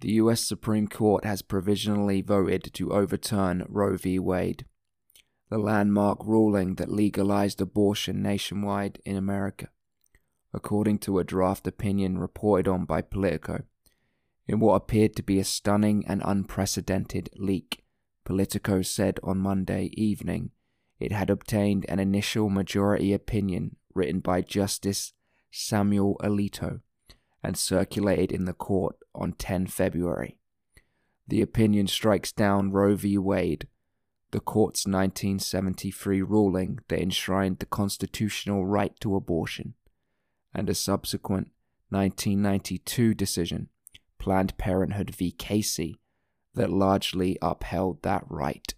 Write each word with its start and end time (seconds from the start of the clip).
The 0.00 0.12
US 0.12 0.42
Supreme 0.42 0.86
Court 0.86 1.24
has 1.24 1.42
provisionally 1.42 2.20
voted 2.20 2.72
to 2.74 2.92
overturn 2.92 3.64
Roe 3.68 3.96
v. 3.96 4.18
Wade, 4.18 4.66
the 5.50 5.58
landmark 5.58 6.24
ruling 6.24 6.74
that 6.76 6.90
legalized 6.90 7.60
abortion 7.60 8.22
nationwide 8.22 9.00
in 9.04 9.16
America, 9.16 9.70
according 10.52 10.98
to 10.98 11.18
a 11.18 11.24
draft 11.24 11.66
opinion 11.66 12.18
reported 12.18 12.68
on 12.68 12.84
by 12.84 13.00
Politico. 13.02 13.64
In 14.46 14.60
what 14.60 14.74
appeared 14.74 15.16
to 15.16 15.22
be 15.22 15.38
a 15.38 15.44
stunning 15.44 16.04
and 16.06 16.22
unprecedented 16.24 17.30
leak, 17.36 17.82
Politico 18.24 18.82
said 18.82 19.18
on 19.22 19.38
Monday 19.38 19.90
evening 19.94 20.50
it 21.00 21.12
had 21.12 21.30
obtained 21.30 21.86
an 21.88 21.98
initial 21.98 22.50
majority 22.50 23.12
opinion 23.12 23.76
written 23.94 24.20
by 24.20 24.42
Justice 24.42 25.12
Samuel 25.50 26.16
Alito 26.22 26.80
and 27.44 27.58
circulated 27.58 28.32
in 28.32 28.46
the 28.46 28.54
court 28.54 28.96
on 29.14 29.32
10 29.32 29.66
February. 29.66 30.38
The 31.28 31.42
opinion 31.42 31.86
strikes 31.86 32.32
down 32.32 32.72
Roe 32.72 32.96
v. 32.96 33.18
Wade, 33.18 33.68
the 34.30 34.40
court's 34.40 34.86
1973 34.86 36.22
ruling 36.22 36.80
that 36.88 37.00
enshrined 37.00 37.58
the 37.58 37.66
constitutional 37.66 38.66
right 38.66 38.98
to 39.00 39.14
abortion, 39.14 39.74
and 40.54 40.68
a 40.70 40.74
subsequent 40.74 41.50
1992 41.90 43.14
decision, 43.14 43.68
Planned 44.18 44.56
Parenthood 44.56 45.14
v. 45.14 45.30
Casey, 45.30 46.00
that 46.54 46.70
largely 46.70 47.36
upheld 47.42 48.02
that 48.02 48.24
right. 48.28 48.74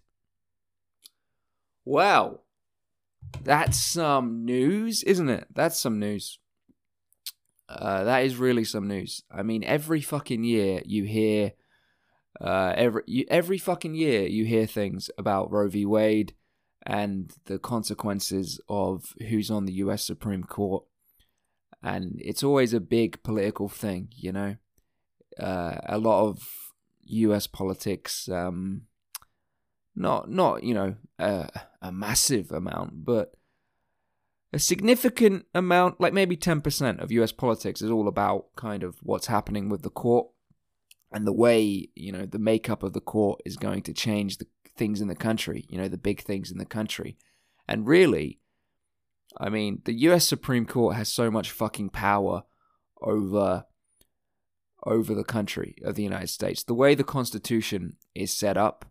Wow. 1.85 2.41
That's 3.43 3.77
some 3.77 4.45
news, 4.45 5.03
isn't 5.03 5.29
it? 5.29 5.47
That's 5.53 5.79
some 5.79 5.99
news. 5.99 6.39
Uh, 7.69 8.03
that 8.05 8.23
is 8.23 8.37
really 8.37 8.63
some 8.63 8.87
news. 8.87 9.23
I 9.31 9.43
mean, 9.43 9.63
every 9.63 10.01
fucking 10.01 10.43
year 10.43 10.81
you 10.85 11.03
hear, 11.03 11.53
uh, 12.39 12.73
every 12.75 13.03
you, 13.07 13.25
every 13.29 13.57
fucking 13.57 13.93
year 13.93 14.25
you 14.25 14.45
hear 14.45 14.65
things 14.65 15.09
about 15.17 15.51
Roe 15.51 15.67
v. 15.67 15.85
Wade 15.85 16.33
and 16.85 17.33
the 17.45 17.59
consequences 17.59 18.61
of 18.69 19.13
who's 19.27 19.51
on 19.51 19.65
the 19.65 19.73
U.S. 19.73 20.03
Supreme 20.03 20.43
Court, 20.43 20.85
and 21.83 22.15
it's 22.23 22.43
always 22.43 22.73
a 22.73 22.79
big 22.79 23.21
political 23.23 23.67
thing, 23.67 24.09
you 24.15 24.31
know. 24.31 24.55
Uh, 25.37 25.75
a 25.85 25.97
lot 25.97 26.25
of 26.25 26.73
U.S. 27.03 27.47
politics, 27.47 28.29
um, 28.29 28.83
not 29.93 30.29
not 30.29 30.63
you 30.63 30.73
know 30.73 30.95
a 31.19 31.91
massive 31.91 32.51
amount, 32.51 33.03
but 33.03 33.33
a 34.53 34.59
significant 34.59 35.45
amount, 35.53 35.99
like 35.99 36.13
maybe 36.13 36.37
10% 36.37 37.01
of 37.01 37.11
US 37.11 37.31
politics 37.31 37.81
is 37.81 37.91
all 37.91 38.07
about 38.07 38.55
kind 38.55 38.83
of 38.83 38.97
what's 39.01 39.27
happening 39.27 39.69
with 39.69 39.81
the 39.81 39.89
court 39.89 40.27
and 41.11 41.25
the 41.25 41.33
way, 41.33 41.89
you 41.95 42.11
know, 42.11 42.25
the 42.25 42.39
makeup 42.39 42.83
of 42.83 42.93
the 42.93 43.01
court 43.01 43.41
is 43.45 43.57
going 43.57 43.81
to 43.83 43.93
change 43.93 44.37
the 44.37 44.47
things 44.77 45.01
in 45.01 45.07
the 45.07 45.15
country, 45.15 45.65
you 45.69 45.77
know, 45.77 45.87
the 45.87 45.97
big 45.97 46.21
things 46.21 46.51
in 46.51 46.57
the 46.57 46.65
country. 46.65 47.17
And 47.67 47.87
really, 47.87 48.39
I 49.37 49.49
mean, 49.49 49.81
the 49.85 49.93
US 50.09 50.25
Supreme 50.25 50.65
Court 50.65 50.95
has 50.95 51.09
so 51.09 51.29
much 51.29 51.51
fucking 51.51 51.89
power 51.89 52.43
over 53.01 53.65
over 54.85 55.13
the 55.13 55.23
country 55.23 55.75
of 55.83 55.95
the 55.95 56.03
United 56.03 56.29
States. 56.29 56.63
The 56.63 56.73
way 56.73 56.95
the 56.95 57.03
Constitution 57.03 57.97
is 58.15 58.31
set 58.31 58.55
up, 58.55 58.85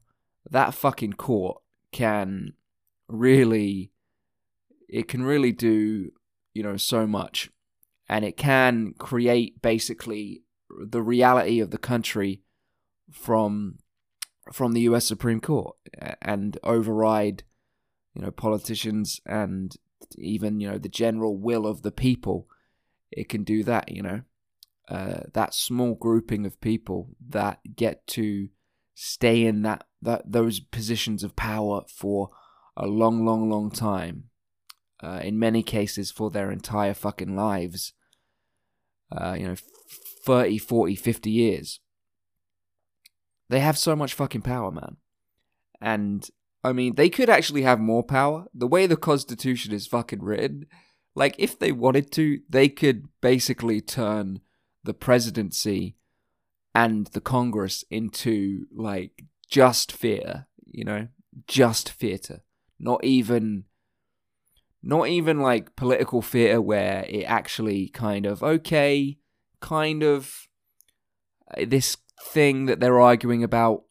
that 0.50 0.74
fucking 0.74 1.14
court 1.14 1.62
can 1.90 2.52
really 3.08 3.92
it 4.88 5.08
can 5.08 5.22
really 5.22 5.52
do 5.52 6.10
you 6.56 6.62
know 6.62 6.76
so 6.76 7.06
much. 7.06 7.50
And 8.08 8.24
it 8.24 8.36
can 8.36 8.94
create 8.98 9.60
basically 9.60 10.42
the 10.70 11.02
reality 11.02 11.60
of 11.60 11.70
the 11.70 11.78
country 11.78 12.42
from 13.12 13.78
from 14.52 14.72
the 14.72 14.82
US 14.82 15.04
Supreme 15.04 15.40
Court 15.40 15.76
and 16.22 16.56
override 16.64 17.42
you 18.14 18.22
know 18.22 18.30
politicians 18.30 19.20
and 19.26 19.76
even 20.16 20.60
you 20.60 20.70
know 20.70 20.78
the 20.78 20.88
general 20.88 21.36
will 21.36 21.66
of 21.66 21.82
the 21.82 21.92
people. 21.92 22.48
It 23.10 23.28
can 23.28 23.44
do 23.44 23.62
that 23.64 23.92
you 23.92 24.02
know 24.02 24.22
uh, 24.88 25.20
that 25.34 25.52
small 25.52 25.94
grouping 25.94 26.46
of 26.46 26.60
people 26.60 27.10
that 27.28 27.58
get 27.76 28.06
to 28.08 28.48
stay 28.94 29.44
in 29.44 29.60
that 29.62 29.84
that 30.00 30.22
those 30.24 30.58
positions 30.58 31.22
of 31.22 31.36
power 31.36 31.82
for 31.86 32.30
a 32.78 32.86
long 32.86 33.26
long 33.26 33.50
long 33.50 33.70
time 33.70 34.30
uh, 35.02 35.20
in 35.22 35.38
many 35.38 35.62
cases 35.62 36.10
for 36.10 36.30
their 36.30 36.50
entire 36.50 36.94
fucking 36.94 37.36
lives. 37.36 37.92
Uh, 39.10 39.36
you 39.38 39.46
know, 39.46 39.56
30, 40.24 40.58
40, 40.58 40.96
50 40.96 41.30
years. 41.30 41.80
They 43.48 43.60
have 43.60 43.78
so 43.78 43.94
much 43.94 44.14
fucking 44.14 44.42
power, 44.42 44.72
man. 44.72 44.96
And, 45.80 46.28
I 46.64 46.72
mean, 46.72 46.96
they 46.96 47.08
could 47.08 47.30
actually 47.30 47.62
have 47.62 47.78
more 47.78 48.02
power. 48.02 48.46
The 48.52 48.66
way 48.66 48.86
the 48.86 48.96
Constitution 48.96 49.72
is 49.72 49.86
fucking 49.86 50.22
written, 50.22 50.66
like, 51.14 51.36
if 51.38 51.58
they 51.58 51.70
wanted 51.70 52.10
to, 52.12 52.40
they 52.48 52.68
could 52.68 53.08
basically 53.20 53.80
turn 53.80 54.40
the 54.82 54.94
presidency 54.94 55.96
and 56.74 57.06
the 57.08 57.20
Congress 57.20 57.84
into, 57.90 58.66
like, 58.74 59.24
just 59.48 59.92
fear, 59.92 60.46
you 60.66 60.84
know? 60.84 61.08
Just 61.46 61.90
theatre. 61.90 62.42
Not 62.78 63.04
even 63.04 63.64
not 64.86 65.08
even 65.08 65.40
like 65.40 65.74
political 65.74 66.22
theater 66.22 66.62
where 66.62 67.04
it 67.08 67.24
actually 67.24 67.88
kind 67.88 68.24
of 68.24 68.40
okay 68.40 69.18
kind 69.60 70.04
of 70.04 70.46
uh, 71.56 71.64
this 71.66 71.96
thing 72.22 72.66
that 72.66 72.78
they're 72.78 73.00
arguing 73.00 73.42
about 73.42 73.82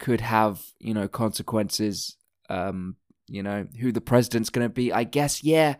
could 0.00 0.20
have 0.20 0.60
you 0.80 0.92
know 0.92 1.06
consequences 1.06 2.16
um 2.50 2.96
you 3.28 3.40
know 3.40 3.66
who 3.80 3.92
the 3.92 4.00
president's 4.00 4.50
going 4.50 4.64
to 4.64 4.72
be. 4.72 4.92
I 4.92 5.04
guess 5.04 5.44
yeah 5.44 5.76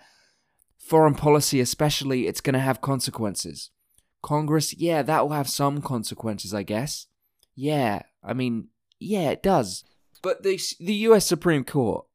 foreign 0.78 1.14
policy 1.14 1.60
especially 1.60 2.28
it's 2.28 2.40
going 2.40 2.54
to 2.54 2.60
have 2.60 2.80
consequences. 2.80 3.70
Congress 4.22 4.72
yeah 4.74 5.02
that 5.02 5.22
will 5.22 5.34
have 5.34 5.48
some 5.48 5.82
consequences 5.82 6.54
i 6.54 6.62
guess. 6.62 7.08
Yeah 7.56 8.02
i 8.22 8.32
mean 8.32 8.68
yeah 9.00 9.30
it 9.30 9.42
does. 9.42 9.82
But 10.22 10.44
the 10.44 10.60
the 10.78 10.94
us 10.94 11.26
supreme 11.26 11.64
court 11.64 12.06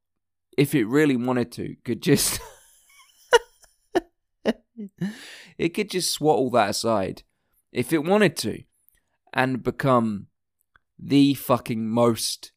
if 0.58 0.74
it 0.76 0.86
really 0.86 1.16
wanted 1.16 1.52
to, 1.54 1.76
could 1.86 2.02
just. 2.02 2.42
it 5.58 5.70
could 5.70 5.90
just 5.90 6.12
swat 6.14 6.38
all 6.38 6.50
that 6.52 6.72
aside. 6.72 7.24
If 7.72 7.94
it 7.94 8.04
wanted 8.04 8.36
to. 8.38 8.64
And 9.34 9.62
become 9.62 10.28
the 10.98 11.36
fucking 11.36 11.88
most 11.88 12.52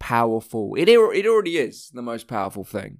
powerful. 0.00 0.74
It, 0.76 0.88
it 0.88 1.26
already 1.26 1.56
is 1.56 1.90
the 1.94 2.02
most 2.02 2.26
powerful 2.26 2.64
thing. 2.64 2.98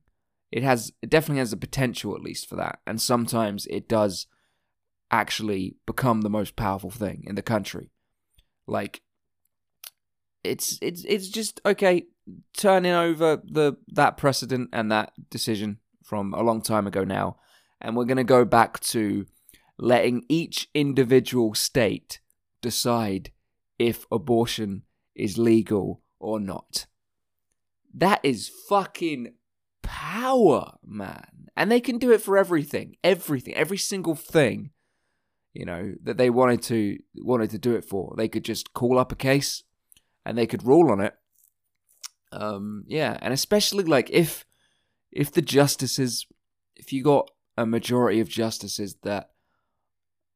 It 0.53 0.63
has 0.63 0.93
it 1.03 1.11
definitely 1.11 1.41
has 1.41 1.51
the 1.51 1.57
potential 1.57 2.15
at 2.15 2.23
least 2.23 2.49
for 2.49 2.55
that. 2.57 2.79
And 2.87 3.03
sometimes 3.03 3.67
it 3.67 3.89
does 3.89 4.29
actually 5.11 5.77
become 5.85 6.21
the 6.21 6.31
most 6.31 6.55
powerful 6.55 6.91
thing 6.91 7.25
in 7.27 7.35
the 7.35 7.43
country. 7.43 7.91
Like 8.69 9.03
it's 10.45 10.79
it's 10.81 11.05
it's 11.05 11.29
just 11.29 11.61
okay 11.65 12.07
turning 12.57 12.93
over 12.93 13.41
the 13.45 13.77
that 13.89 14.17
precedent 14.17 14.71
and 14.73 14.91
that 14.93 15.13
decision 15.31 15.79
from 16.03 16.35
a 16.35 16.43
long 16.43 16.61
time 16.61 16.87
ago 16.87 17.05
now 17.05 17.37
and 17.81 17.97
we're 17.97 18.05
going 18.05 18.17
to 18.17 18.25
go 18.25 18.45
back 18.45 18.81
to 18.81 19.27
letting 19.79 20.25
each 20.29 20.69
individual 20.75 21.55
state 21.55 22.21
decide 22.63 23.31
if 23.79 24.07
abortion 24.11 24.83
is 25.15 25.37
legal 25.37 26.01
or 26.19 26.41
not. 26.41 26.87
That 27.93 28.21
is 28.23 28.51
fucking 28.69 29.35
power 29.83 30.73
man. 30.85 31.49
And 31.57 31.71
they 31.71 31.81
can 31.81 31.99
do 31.99 32.11
it 32.11 32.23
for 32.23 32.37
everything 32.37 32.97
everything 33.05 33.55
every 33.55 33.77
single 33.77 34.17
thing 34.17 34.71
you 35.53 35.65
know 35.65 35.95
that 36.03 36.17
they 36.17 36.31
wanted 36.31 36.63
to 36.63 36.99
wanted 37.19 37.51
to 37.51 37.59
do 37.59 37.77
it 37.77 37.85
for. 37.85 38.15
They 38.17 38.29
could 38.29 38.45
just 38.45 38.73
call 38.73 38.99
up 38.99 39.13
a 39.13 39.17
case 39.17 39.63
and 40.25 40.37
they 40.37 40.47
could 40.47 40.67
rule 40.67 40.91
on 40.91 41.01
it. 41.01 41.15
Um, 42.33 42.85
yeah, 42.89 43.19
and 43.21 43.33
especially 43.33 43.85
like 43.85 44.11
if 44.11 44.45
if 45.13 45.31
the 45.31 45.43
justices, 45.43 46.27
if 46.75 46.93
you 46.93 47.03
got 47.03 47.31
a 47.57 47.65
majority 47.67 48.21
of 48.21 48.29
justices 48.29 48.97
that 49.03 49.31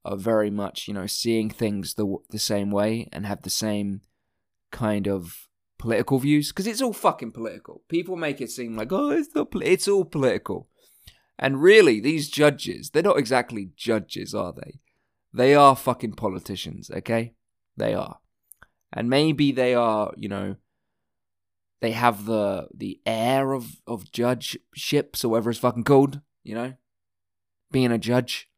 are 0.04 0.16
very 0.16 0.50
much 0.50 0.86
you 0.86 0.94
know 0.94 1.06
seeing 1.06 1.50
things 1.50 1.94
the 1.94 2.16
the 2.30 2.38
same 2.38 2.70
way 2.70 3.08
and 3.12 3.26
have 3.26 3.42
the 3.42 3.50
same 3.50 4.00
kind 4.70 5.08
of 5.08 5.48
political 5.78 6.18
views 6.18 6.48
because 6.48 6.66
it's 6.66 6.82
all 6.82 6.92
fucking 6.92 7.32
political. 7.32 7.82
People 7.88 8.16
make 8.16 8.40
it 8.40 8.50
seem 8.50 8.76
like 8.76 8.92
oh 8.92 9.10
it's 9.10 9.34
not 9.34 9.48
it's 9.62 9.88
all 9.88 10.04
political. 10.04 10.68
And 11.40 11.62
really 11.62 12.00
these 12.00 12.28
judges, 12.28 12.90
they're 12.90 13.02
not 13.02 13.18
exactly 13.18 13.70
judges, 13.76 14.34
are 14.34 14.52
they? 14.52 14.80
They 15.32 15.54
are 15.54 15.76
fucking 15.76 16.14
politicians, 16.14 16.90
okay? 16.90 17.34
They 17.76 17.94
are 17.94 18.18
and 18.92 19.10
maybe 19.10 19.52
they 19.52 19.74
are, 19.74 20.12
you 20.16 20.28
know, 20.28 20.56
they 21.80 21.92
have 21.92 22.24
the 22.24 22.68
the 22.74 23.00
air 23.06 23.52
of 23.52 23.80
of 23.86 24.10
judgeships 24.10 25.24
or 25.24 25.28
whatever 25.30 25.50
it's 25.50 25.58
fucking 25.58 25.84
called, 25.84 26.20
you 26.42 26.54
know, 26.54 26.74
being 27.70 27.92
a 27.92 27.98
judge. 27.98 28.48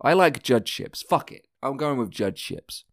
I 0.00 0.12
like 0.12 0.42
judgeships. 0.42 1.02
Fuck 1.02 1.32
it. 1.32 1.46
I'm 1.62 1.76
going 1.76 1.98
with 1.98 2.10
judgeships. 2.10 2.84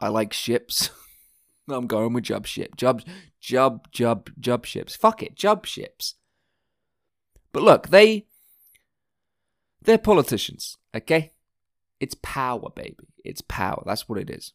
I 0.00 0.08
like 0.08 0.32
ships. 0.32 0.90
I'm 1.68 1.86
going 1.86 2.12
with 2.12 2.24
jub 2.24 2.46
ship. 2.46 2.76
Jub, 2.76 3.02
jub, 3.42 3.86
jub, 3.92 4.28
jub 4.40 4.64
ships. 4.64 4.94
Fuck 4.94 5.22
it, 5.22 5.34
jub 5.34 5.64
ships. 5.64 6.14
But 7.52 7.62
look, 7.62 7.88
they 7.88 8.26
they're 9.82 9.98
politicians, 9.98 10.78
okay? 10.94 11.32
It's 12.00 12.16
power, 12.22 12.70
baby. 12.74 13.08
It's 13.24 13.40
power. 13.40 13.82
That's 13.86 14.08
what 14.08 14.18
it 14.18 14.30
is. 14.30 14.52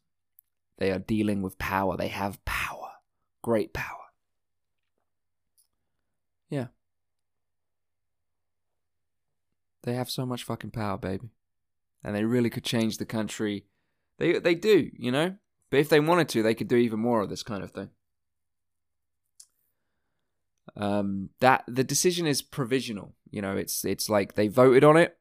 They 0.82 0.90
are 0.90 0.98
dealing 0.98 1.44
with 1.44 1.60
power. 1.60 1.96
They 1.96 2.08
have 2.08 2.44
power. 2.44 2.94
Great 3.44 3.72
power. 3.72 4.00
Yeah. 6.50 6.70
They 9.84 9.94
have 9.94 10.10
so 10.10 10.26
much 10.26 10.44
fucking 10.44 10.72
power, 10.72 10.98
baby. 10.98 11.30
And 12.04 12.16
they 12.16 12.26
really 12.26 12.50
could 12.50 12.64
change 12.64 12.98
the 12.98 13.06
country. 13.06 13.68
They 14.18 14.40
they 14.40 14.56
do, 14.56 14.90
you 14.98 15.12
know? 15.12 15.36
But 15.70 15.82
if 15.82 15.90
they 15.90 16.00
wanted 16.00 16.30
to, 16.30 16.42
they 16.42 16.56
could 16.56 16.68
do 16.68 16.78
even 16.78 17.00
more 17.00 17.22
of 17.22 17.30
this 17.30 17.44
kind 17.44 17.64
of 17.64 17.70
thing. 17.70 17.92
Um 20.76 21.30
that 21.42 21.64
the 21.68 21.84
decision 21.84 22.26
is 22.26 22.42
provisional. 22.42 23.14
You 23.30 23.44
know, 23.44 23.56
it's 23.56 23.86
it's 23.86 24.10
like 24.10 24.34
they 24.34 24.48
voted 24.48 24.84
on 24.84 24.98
it. 24.98 25.16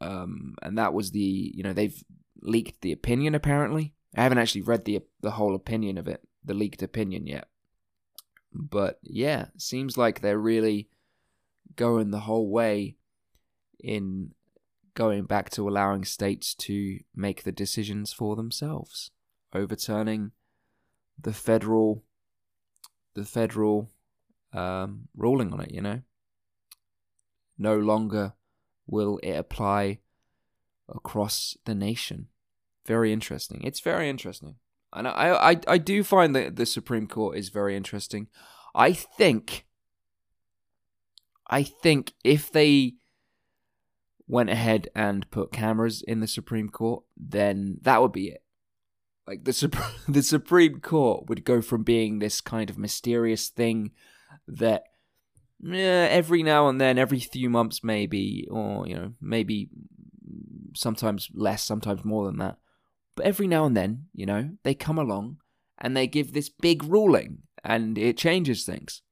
Um 0.00 0.54
and 0.62 0.78
that 0.78 0.94
was 0.94 1.10
the, 1.10 1.50
you 1.56 1.64
know, 1.64 1.72
they've 1.72 2.04
leaked 2.40 2.82
the 2.82 2.92
opinion 2.92 3.34
apparently. 3.34 3.95
I 4.16 4.22
haven't 4.22 4.38
actually 4.38 4.62
read 4.62 4.84
the 4.84 5.02
the 5.20 5.32
whole 5.32 5.54
opinion 5.54 5.98
of 5.98 6.08
it, 6.08 6.26
the 6.44 6.54
leaked 6.54 6.82
opinion 6.82 7.26
yet. 7.26 7.48
But 8.52 8.98
yeah, 9.02 9.46
seems 9.58 9.98
like 9.98 10.20
they're 10.20 10.38
really 10.38 10.88
going 11.76 12.10
the 12.10 12.20
whole 12.20 12.48
way 12.48 12.96
in 13.78 14.32
going 14.94 15.24
back 15.24 15.50
to 15.50 15.68
allowing 15.68 16.04
states 16.04 16.54
to 16.54 17.00
make 17.14 17.44
the 17.44 17.52
decisions 17.52 18.14
for 18.14 18.34
themselves, 18.34 19.10
overturning 19.52 20.32
the 21.20 21.34
federal 21.34 22.02
the 23.14 23.24
federal 23.24 23.90
um, 24.54 25.08
ruling 25.14 25.52
on 25.52 25.60
it. 25.60 25.70
You 25.70 25.82
know, 25.82 26.02
no 27.58 27.76
longer 27.76 28.32
will 28.86 29.18
it 29.22 29.32
apply 29.32 29.98
across 30.88 31.58
the 31.66 31.74
nation. 31.74 32.28
Very 32.86 33.12
interesting. 33.12 33.60
It's 33.64 33.80
very 33.80 34.08
interesting. 34.08 34.56
And 34.92 35.08
I, 35.08 35.50
I, 35.52 35.60
I 35.66 35.78
do 35.78 36.02
find 36.02 36.34
that 36.36 36.56
the 36.56 36.66
Supreme 36.66 37.06
Court 37.06 37.36
is 37.36 37.48
very 37.48 37.76
interesting. 37.76 38.28
I 38.74 38.92
think, 38.92 39.66
I 41.48 41.62
think 41.62 42.14
if 42.24 42.50
they 42.50 42.94
went 44.28 44.50
ahead 44.50 44.88
and 44.94 45.30
put 45.30 45.52
cameras 45.52 46.02
in 46.06 46.20
the 46.20 46.26
Supreme 46.26 46.68
Court, 46.68 47.04
then 47.16 47.78
that 47.82 48.00
would 48.00 48.12
be 48.12 48.28
it. 48.28 48.42
Like 49.26 49.44
the 49.44 49.52
Supreme, 49.52 49.90
the 50.08 50.22
Supreme 50.22 50.80
Court 50.80 51.28
would 51.28 51.44
go 51.44 51.60
from 51.60 51.82
being 51.82 52.18
this 52.18 52.40
kind 52.40 52.70
of 52.70 52.78
mysterious 52.78 53.48
thing 53.48 53.92
that 54.46 54.84
yeah, 55.60 56.06
every 56.10 56.42
now 56.42 56.68
and 56.68 56.80
then, 56.80 56.98
every 56.98 57.18
few 57.18 57.48
months, 57.48 57.82
maybe, 57.82 58.46
or 58.50 58.86
you 58.86 58.94
know, 58.94 59.12
maybe 59.20 59.68
sometimes 60.74 61.30
less, 61.34 61.62
sometimes 61.62 62.04
more 62.04 62.26
than 62.26 62.38
that. 62.38 62.58
But 63.16 63.26
every 63.26 63.48
now 63.48 63.64
and 63.64 63.76
then, 63.76 64.06
you 64.14 64.26
know, 64.26 64.50
they 64.62 64.74
come 64.74 64.98
along 64.98 65.38
and 65.78 65.96
they 65.96 66.06
give 66.06 66.32
this 66.32 66.48
big 66.48 66.84
ruling 66.84 67.38
and 67.64 67.98
it 67.98 68.16
changes 68.16 68.64
things. 68.64 69.02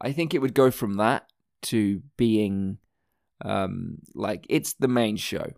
I 0.00 0.12
think 0.12 0.32
it 0.32 0.40
would 0.40 0.54
go 0.54 0.70
from 0.70 0.94
that 0.94 1.26
to 1.62 2.02
being 2.16 2.78
um, 3.44 3.98
like 4.14 4.46
it's 4.48 4.74
the 4.74 4.88
main 4.88 5.16
show. 5.16 5.52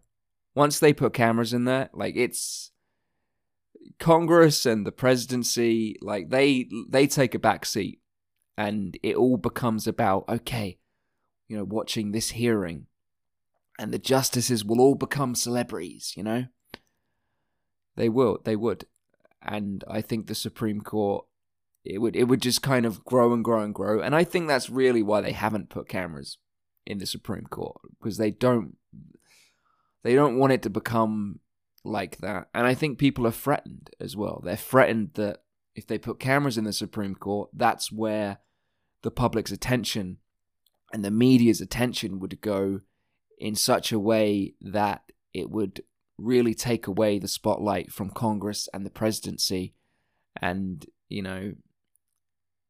Once 0.55 0.79
they 0.79 0.93
put 0.93 1.15
cameras 1.15 1.53
in 1.53 1.65
there, 1.65 1.91
like 1.93 2.17
it's 2.17 2.73
Congress 3.99 4.67
and 4.67 4.87
the 4.87 4.93
presidency, 4.93 5.97
like 6.03 6.31
they 6.31 6.69
they 6.89 7.07
take 7.07 7.35
a 7.35 7.39
back 7.39 7.65
seat, 7.65 8.01
and 8.57 8.99
it 9.03 9.17
all 9.17 9.37
becomes 9.37 9.87
about 9.87 10.25
okay, 10.29 10.79
you 11.49 11.57
know, 11.57 11.65
watching 11.65 12.13
this 12.13 12.31
hearing, 12.31 12.87
and 13.79 13.93
the 13.93 13.99
justices 13.99 14.65
will 14.65 14.81
all 14.81 14.95
become 14.95 15.35
celebrities. 15.35 16.15
You 16.17 16.25
know, 16.25 16.47
they 18.00 18.08
will, 18.08 18.38
they 18.44 18.56
would, 18.56 18.87
and 19.43 19.85
I 19.88 20.00
think 20.00 20.26
the 20.26 20.35
Supreme 20.35 20.81
Court 20.81 21.26
it 21.85 21.99
would 21.99 22.17
it 22.17 22.25
would 22.25 22.43
just 22.43 22.62
kind 22.62 22.87
of 22.87 23.05
grow 23.05 23.32
and 23.32 23.44
grow 23.44 23.62
and 23.62 23.75
grow, 23.75 24.00
and 24.00 24.14
I 24.14 24.25
think 24.25 24.49
that's 24.49 24.70
really 24.70 25.02
why 25.02 25.20
they 25.20 25.32
haven't 25.32 25.70
put 25.70 25.88
cameras 25.88 26.38
in 26.87 26.99
the 26.99 27.06
Supreme 27.06 27.44
Court 27.44 27.76
because 27.99 28.17
they 28.17 28.31
don't 28.31 28.76
they 30.02 30.14
don't 30.14 30.38
want 30.38 30.52
it 30.52 30.62
to 30.62 30.70
become 30.70 31.41
like 31.85 32.19
that. 32.19 32.49
And 32.55 32.67
I 32.67 32.75
think 32.75 32.99
people 32.99 33.26
are 33.26 33.32
threatened 33.32 33.91
as 34.00 34.17
well. 34.17 34.41
They're 34.43 34.56
threatened 34.56 35.11
that 35.14 35.43
if 35.75 35.87
they 35.87 35.99
put 35.99 36.19
cameras 36.19 36.58
in 36.58 36.64
the 36.64 36.73
Supreme 36.73 37.14
Court, 37.14 37.50
that's 37.52 37.93
where 37.93 38.38
the 39.02 39.11
public's 39.11 39.52
attention 39.52 40.19
and 40.93 41.05
the 41.05 41.11
media's 41.11 41.61
attention 41.61 42.19
would 42.19 42.41
go 42.41 42.81
in 43.38 43.55
such 43.55 43.93
a 43.93 43.99
way 43.99 44.55
that 44.61 45.02
it 45.32 45.50
would 45.50 45.82
really 46.21 46.55
take 46.55 46.87
away 46.87 47.19
the 47.19 47.29
spotlight 47.29 47.93
from 47.93 48.11
Congress 48.11 48.69
and 48.73 48.85
the 48.85 48.91
presidency. 48.91 49.75
And, 50.41 50.87
you 51.09 51.23
know, 51.23 51.55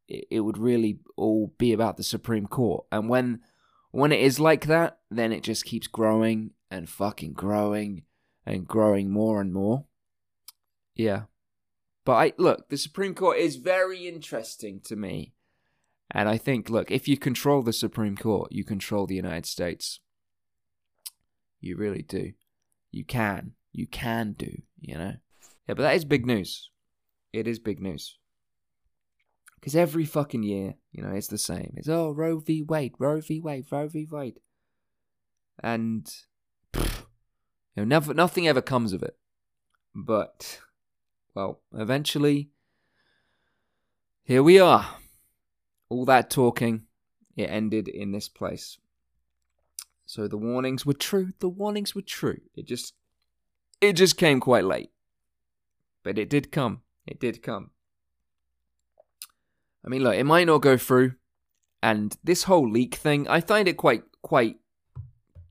it, 0.08 0.26
it 0.30 0.40
would 0.40 0.58
really 0.58 0.98
all 1.16 1.52
be 1.58 1.72
about 1.72 1.96
the 1.96 2.02
Supreme 2.02 2.46
Court. 2.46 2.84
And 2.90 3.08
when 3.08 3.40
when 3.92 4.12
it 4.12 4.20
is 4.20 4.38
like 4.38 4.66
that, 4.66 4.98
then 5.10 5.32
it 5.32 5.42
just 5.42 5.64
keeps 5.64 5.88
growing 5.88 6.52
and 6.70 6.88
fucking 6.88 7.32
growing 7.32 8.04
and 8.46 8.66
growing 8.66 9.10
more 9.10 9.40
and 9.40 9.52
more. 9.52 9.84
Yeah. 10.94 11.22
But 12.04 12.12
I 12.12 12.32
look, 12.38 12.68
the 12.68 12.76
Supreme 12.76 13.14
Court 13.14 13.38
is 13.38 13.56
very 13.56 14.06
interesting 14.06 14.80
to 14.84 14.96
me. 14.96 15.34
And 16.12 16.28
I 16.28 16.38
think, 16.38 16.68
look, 16.68 16.90
if 16.90 17.06
you 17.06 17.16
control 17.16 17.62
the 17.62 17.72
Supreme 17.72 18.16
Court, 18.16 18.50
you 18.50 18.64
control 18.64 19.06
the 19.06 19.14
United 19.14 19.46
States. 19.46 20.00
You 21.60 21.76
really 21.76 22.02
do. 22.02 22.32
You 22.90 23.04
can. 23.04 23.52
You 23.72 23.86
can 23.86 24.32
do, 24.32 24.62
you 24.80 24.96
know? 24.96 25.14
Yeah, 25.68 25.74
but 25.74 25.82
that 25.82 25.94
is 25.94 26.04
big 26.04 26.26
news. 26.26 26.70
It 27.32 27.46
is 27.46 27.58
big 27.58 27.80
news. 27.80 28.18
Because 29.54 29.76
every 29.76 30.04
fucking 30.04 30.42
year, 30.42 30.74
you 30.90 31.02
know, 31.02 31.12
it's 31.12 31.28
the 31.28 31.38
same. 31.38 31.74
It's, 31.76 31.88
oh, 31.88 32.10
Roe 32.12 32.38
v. 32.38 32.62
Wade, 32.62 32.94
Roe 32.98 33.20
v. 33.20 33.40
Wade, 33.40 33.66
Roe 33.70 33.88
v. 33.88 34.08
Wade. 34.10 34.40
And, 35.62 36.10
pff, 36.72 37.00
you 37.76 37.82
know, 37.82 37.84
never, 37.84 38.14
nothing 38.14 38.48
ever 38.48 38.62
comes 38.62 38.92
of 38.92 39.02
it. 39.02 39.16
But, 39.94 40.60
well, 41.34 41.60
eventually, 41.74 42.50
here 44.24 44.42
we 44.42 44.58
are. 44.58 44.96
All 45.88 46.04
that 46.06 46.30
talking, 46.30 46.84
it 47.36 47.50
ended 47.50 47.86
in 47.86 48.12
this 48.12 48.28
place. 48.28 48.78
So 50.10 50.26
the 50.26 50.36
warnings 50.36 50.84
were 50.84 50.92
true. 50.92 51.34
The 51.38 51.48
warnings 51.48 51.94
were 51.94 52.02
true. 52.02 52.40
It 52.56 52.66
just, 52.66 52.94
it 53.80 53.92
just 53.92 54.16
came 54.16 54.40
quite 54.40 54.64
late. 54.64 54.90
But 56.02 56.18
it 56.18 56.28
did 56.28 56.50
come. 56.50 56.80
It 57.06 57.20
did 57.20 57.44
come. 57.44 57.70
I 59.84 59.88
mean, 59.88 60.02
look, 60.02 60.16
it 60.16 60.24
might 60.24 60.48
not 60.48 60.62
go 60.62 60.76
through, 60.76 61.12
and 61.80 62.16
this 62.24 62.42
whole 62.42 62.68
leak 62.68 62.96
thing, 62.96 63.28
I 63.28 63.40
find 63.40 63.68
it 63.68 63.76
quite 63.76 64.02
quite 64.20 64.56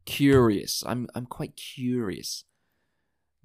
curious. 0.03 0.83
I'm 0.85 1.07
I'm 1.15 1.25
quite 1.25 1.55
curious 1.55 2.43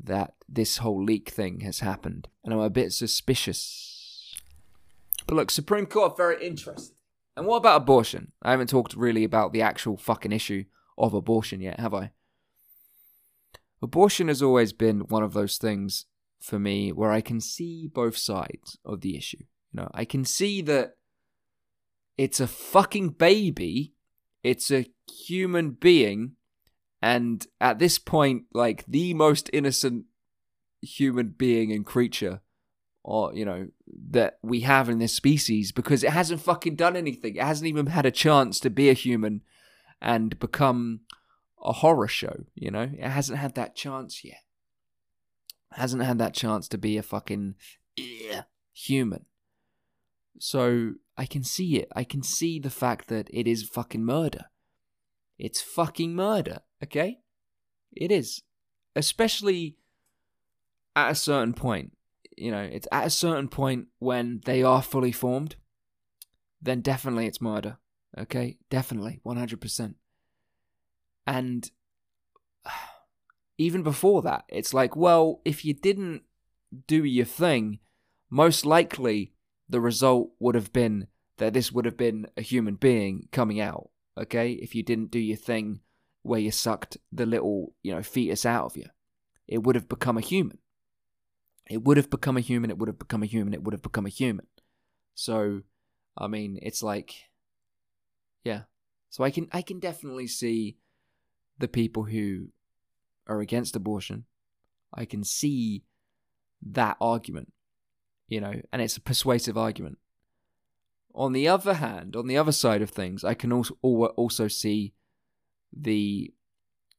that 0.02 0.34
this 0.48 0.78
whole 0.78 1.02
leak 1.02 1.30
thing 1.30 1.60
has 1.60 1.78
happened, 1.78 2.26
and 2.42 2.52
I'm 2.52 2.58
a 2.58 2.68
bit 2.68 2.92
suspicious. 2.92 4.34
But 5.28 5.36
look, 5.36 5.52
Supreme 5.52 5.86
Court 5.86 6.16
very 6.16 6.44
interesting. 6.44 6.96
And 7.36 7.46
what 7.46 7.58
about 7.58 7.82
abortion? 7.82 8.32
I 8.42 8.50
haven't 8.50 8.68
talked 8.68 8.94
really 8.94 9.22
about 9.22 9.52
the 9.52 9.62
actual 9.62 9.96
fucking 9.96 10.32
issue 10.32 10.64
of 10.96 11.14
abortion 11.14 11.60
yet, 11.60 11.80
have 11.80 11.94
I? 11.94 12.12
Abortion 13.82 14.28
has 14.28 14.42
always 14.42 14.72
been 14.72 15.00
one 15.00 15.22
of 15.22 15.32
those 15.32 15.58
things 15.58 16.06
for 16.40 16.58
me 16.58 16.92
where 16.92 17.10
I 17.10 17.20
can 17.20 17.40
see 17.40 17.86
both 17.86 18.16
sides 18.16 18.78
of 18.84 19.00
the 19.00 19.16
issue. 19.16 19.44
You 19.72 19.80
know, 19.80 19.90
I 19.92 20.04
can 20.04 20.24
see 20.24 20.62
that 20.62 20.96
it's 22.16 22.40
a 22.40 22.46
fucking 22.46 23.10
baby, 23.10 23.94
it's 24.42 24.70
a 24.70 24.86
human 25.10 25.70
being, 25.70 26.32
and 27.02 27.46
at 27.60 27.78
this 27.78 27.98
point, 27.98 28.44
like 28.52 28.84
the 28.86 29.12
most 29.14 29.50
innocent 29.52 30.04
human 30.80 31.34
being 31.36 31.72
and 31.72 31.84
creature 31.84 32.40
or 33.04 33.34
you 33.34 33.44
know 33.44 33.68
that 34.10 34.38
we 34.42 34.60
have 34.60 34.88
in 34.88 34.98
this 34.98 35.14
species 35.14 35.70
because 35.70 36.02
it 36.02 36.10
hasn't 36.10 36.40
fucking 36.40 36.74
done 36.74 36.96
anything. 36.96 37.36
It 37.36 37.42
hasn't 37.42 37.68
even 37.68 37.86
had 37.86 38.06
a 38.06 38.10
chance 38.10 38.58
to 38.60 38.70
be 38.70 38.88
a 38.88 38.94
human 38.94 39.42
and 40.00 40.38
become 40.38 41.00
a 41.62 41.72
horror 41.72 42.08
show, 42.08 42.44
you 42.54 42.70
know? 42.70 42.90
It 42.92 43.08
hasn't 43.08 43.38
had 43.38 43.54
that 43.54 43.74
chance 43.74 44.24
yet. 44.24 44.42
It 45.72 45.78
hasn't 45.78 46.02
had 46.02 46.18
that 46.18 46.34
chance 46.34 46.68
to 46.68 46.78
be 46.78 46.98
a 46.98 47.02
fucking 47.02 47.54
human. 48.72 49.26
So 50.38 50.94
I 51.16 51.26
can 51.26 51.42
see 51.44 51.76
it. 51.76 51.88
I 51.94 52.04
can 52.04 52.22
see 52.22 52.58
the 52.58 52.70
fact 52.70 53.08
that 53.08 53.28
it 53.32 53.46
is 53.46 53.62
fucking 53.62 54.04
murder. 54.04 54.46
It's 55.38 55.62
fucking 55.62 56.14
murder, 56.14 56.60
okay? 56.82 57.20
It 57.92 58.10
is. 58.10 58.42
especially 58.96 59.76
at 60.94 61.10
a 61.10 61.14
certain 61.14 61.54
point. 61.54 61.92
You 62.36 62.50
know, 62.50 62.62
it's 62.62 62.88
at 62.90 63.06
a 63.06 63.10
certain 63.10 63.48
point 63.48 63.88
when 63.98 64.40
they 64.44 64.62
are 64.62 64.82
fully 64.82 65.12
formed, 65.12 65.56
then 66.60 66.80
definitely 66.80 67.26
it's 67.26 67.40
murder. 67.40 67.78
Okay? 68.16 68.58
Definitely, 68.70 69.20
100%. 69.24 69.94
And 71.26 71.70
even 73.58 73.82
before 73.82 74.22
that, 74.22 74.44
it's 74.48 74.74
like, 74.74 74.96
well, 74.96 75.40
if 75.44 75.64
you 75.64 75.74
didn't 75.74 76.22
do 76.86 77.04
your 77.04 77.24
thing, 77.24 77.78
most 78.30 78.66
likely 78.66 79.32
the 79.68 79.80
result 79.80 80.30
would 80.38 80.54
have 80.54 80.72
been 80.72 81.06
that 81.38 81.52
this 81.52 81.72
would 81.72 81.84
have 81.84 81.96
been 81.96 82.26
a 82.36 82.42
human 82.42 82.74
being 82.74 83.28
coming 83.32 83.60
out. 83.60 83.90
Okay? 84.18 84.52
If 84.52 84.74
you 84.74 84.82
didn't 84.82 85.10
do 85.10 85.18
your 85.18 85.36
thing 85.36 85.80
where 86.22 86.40
you 86.40 86.50
sucked 86.50 86.96
the 87.12 87.26
little, 87.26 87.74
you 87.82 87.94
know, 87.94 88.02
fetus 88.02 88.46
out 88.46 88.66
of 88.66 88.76
you, 88.76 88.86
it 89.46 89.62
would 89.62 89.74
have 89.74 89.88
become 89.88 90.16
a 90.16 90.22
human. 90.22 90.58
It 91.68 91.82
would 91.82 91.96
have 91.96 92.10
become 92.10 92.36
a 92.36 92.40
human, 92.40 92.70
it 92.70 92.78
would 92.78 92.88
have 92.88 92.98
become 92.98 93.22
a 93.22 93.26
human, 93.26 93.54
it 93.54 93.62
would 93.62 93.72
have 93.72 93.82
become 93.82 94.04
a 94.04 94.10
human. 94.10 94.46
So, 95.14 95.62
I 96.16 96.26
mean, 96.26 96.58
it's 96.60 96.82
like 96.82 97.14
yeah. 98.44 98.62
So 99.10 99.24
I 99.24 99.30
can 99.30 99.48
I 99.52 99.62
can 99.62 99.80
definitely 99.80 100.26
see 100.26 100.76
the 101.58 101.68
people 101.68 102.04
who 102.04 102.48
are 103.26 103.40
against 103.40 103.74
abortion. 103.74 104.24
I 104.92 105.04
can 105.06 105.24
see 105.24 105.84
that 106.62 106.96
argument, 107.00 107.52
you 108.28 108.40
know, 108.40 108.54
and 108.72 108.82
it's 108.82 108.96
a 108.96 109.00
persuasive 109.00 109.56
argument. 109.56 109.98
On 111.14 111.32
the 111.32 111.48
other 111.48 111.74
hand, 111.74 112.16
on 112.16 112.26
the 112.26 112.36
other 112.36 112.52
side 112.52 112.82
of 112.82 112.90
things, 112.90 113.24
I 113.24 113.34
can 113.34 113.52
also 113.52 113.74
also 113.82 114.48
see 114.48 114.94
the 115.72 116.32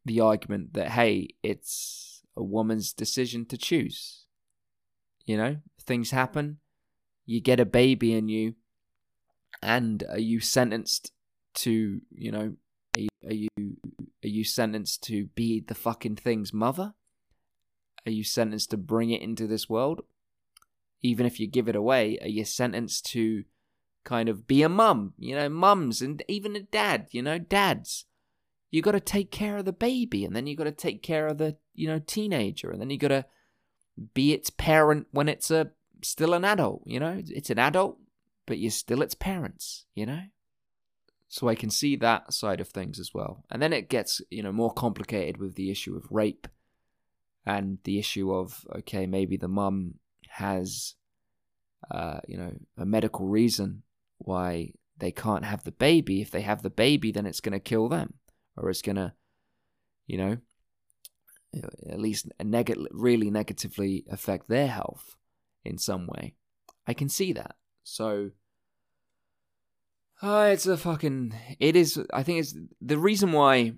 the 0.05 0.19
argument 0.19 0.73
that 0.73 0.91
hey, 0.91 1.29
it's 1.43 2.23
a 2.35 2.43
woman's 2.43 2.93
decision 2.93 3.45
to 3.47 3.57
choose. 3.57 4.25
You 5.25 5.37
know, 5.37 5.57
things 5.81 6.11
happen. 6.11 6.59
You 7.25 7.41
get 7.41 7.59
a 7.59 7.65
baby 7.65 8.13
in 8.13 8.29
you, 8.29 8.55
and 9.61 10.03
are 10.09 10.19
you 10.19 10.39
sentenced 10.39 11.11
to 11.55 12.01
you 12.11 12.31
know 12.31 12.55
are 13.25 13.33
you, 13.33 13.49
are 13.57 14.27
you 14.27 14.43
sentenced 14.43 15.03
to 15.03 15.25
be 15.35 15.59
the 15.59 15.75
fucking 15.75 16.17
thing's 16.17 16.53
mother? 16.53 16.93
Are 18.05 18.11
you 18.11 18.23
sentenced 18.23 18.69
to 18.71 18.77
bring 18.77 19.09
it 19.09 19.21
into 19.21 19.47
this 19.47 19.67
world? 19.67 20.01
Even 21.01 21.25
if 21.25 21.39
you 21.39 21.47
give 21.47 21.67
it 21.67 21.75
away, 21.75 22.19
are 22.21 22.27
you 22.27 22.45
sentenced 22.45 23.05
to 23.07 23.43
kind 24.03 24.29
of 24.29 24.47
be 24.47 24.61
a 24.61 24.69
mum? 24.69 25.13
You 25.17 25.35
know, 25.35 25.49
mums 25.49 26.01
and 26.01 26.23
even 26.27 26.55
a 26.55 26.61
dad. 26.61 27.07
You 27.11 27.23
know, 27.23 27.39
dads. 27.39 28.05
You 28.71 28.81
got 28.81 28.91
to 28.91 28.99
take 28.99 29.31
care 29.31 29.57
of 29.57 29.65
the 29.65 29.73
baby, 29.73 30.25
and 30.25 30.35
then 30.35 30.47
you 30.47 30.55
got 30.55 30.65
to 30.65 30.71
take 30.71 31.01
care 31.01 31.27
of 31.27 31.37
the 31.37 31.57
you 31.73 31.87
know 31.87 31.99
teenager, 31.99 32.71
and 32.71 32.79
then 32.79 32.89
you 32.89 32.97
got 32.97 33.09
to 33.09 33.25
be 34.13 34.33
its 34.33 34.49
parent 34.49 35.07
when 35.11 35.29
it's 35.29 35.49
a 35.49 35.71
still 36.03 36.33
an 36.33 36.45
adult. 36.45 36.83
You 36.85 36.99
know, 36.99 37.21
it's 37.27 37.49
an 37.49 37.59
adult, 37.59 37.97
but 38.45 38.59
you're 38.59 38.71
still 38.71 39.01
its 39.01 39.15
parents. 39.15 39.85
You 39.95 40.05
know. 40.05 40.21
So 41.27 41.47
I 41.47 41.55
can 41.55 41.69
see 41.69 41.95
that 41.97 42.33
side 42.33 42.61
of 42.61 42.69
things 42.69 42.99
as 42.99 43.13
well. 43.13 43.43
And 43.49 43.61
then 43.61 43.73
it 43.73 43.89
gets, 43.89 44.21
you 44.29 44.43
know, 44.43 44.51
more 44.51 44.73
complicated 44.73 45.37
with 45.37 45.55
the 45.55 45.71
issue 45.71 45.95
of 45.95 46.11
rape 46.11 46.47
and 47.45 47.79
the 47.83 47.99
issue 47.99 48.33
of 48.33 48.65
okay, 48.77 49.05
maybe 49.05 49.37
the 49.37 49.47
mum 49.47 49.95
has 50.29 50.95
uh, 51.91 52.19
you 52.27 52.37
know, 52.37 52.51
a 52.77 52.85
medical 52.85 53.27
reason 53.27 53.83
why 54.17 54.71
they 54.97 55.11
can't 55.11 55.45
have 55.45 55.63
the 55.63 55.71
baby. 55.71 56.21
If 56.21 56.31
they 56.31 56.41
have 56.41 56.61
the 56.61 56.69
baby, 56.69 57.11
then 57.11 57.25
it's 57.25 57.41
going 57.41 57.53
to 57.53 57.59
kill 57.59 57.89
them 57.89 58.15
or 58.55 58.69
it's 58.69 58.81
going 58.81 58.95
to 58.95 59.13
you 60.07 60.17
know, 60.17 60.37
at 61.89 61.99
least 61.99 62.27
neg- 62.43 62.87
really 62.91 63.29
negatively 63.29 64.05
affect 64.09 64.49
their 64.49 64.67
health 64.67 65.15
in 65.63 65.77
some 65.77 66.07
way. 66.07 66.35
I 66.87 66.93
can 66.93 67.09
see 67.09 67.33
that. 67.33 67.55
So 67.83 68.31
uh, 70.21 70.49
it's 70.51 70.65
a 70.65 70.77
fucking. 70.77 71.33
It 71.59 71.75
is. 71.75 71.99
I 72.13 72.23
think 72.23 72.39
it's 72.39 72.55
the 72.81 72.97
reason 72.97 73.31
why 73.31 73.73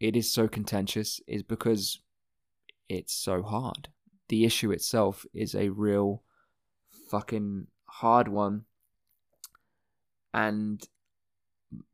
it 0.00 0.16
is 0.16 0.32
so 0.32 0.48
contentious 0.48 1.20
is 1.26 1.42
because 1.42 2.00
it's 2.88 3.14
so 3.14 3.42
hard. 3.42 3.88
The 4.28 4.44
issue 4.44 4.70
itself 4.70 5.24
is 5.32 5.54
a 5.54 5.68
real 5.68 6.22
fucking 7.10 7.68
hard 7.84 8.28
one. 8.28 8.64
And 10.32 10.86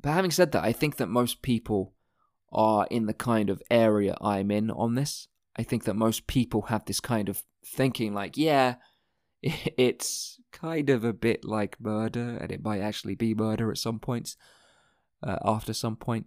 but 0.00 0.12
having 0.12 0.30
said 0.30 0.52
that, 0.52 0.64
I 0.64 0.72
think 0.72 0.96
that 0.96 1.08
most 1.08 1.42
people 1.42 1.94
are 2.52 2.86
in 2.90 3.06
the 3.06 3.14
kind 3.14 3.50
of 3.50 3.62
area 3.70 4.16
I'm 4.20 4.50
in 4.50 4.70
on 4.70 4.94
this. 4.94 5.28
I 5.56 5.62
think 5.62 5.84
that 5.84 5.94
most 5.94 6.26
people 6.26 6.62
have 6.62 6.84
this 6.84 7.00
kind 7.00 7.28
of 7.28 7.42
thinking 7.64 8.14
like, 8.14 8.36
yeah, 8.36 8.76
it's 9.42 10.40
kind 10.52 10.88
of 10.90 11.04
a 11.04 11.12
bit 11.12 11.44
like 11.44 11.80
murder, 11.80 12.38
and 12.40 12.52
it 12.52 12.62
might 12.62 12.80
actually 12.80 13.14
be 13.14 13.34
murder 13.34 13.70
at 13.70 13.78
some 13.78 13.98
points, 13.98 14.36
uh, 15.22 15.38
after 15.44 15.72
some 15.72 15.96
point. 15.96 16.26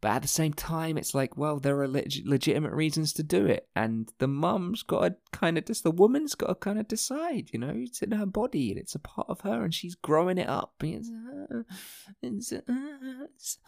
But 0.00 0.12
at 0.12 0.22
the 0.22 0.28
same 0.28 0.52
time, 0.52 0.96
it's 0.96 1.12
like, 1.12 1.36
well, 1.36 1.58
there 1.58 1.80
are 1.80 1.88
leg- 1.88 2.22
legitimate 2.24 2.72
reasons 2.72 3.12
to 3.14 3.24
do 3.24 3.46
it, 3.46 3.68
and 3.74 4.08
the 4.18 4.28
mum's 4.28 4.84
got 4.84 5.00
to 5.00 5.16
kind 5.32 5.58
of 5.58 5.66
just 5.66 5.82
the 5.82 5.90
woman's 5.90 6.36
got 6.36 6.46
to 6.46 6.54
kind 6.54 6.78
of 6.78 6.86
decide, 6.86 7.50
you 7.52 7.58
know, 7.58 7.72
it's 7.74 8.00
in 8.00 8.12
her 8.12 8.24
body 8.24 8.70
and 8.70 8.78
it's 8.78 8.94
a 8.94 9.00
part 9.00 9.26
of 9.28 9.40
her, 9.40 9.64
and 9.64 9.74
she's 9.74 9.96
growing 9.96 10.38
it 10.38 10.48
up. 10.48 10.74
It's 10.84 11.10
her, 11.10 11.66
it's 12.22 12.50
her, 12.50 12.62
it's, 13.32 13.58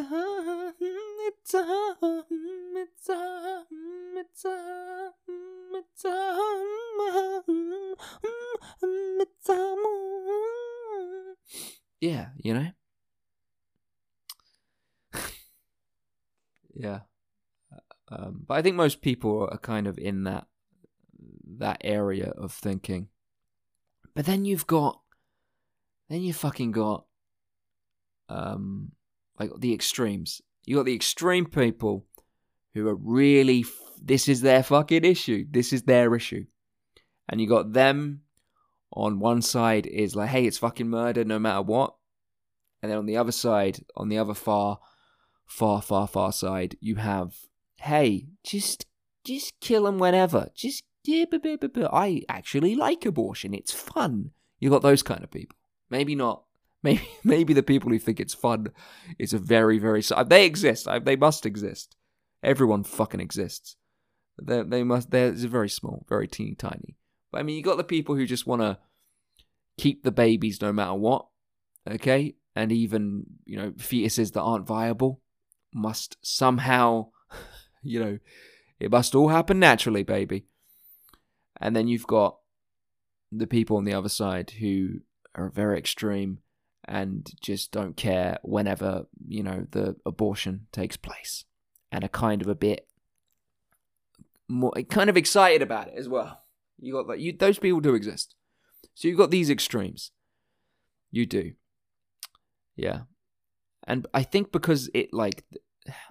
her, 0.00 0.72
it's 1.26 1.52
her, 1.52 1.96
it's 2.78 3.10
it's 4.16 4.44
it's 8.94 9.48
her. 9.48 9.76
Yeah, 12.00 12.28
you 12.46 12.54
know. 12.54 12.70
yeah. 16.74 17.00
Um, 18.08 18.44
but 18.46 18.54
I 18.54 18.62
think 18.62 18.76
most 18.76 19.02
people 19.02 19.48
are 19.50 19.58
kind 19.58 19.88
of 19.88 19.98
in 19.98 20.24
that 20.24 20.46
that 21.58 21.80
area 21.82 22.32
of 22.36 22.52
thinking. 22.52 23.08
But 24.14 24.26
then 24.26 24.44
you've 24.44 24.66
got, 24.66 25.00
then 26.08 26.22
you 26.22 26.32
fucking 26.32 26.70
got, 26.72 27.04
um, 28.28 28.92
like 29.38 29.50
the 29.58 29.74
extremes. 29.74 30.40
You 30.64 30.76
got 30.76 30.86
the 30.86 30.94
extreme 30.94 31.46
people 31.46 32.06
who 32.74 32.88
are 32.88 32.94
really. 32.94 33.64
This 34.00 34.28
is 34.28 34.40
their 34.40 34.62
fucking 34.62 35.04
issue. 35.04 35.46
This 35.50 35.72
is 35.72 35.82
their 35.82 36.14
issue, 36.14 36.44
and 37.28 37.40
you 37.40 37.48
got 37.48 37.72
them. 37.72 38.22
On 38.92 39.18
one 39.18 39.42
side 39.42 39.84
is 39.84 40.14
like, 40.16 40.30
hey, 40.30 40.46
it's 40.46 40.58
fucking 40.58 40.88
murder 40.88 41.24
no 41.24 41.38
matter 41.38 41.60
what, 41.60 41.96
and 42.82 42.90
then 42.90 42.98
on 42.98 43.06
the 43.06 43.16
other 43.16 43.32
side, 43.32 43.84
on 43.96 44.08
the 44.08 44.18
other 44.18 44.34
far 44.34 44.78
far, 45.46 45.80
far, 45.80 46.06
far 46.06 46.32
side, 46.32 46.76
you 46.80 46.96
have, 46.96 47.34
hey, 47.76 48.26
just 48.44 48.86
just 49.24 49.58
kill 49.60 49.84
them 49.84 49.98
whenever. 49.98 50.48
Just 50.54 50.84
I 51.08 52.22
actually 52.28 52.74
like 52.74 53.06
abortion. 53.06 53.54
It's 53.54 53.72
fun. 53.72 54.32
You 54.58 54.70
got 54.70 54.82
those 54.82 55.02
kind 55.02 55.22
of 55.22 55.30
people. 55.30 55.56
Maybe 55.90 56.14
not. 56.14 56.42
Maybe 56.82 57.08
maybe 57.24 57.52
the 57.52 57.64
people 57.64 57.90
who 57.90 57.98
think 57.98 58.20
it's 58.20 58.34
fun 58.34 58.68
is 59.18 59.32
a 59.32 59.38
very 59.38 59.78
very 59.78 60.02
they 60.26 60.46
exist. 60.46 60.86
They 61.02 61.16
must 61.16 61.44
exist. 61.44 61.96
Everyone 62.44 62.84
fucking 62.84 63.18
exists. 63.18 63.76
They 64.40 64.62
they 64.62 64.84
must. 64.84 65.10
They're 65.10 65.32
very 65.32 65.70
small, 65.70 66.04
very 66.08 66.28
teeny 66.28 66.54
tiny. 66.54 66.96
But 67.32 67.40
I 67.40 67.42
mean, 67.42 67.56
you 67.56 67.62
got 67.62 67.76
the 67.76 67.82
people 67.82 68.14
who 68.14 68.24
just 68.24 68.46
want 68.46 68.62
to 68.62 68.78
keep 69.78 70.04
the 70.04 70.12
babies 70.12 70.60
no 70.62 70.72
matter 70.72 70.94
what. 70.94 71.26
Okay, 71.90 72.36
and 72.56 72.72
even 72.72 73.26
you 73.44 73.56
know 73.56 73.70
fetuses 73.72 74.32
that 74.32 74.42
aren't 74.42 74.66
viable 74.66 75.20
must 75.72 76.16
somehow, 76.22 77.08
you 77.82 78.00
know, 78.00 78.18
it 78.80 78.90
must 78.90 79.14
all 79.14 79.28
happen 79.28 79.60
naturally, 79.60 80.02
baby. 80.02 80.46
And 81.60 81.76
then 81.76 81.86
you've 81.86 82.06
got 82.06 82.38
the 83.30 83.46
people 83.46 83.76
on 83.76 83.84
the 83.84 83.94
other 83.94 84.08
side 84.08 84.50
who 84.58 85.00
are 85.34 85.50
very 85.50 85.78
extreme 85.78 86.38
and 86.88 87.30
just 87.40 87.72
don't 87.72 87.96
care 87.96 88.38
whenever, 88.42 89.06
you 89.28 89.42
know, 89.42 89.66
the 89.70 89.96
abortion 90.06 90.66
takes 90.72 90.96
place 90.96 91.44
and 91.92 92.04
are 92.04 92.08
kind 92.08 92.42
of 92.42 92.48
a 92.48 92.54
bit 92.54 92.86
more 94.48 94.72
kind 94.88 95.10
of 95.10 95.16
excited 95.16 95.62
about 95.62 95.88
it 95.88 95.94
as 95.96 96.08
well. 96.08 96.42
You 96.78 96.92
got 96.92 97.08
that 97.08 97.18
you 97.20 97.32
those 97.32 97.58
people 97.58 97.80
do 97.80 97.94
exist. 97.94 98.34
So 98.94 99.08
you've 99.08 99.18
got 99.18 99.30
these 99.30 99.50
extremes. 99.50 100.12
You 101.10 101.26
do. 101.26 101.52
Yeah. 102.76 103.00
And 103.86 104.06
I 104.12 104.22
think 104.22 104.52
because 104.52 104.90
it 104.94 105.12
like 105.12 105.44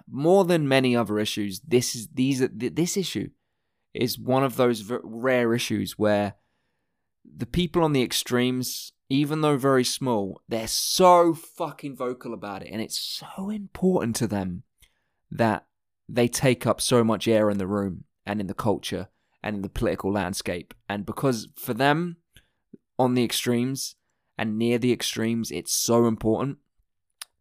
more 0.08 0.44
than 0.44 0.68
many 0.68 0.96
other 0.96 1.18
issues, 1.18 1.60
this 1.60 1.94
is 1.94 2.08
these 2.12 2.46
this 2.52 2.96
issue 2.96 3.30
is 3.94 4.18
one 4.18 4.44
of 4.44 4.56
those 4.56 4.90
rare 5.02 5.54
issues 5.54 5.98
where 5.98 6.34
the 7.24 7.46
people 7.46 7.82
on 7.82 7.92
the 7.92 8.02
extremes, 8.02 8.92
even 9.08 9.40
though 9.40 9.56
very 9.56 9.84
small, 9.84 10.40
they're 10.48 10.68
so 10.68 11.34
fucking 11.34 11.96
vocal 11.96 12.32
about 12.32 12.62
it, 12.62 12.68
and 12.70 12.80
it's 12.80 12.98
so 12.98 13.50
important 13.50 14.16
to 14.16 14.26
them 14.26 14.62
that 15.30 15.66
they 16.08 16.28
take 16.28 16.66
up 16.66 16.80
so 16.80 17.02
much 17.02 17.26
air 17.26 17.50
in 17.50 17.58
the 17.58 17.66
room 17.66 18.04
and 18.24 18.40
in 18.40 18.46
the 18.46 18.54
culture 18.54 19.08
and 19.42 19.56
in 19.56 19.62
the 19.62 19.68
political 19.68 20.12
landscape. 20.12 20.72
And 20.88 21.04
because 21.04 21.48
for 21.56 21.74
them, 21.74 22.18
on 22.98 23.14
the 23.14 23.24
extremes 23.24 23.96
and 24.38 24.58
near 24.58 24.78
the 24.78 24.92
extremes, 24.92 25.50
it's 25.50 25.72
so 25.72 26.06
important. 26.06 26.58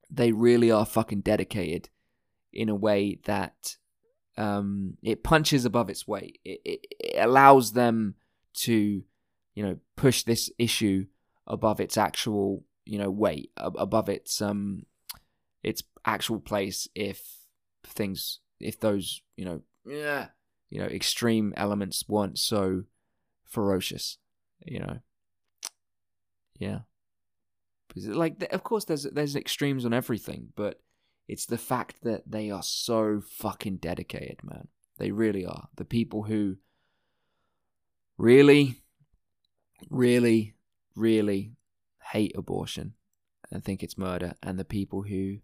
They 0.10 0.32
really 0.32 0.72
are 0.72 0.86
fucking 0.86 1.22
dedicated 1.22 1.90
in 2.54 2.70
a 2.70 2.75
way 2.75 3.20
that 3.25 3.75
um, 4.38 4.98
it 5.04 5.24
punches 5.24 5.66
above 5.66 5.90
its 5.90 6.08
weight. 6.08 6.40
It, 6.46 6.62
it, 6.64 6.86
it 7.00 7.20
allows 7.20 7.74
them 7.74 8.16
to, 8.56 9.04
you 9.54 9.64
know, 9.64 9.78
push 9.96 10.24
this 10.24 10.50
issue 10.58 11.08
above 11.48 11.80
its 11.80 11.98
actual, 11.98 12.64
you 12.86 12.98
know, 12.98 13.10
weight, 13.10 13.52
above 13.58 14.10
its 14.10 14.42
um, 14.42 14.86
its 15.64 15.84
actual 16.06 16.40
place. 16.40 16.88
If 16.96 17.22
things, 17.84 18.40
if 18.60 18.80
those, 18.80 19.22
you 19.36 19.46
know, 19.46 19.62
yeah, 19.86 20.28
you 20.70 20.80
know, 20.80 20.88
extreme 20.88 21.54
elements 21.58 22.06
weren't 22.08 22.40
so 22.40 22.84
ferocious, 23.46 24.18
you 24.66 24.80
know, 24.80 25.00
yeah. 26.60 26.80
Because 27.88 28.08
like, 28.08 28.52
of 28.52 28.64
course, 28.64 28.86
there's 28.86 29.04
there's 29.04 29.36
extremes 29.36 29.86
on 29.86 29.94
everything, 29.94 30.50
but 30.56 30.82
it's 31.28 31.46
the 31.46 31.58
fact 31.58 32.04
that 32.04 32.24
they 32.30 32.52
are 32.52 32.64
so 32.64 33.22
fucking 33.22 33.78
dedicated, 33.78 34.44
man. 34.44 34.68
They 34.98 35.12
really 35.12 35.46
are. 35.46 35.70
The 35.76 35.86
people 35.86 36.24
who 36.24 36.58
really, 38.18 38.82
really, 39.90 40.56
really 40.96 41.54
hate 42.12 42.36
abortion 42.36 42.94
and 43.52 43.64
think 43.64 43.84
it's 43.84 43.98
murder, 43.98 44.36
and 44.42 44.58
the 44.58 44.66
people 44.66 45.04
who 45.04 45.38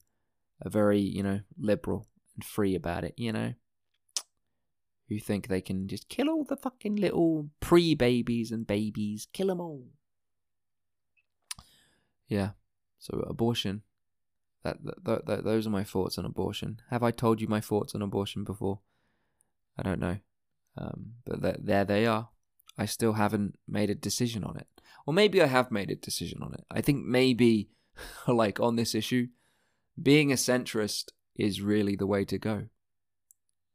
are 0.64 0.70
very, 0.70 1.00
you 1.00 1.24
know, 1.24 1.42
liberal 1.58 2.08
and 2.36 2.44
free 2.44 2.76
about 2.76 3.04
it, 3.04 3.14
you 3.18 3.32
know, 3.32 3.54
who 5.10 5.20
think 5.20 5.48
they 5.48 5.62
can 5.62 5.88
just 5.88 6.10
kill 6.10 6.30
all 6.30 6.44
the 6.44 6.56
fucking 6.56 6.96
little 6.96 7.50
pre 7.60 7.96
babies 7.96 8.52
and 8.52 8.66
babies, 8.66 9.28
kill 9.34 9.48
them 9.48 9.60
all. 9.60 9.86
Yeah. 12.32 12.52
So 12.98 13.26
abortion 13.28 13.82
that, 14.64 14.78
that, 15.04 15.26
that, 15.26 15.44
those 15.44 15.68
are 15.68 15.72
my 15.72 15.84
thoughts 15.84 16.18
on 16.18 16.26
abortion. 16.26 16.82
Have 16.90 17.04
I 17.04 17.12
told 17.12 17.42
you 17.42 17.48
my 17.48 17.60
thoughts 17.60 17.94
on 17.94 18.02
abortion 18.02 18.46
before? 18.46 18.80
I 19.78 19.84
don't 19.84 20.00
know, 20.00 20.18
um, 20.78 21.14
but 21.26 21.42
th- 21.42 21.58
there 21.62 21.84
they 21.84 22.06
are. 22.06 22.30
I 22.78 22.86
still 22.86 23.14
haven't 23.14 23.60
made 23.68 23.90
a 23.90 23.96
decision 23.96 24.46
on 24.46 24.56
it, 24.56 24.68
or 25.06 25.14
maybe 25.14 25.42
I 25.42 25.48
have 25.48 25.72
made 25.72 25.92
a 25.92 25.96
decision 25.96 26.42
on 26.42 26.54
it. 26.54 26.64
I 26.72 26.80
think 26.80 27.06
maybe, 27.06 27.70
like 28.28 28.60
on 28.62 28.78
this 28.78 28.96
issue, 28.96 29.28
being 30.02 30.32
a 30.32 30.36
centrist 30.36 31.10
is 31.36 31.62
really 31.62 31.98
the 31.98 32.08
way 32.08 32.24
to 32.26 32.38
go. 32.38 32.68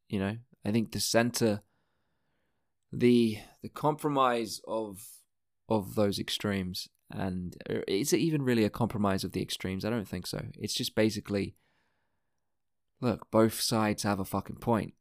You 0.08 0.20
know, 0.20 0.36
I 0.64 0.70
think 0.70 0.92
the 0.92 1.00
center, 1.00 1.60
the 2.90 3.38
the 3.60 3.68
compromise 3.68 4.62
of 4.66 5.02
of 5.68 5.94
those 5.94 6.18
extremes 6.18 6.88
and 7.10 7.56
uh, 7.68 7.80
is 7.86 8.12
it 8.12 8.20
even 8.20 8.42
really 8.42 8.64
a 8.64 8.70
compromise 8.70 9.25
of 9.25 9.32
the 9.32 9.42
extremes? 9.42 9.84
I 9.84 9.90
don't 9.90 10.08
think 10.08 10.26
so. 10.26 10.46
It's 10.54 10.75
just 10.75 10.94
basically 10.94 11.54
look, 13.00 13.30
both 13.30 13.60
sides 13.60 14.02
have 14.02 14.20
a 14.20 14.25
fucking 14.25 14.56
point. 14.56 14.94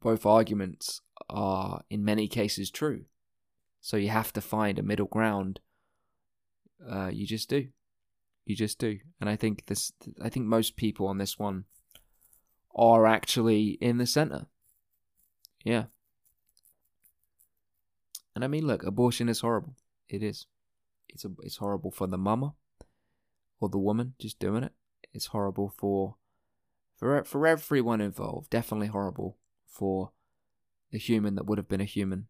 Both 0.00 0.26
arguments 0.26 1.00
are, 1.30 1.82
in 1.88 2.04
many 2.04 2.28
cases, 2.28 2.70
true. 2.70 3.04
So 3.80 3.96
you 3.96 4.08
have 4.10 4.32
to 4.34 4.40
find 4.40 4.78
a 4.78 4.82
middle 4.82 5.06
ground. 5.06 5.60
Uh, 6.86 7.10
you 7.12 7.26
just 7.26 7.48
do. 7.48 7.68
You 8.44 8.54
just 8.54 8.78
do. 8.78 8.98
And 9.20 9.30
I 9.30 9.36
think 9.36 9.66
this. 9.66 9.92
I 10.20 10.28
think 10.28 10.46
most 10.46 10.76
people 10.76 11.06
on 11.06 11.18
this 11.18 11.38
one 11.38 11.64
are 12.74 13.06
actually 13.06 13.78
in 13.80 13.98
the 13.98 14.06
center. 14.06 14.46
Yeah. 15.64 15.84
And 18.34 18.44
I 18.44 18.48
mean, 18.48 18.66
look, 18.66 18.82
abortion 18.82 19.28
is 19.28 19.40
horrible. 19.40 19.76
It 20.08 20.22
is. 20.22 20.46
It's 21.08 21.24
a, 21.24 21.30
it's 21.42 21.56
horrible 21.58 21.90
for 21.90 22.06
the 22.06 22.18
mama 22.18 22.54
or 23.60 23.68
the 23.68 23.78
woman 23.78 24.14
just 24.18 24.38
doing 24.38 24.64
it. 24.64 24.72
It's 25.12 25.26
horrible 25.26 25.72
for 25.76 26.16
for 26.96 27.24
for 27.24 27.46
everyone 27.46 28.00
involved. 28.00 28.50
Definitely 28.50 28.88
horrible 28.88 29.38
for 29.66 30.12
the 30.90 30.98
human 30.98 31.34
that 31.34 31.46
would 31.46 31.58
have 31.58 31.68
been 31.68 31.80
a 31.80 31.84
human 31.84 32.26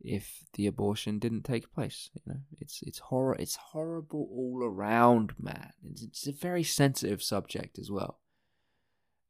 if 0.00 0.44
the 0.54 0.66
abortion 0.66 1.18
didn't 1.18 1.44
take 1.44 1.72
place. 1.72 2.10
You 2.14 2.22
know, 2.26 2.40
it's 2.60 2.82
it's 2.82 2.98
horror. 2.98 3.36
It's 3.38 3.56
horrible 3.56 4.28
all 4.30 4.62
around, 4.62 5.34
man. 5.38 5.72
It's, 5.90 6.02
it's 6.02 6.26
a 6.26 6.32
very 6.32 6.62
sensitive 6.62 7.22
subject 7.22 7.78
as 7.78 7.90
well, 7.90 8.20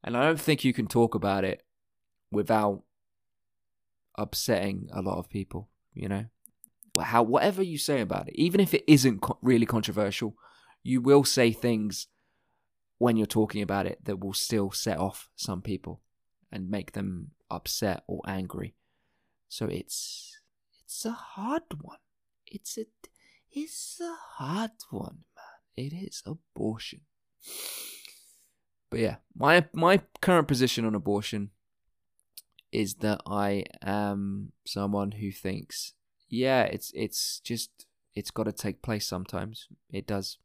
and 0.03 0.17
I 0.17 0.25
don't 0.25 0.41
think 0.41 0.65
you 0.65 0.73
can 0.73 0.87
talk 0.87 1.15
about 1.15 1.45
it 1.45 1.65
without 2.31 2.83
upsetting 4.17 4.89
a 4.93 5.03
lot 5.03 5.19
of 5.19 5.29
people. 5.29 5.69
You 5.93 6.09
know, 6.09 6.25
how 7.03 7.23
whatever 7.23 7.63
you 7.63 7.79
say 7.79 8.01
about 8.01 8.29
it, 8.29 8.35
even 8.37 8.61
if 8.61 8.73
it 8.73 8.85
isn't 8.87 9.21
co- 9.21 9.39
really 9.43 9.67
controversial, 9.67 10.37
you 10.83 11.01
will 11.01 11.25
say 11.25 11.53
things 11.53 12.07
when 12.99 13.17
you're 13.17 13.27
talking 13.27 13.63
about 13.63 13.87
it 13.87 13.99
that 14.05 14.21
will 14.21 14.33
still 14.33 14.71
set 14.71 14.99
off 14.99 15.29
some 15.35 15.61
people 15.61 16.01
and 16.53 16.71
make 16.71 16.93
them 16.93 17.33
upset 17.51 18.05
or 18.07 18.21
angry. 18.27 18.75
So 19.49 19.67
it's 19.67 20.39
it's 20.85 21.05
a 21.05 21.13
hard 21.13 21.63
one. 21.81 21.99
It's 22.47 22.79
a 22.79 22.85
it's 23.51 24.01
a 24.01 24.15
hard 24.37 24.71
one, 24.91 25.25
man. 25.37 25.87
It 25.87 25.93
is 25.93 26.23
abortion. 26.25 27.01
But 28.91 29.01
yeah, 29.01 29.17
my 29.37 29.67
my 29.73 30.01
current 30.21 30.47
position 30.49 30.85
on 30.85 30.95
abortion 30.95 31.51
is 32.71 32.95
that 32.97 33.21
I 33.27 33.65
am 33.83 34.53
someone 34.67 35.13
who 35.13 35.31
thinks 35.31 35.95
yeah, 36.35 36.63
it's 36.65 36.93
it's 36.95 37.41
just 37.41 37.87
it's 38.15 38.31
got 38.31 38.45
to 38.45 38.53
take 38.53 38.83
place 38.83 39.07
sometimes. 39.07 39.69
It 39.91 40.07
does 40.07 40.39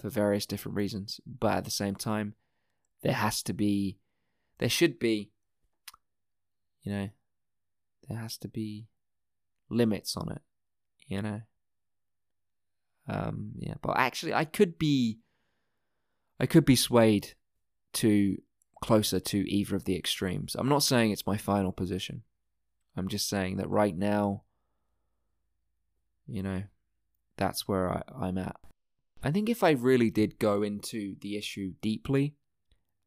for 0.00 0.08
various 0.08 0.46
different 0.46 0.76
reasons, 0.76 1.20
but 1.26 1.58
at 1.58 1.64
the 1.64 1.70
same 1.70 1.94
time, 1.94 2.34
there 3.02 3.14
has 3.14 3.42
to 3.44 3.52
be, 3.52 3.98
there 4.58 4.68
should 4.68 4.98
be, 4.98 5.30
you 6.82 6.92
know, 6.92 7.08
there 8.08 8.18
has 8.18 8.36
to 8.38 8.48
be 8.48 8.86
limits 9.68 10.16
on 10.16 10.30
it, 10.32 10.42
you 11.06 11.22
know. 11.22 11.42
Um, 13.08 13.52
yeah, 13.58 13.74
but 13.82 13.96
actually, 13.96 14.34
I 14.34 14.44
could 14.44 14.78
be, 14.78 15.18
I 16.38 16.46
could 16.46 16.64
be 16.64 16.76
swayed 16.76 17.34
to 17.94 18.40
closer 18.82 19.20
to 19.20 19.50
either 19.50 19.76
of 19.76 19.84
the 19.84 19.96
extremes. 19.96 20.54
I'm 20.54 20.68
not 20.68 20.82
saying 20.82 21.10
it's 21.10 21.26
my 21.26 21.36
final 21.36 21.72
position. 21.72 22.22
I'm 22.96 23.08
just 23.08 23.28
saying 23.28 23.56
that 23.56 23.68
right 23.68 23.96
now, 23.96 24.44
you 26.30 26.42
know, 26.42 26.62
that's 27.36 27.66
where 27.66 27.90
I, 27.90 28.02
I'm 28.20 28.38
at. 28.38 28.56
I 29.22 29.30
think 29.30 29.48
if 29.48 29.62
I 29.62 29.70
really 29.70 30.10
did 30.10 30.38
go 30.38 30.62
into 30.62 31.16
the 31.20 31.36
issue 31.36 31.74
deeply 31.82 32.34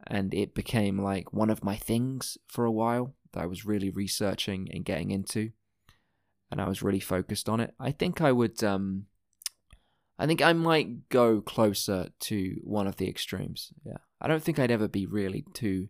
and 0.05 0.33
it 0.33 0.53
became 0.53 0.99
like 0.99 1.33
one 1.33 1.49
of 1.49 1.63
my 1.63 1.75
things 1.75 2.37
for 2.47 2.65
a 2.65 2.71
while 2.71 3.15
that 3.31 3.41
I 3.41 3.45
was 3.45 3.65
really 3.65 3.89
researching 3.89 4.69
and 4.71 4.85
getting 4.85 5.11
into 5.11 5.51
and 6.51 6.61
I 6.61 6.67
was 6.67 6.83
really 6.83 6.99
focused 6.99 7.49
on 7.49 7.59
it, 7.59 7.73
I 7.79 7.91
think 7.91 8.21
I 8.21 8.31
would 8.31 8.63
um 8.63 9.07
I 10.19 10.27
think 10.27 10.41
I 10.41 10.53
might 10.53 11.09
go 11.09 11.41
closer 11.41 12.09
to 12.21 12.55
one 12.63 12.85
of 12.85 12.97
the 12.97 13.09
extremes. 13.09 13.73
Yeah. 13.83 13.97
I 14.21 14.27
don't 14.27 14.43
think 14.43 14.59
I'd 14.59 14.71
ever 14.71 14.87
be 14.87 15.05
really 15.05 15.45
too 15.53 15.89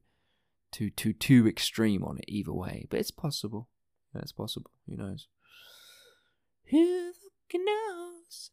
too 0.71 0.89
too 0.89 1.13
too 1.13 1.47
extreme 1.47 2.03
on 2.03 2.17
it 2.17 2.25
either 2.27 2.53
way, 2.53 2.87
but 2.89 2.99
it's 2.99 3.11
possible. 3.11 3.67
It's 4.15 4.31
possible. 4.31 4.71
Who 4.87 4.95
knows? 4.95 5.27
Fucking 7.53 7.65
knows? 7.65 8.51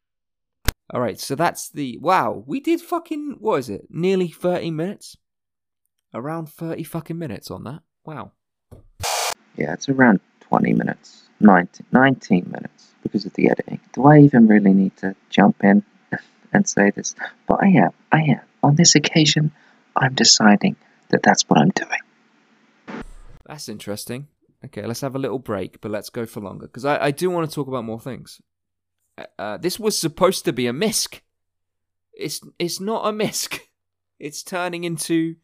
All 0.92 1.00
right, 1.00 1.20
so 1.20 1.34
that's 1.34 1.70
the 1.70 1.98
wow. 1.98 2.42
We 2.46 2.60
did 2.60 2.80
fucking 2.80 3.36
what 3.38 3.60
is 3.60 3.68
it? 3.68 3.86
Nearly 3.90 4.28
thirty 4.28 4.70
minutes. 4.70 5.16
Around 6.12 6.46
thirty 6.46 6.82
fucking 6.82 7.18
minutes 7.18 7.50
on 7.50 7.64
that. 7.64 7.80
Wow. 8.04 8.32
Yeah, 9.56 9.72
it's 9.72 9.88
around 9.88 10.20
twenty 10.40 10.72
minutes. 10.72 11.26
19, 11.42 11.86
19 11.90 12.50
minutes 12.52 12.88
because 13.02 13.24
of 13.24 13.32
the 13.32 13.48
editing. 13.48 13.80
Do 13.94 14.04
I 14.04 14.18
even 14.18 14.46
really 14.46 14.74
need 14.74 14.94
to 14.98 15.16
jump 15.30 15.64
in 15.64 15.82
and 16.52 16.68
say 16.68 16.90
this? 16.90 17.14
But 17.48 17.62
I 17.62 17.68
am. 17.68 17.92
I 18.12 18.20
am. 18.20 18.40
On 18.62 18.74
this 18.74 18.94
occasion, 18.94 19.50
I'm 19.96 20.12
deciding 20.12 20.76
that 21.08 21.22
that's 21.22 21.48
what 21.48 21.58
I'm 21.58 21.70
doing. 21.70 23.02
That's 23.46 23.70
interesting. 23.70 24.26
Okay, 24.62 24.84
let's 24.84 25.00
have 25.00 25.16
a 25.16 25.18
little 25.18 25.38
break, 25.38 25.80
but 25.80 25.90
let's 25.90 26.10
go 26.10 26.26
for 26.26 26.40
longer 26.40 26.66
because 26.66 26.84
I, 26.84 27.04
I 27.06 27.10
do 27.10 27.30
want 27.30 27.48
to 27.48 27.54
talk 27.54 27.68
about 27.68 27.86
more 27.86 28.00
things. 28.00 28.42
Uh, 29.18 29.25
uh, 29.38 29.57
this 29.57 29.79
was 29.79 29.99
supposed 29.99 30.44
to 30.44 30.53
be 30.53 30.66
a 30.66 30.73
misc. 30.73 31.23
It's 32.12 32.40
it's 32.59 32.81
not 32.81 33.07
a 33.07 33.12
misc. 33.12 33.61
It's 34.23 34.42
turning 34.42 34.85
into 34.85 35.37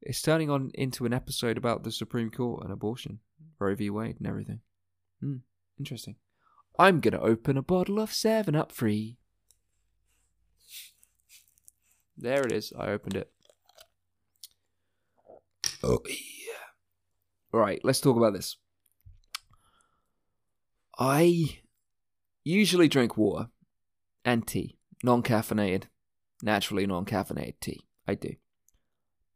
it's 0.00 0.22
turning 0.22 0.48
on 0.48 0.70
into 0.74 1.06
an 1.06 1.12
episode 1.12 1.58
about 1.58 1.82
the 1.82 1.90
Supreme 1.90 2.30
Court 2.30 2.62
and 2.62 2.72
abortion, 2.72 3.18
Roe 3.58 3.74
v. 3.74 3.90
Wade, 3.90 4.18
and 4.18 4.28
everything. 4.28 4.60
Hmm, 5.20 5.38
interesting. 5.76 6.14
I'm 6.78 7.00
gonna 7.00 7.20
open 7.20 7.56
a 7.56 7.62
bottle 7.62 7.98
of 7.98 8.12
Seven 8.12 8.54
Up 8.54 8.70
free. 8.70 9.18
There 12.16 12.42
it 12.42 12.52
is. 12.52 12.72
I 12.78 12.90
opened 12.90 13.16
it. 13.16 13.32
Oh, 15.82 16.00
yeah. 16.06 16.14
Right, 17.52 17.80
let's 17.82 18.00
talk 18.00 18.16
about 18.16 18.34
this. 18.34 18.56
I 20.98 21.59
usually 22.50 22.88
drink 22.88 23.16
water 23.16 23.48
and 24.24 24.46
tea, 24.46 24.76
non 25.02 25.22
caffeinated, 25.22 25.84
naturally 26.42 26.86
non 26.86 27.04
caffeinated 27.04 27.54
tea. 27.60 27.80
I 28.06 28.14
do. 28.14 28.34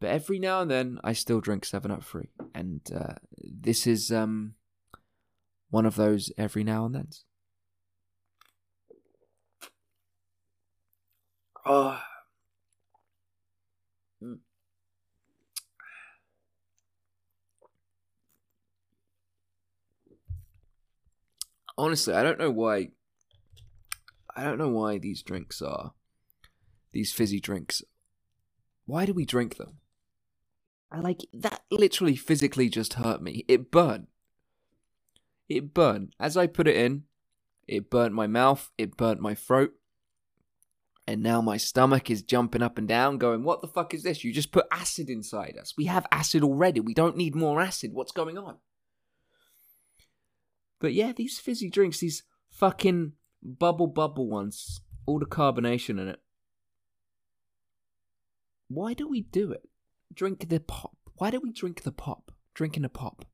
But 0.01 0.11
every 0.11 0.39
now 0.39 0.61
and 0.61 0.71
then, 0.71 0.99
I 1.03 1.13
still 1.13 1.41
drink 1.41 1.65
7 1.65 1.91
Up 1.91 2.03
Free. 2.03 2.29
And 2.55 2.81
uh, 2.95 3.15
this 3.39 3.87
is 3.87 4.13
um, 4.13 4.55
one 5.71 5.87
of 5.87 5.97
those 5.97 6.31
every 6.37 6.65
now 6.65 6.85
and 6.85 6.95
then. 6.95 7.09
Oh. 11.65 11.99
Mm. 14.23 14.39
Honestly, 21.79 22.13
I 22.13 22.23
don't 22.23 22.39
know 22.39 22.51
why. 22.51 22.91
I 24.37 24.45
don't 24.45 24.59
know 24.59 24.69
why 24.69 24.99
these 24.99 25.23
drinks 25.23 25.63
are. 25.63 25.93
These 26.93 27.13
fizzy 27.13 27.41
drinks. 27.41 27.83
Why 28.87 29.07
do 29.07 29.13
we 29.13 29.25
drink 29.25 29.57
them? 29.57 29.79
I 30.91 31.01
like 31.01 31.23
that 31.33 31.63
literally 31.71 32.15
physically 32.15 32.69
just 32.69 32.95
hurt 32.95 33.21
me. 33.21 33.45
It 33.49 33.71
burned. 33.71 34.07
It 35.49 35.75
burned. 35.75 36.15
As 36.21 36.37
I 36.37 36.47
put 36.47 36.69
it 36.69 36.77
in, 36.77 37.05
it 37.67 37.91
burnt 37.91 38.15
my 38.15 38.27
mouth, 38.27 38.71
it 38.79 38.97
burnt 38.97 39.21
my 39.21 39.35
throat. 39.35 39.73
And 41.07 41.23
now 41.23 41.41
my 41.41 41.59
stomach 41.59 42.11
is 42.11 42.23
jumping 42.23 42.63
up 42.63 42.79
and 42.79 42.89
down, 42.89 43.19
going, 43.19 43.45
What 43.45 43.61
the 43.61 43.69
fuck 43.69 43.93
is 43.93 44.05
this? 44.05 44.25
You 44.25 44.33
just 44.33 44.53
put 44.53 44.67
acid 44.71 45.11
inside 45.11 45.57
us. 45.61 45.75
We 45.77 45.85
have 45.87 46.07
acid 46.11 46.43
already. 46.43 46.81
We 46.81 46.95
don't 46.95 47.17
need 47.17 47.35
more 47.35 47.61
acid. 47.61 47.93
What's 47.93 48.13
going 48.13 48.39
on? 48.39 48.57
But 50.81 50.95
yeah, 50.95 51.13
these 51.13 51.39
fizzy 51.39 51.69
drinks, 51.69 52.01
these 52.01 52.23
fucking 52.51 53.13
bubble 53.45 53.87
bubble 53.87 54.29
ones, 54.29 54.81
all 55.07 55.19
the 55.19 55.27
carbonation 55.27 56.01
in 56.01 56.09
it. 56.09 56.21
Why 58.69 58.95
do 58.95 59.09
we 59.09 59.21
do 59.21 59.53
it? 59.53 59.69
Drink 60.13 60.49
the 60.49 60.61
pop. 60.61 60.97
Why 61.17 61.31
do 61.31 61.41
we 61.41 61.53
drink 61.53 61.83
the 61.83 61.93
pop? 61.93 62.33
Drinking 62.55 62.85
a 62.85 62.89
pop. 62.89 63.25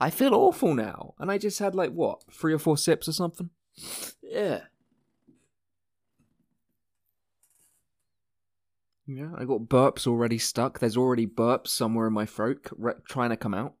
I 0.00 0.10
feel 0.10 0.34
awful 0.34 0.74
now. 0.74 1.14
And 1.18 1.30
I 1.30 1.38
just 1.38 1.58
had 1.58 1.74
like, 1.74 1.92
what, 1.92 2.22
three 2.32 2.52
or 2.52 2.58
four 2.58 2.76
sips 2.76 3.08
or 3.08 3.12
something? 3.12 3.50
Yeah. 4.22 4.60
Yeah, 9.06 9.30
I 9.38 9.46
got 9.46 9.62
burps 9.62 10.06
already 10.06 10.36
stuck. 10.36 10.78
There's 10.80 10.98
already 10.98 11.26
burps 11.26 11.68
somewhere 11.68 12.08
in 12.08 12.12
my 12.12 12.26
throat 12.26 12.66
re- 12.76 12.92
trying 13.08 13.30
to 13.30 13.38
come 13.38 13.54
out. 13.54 13.72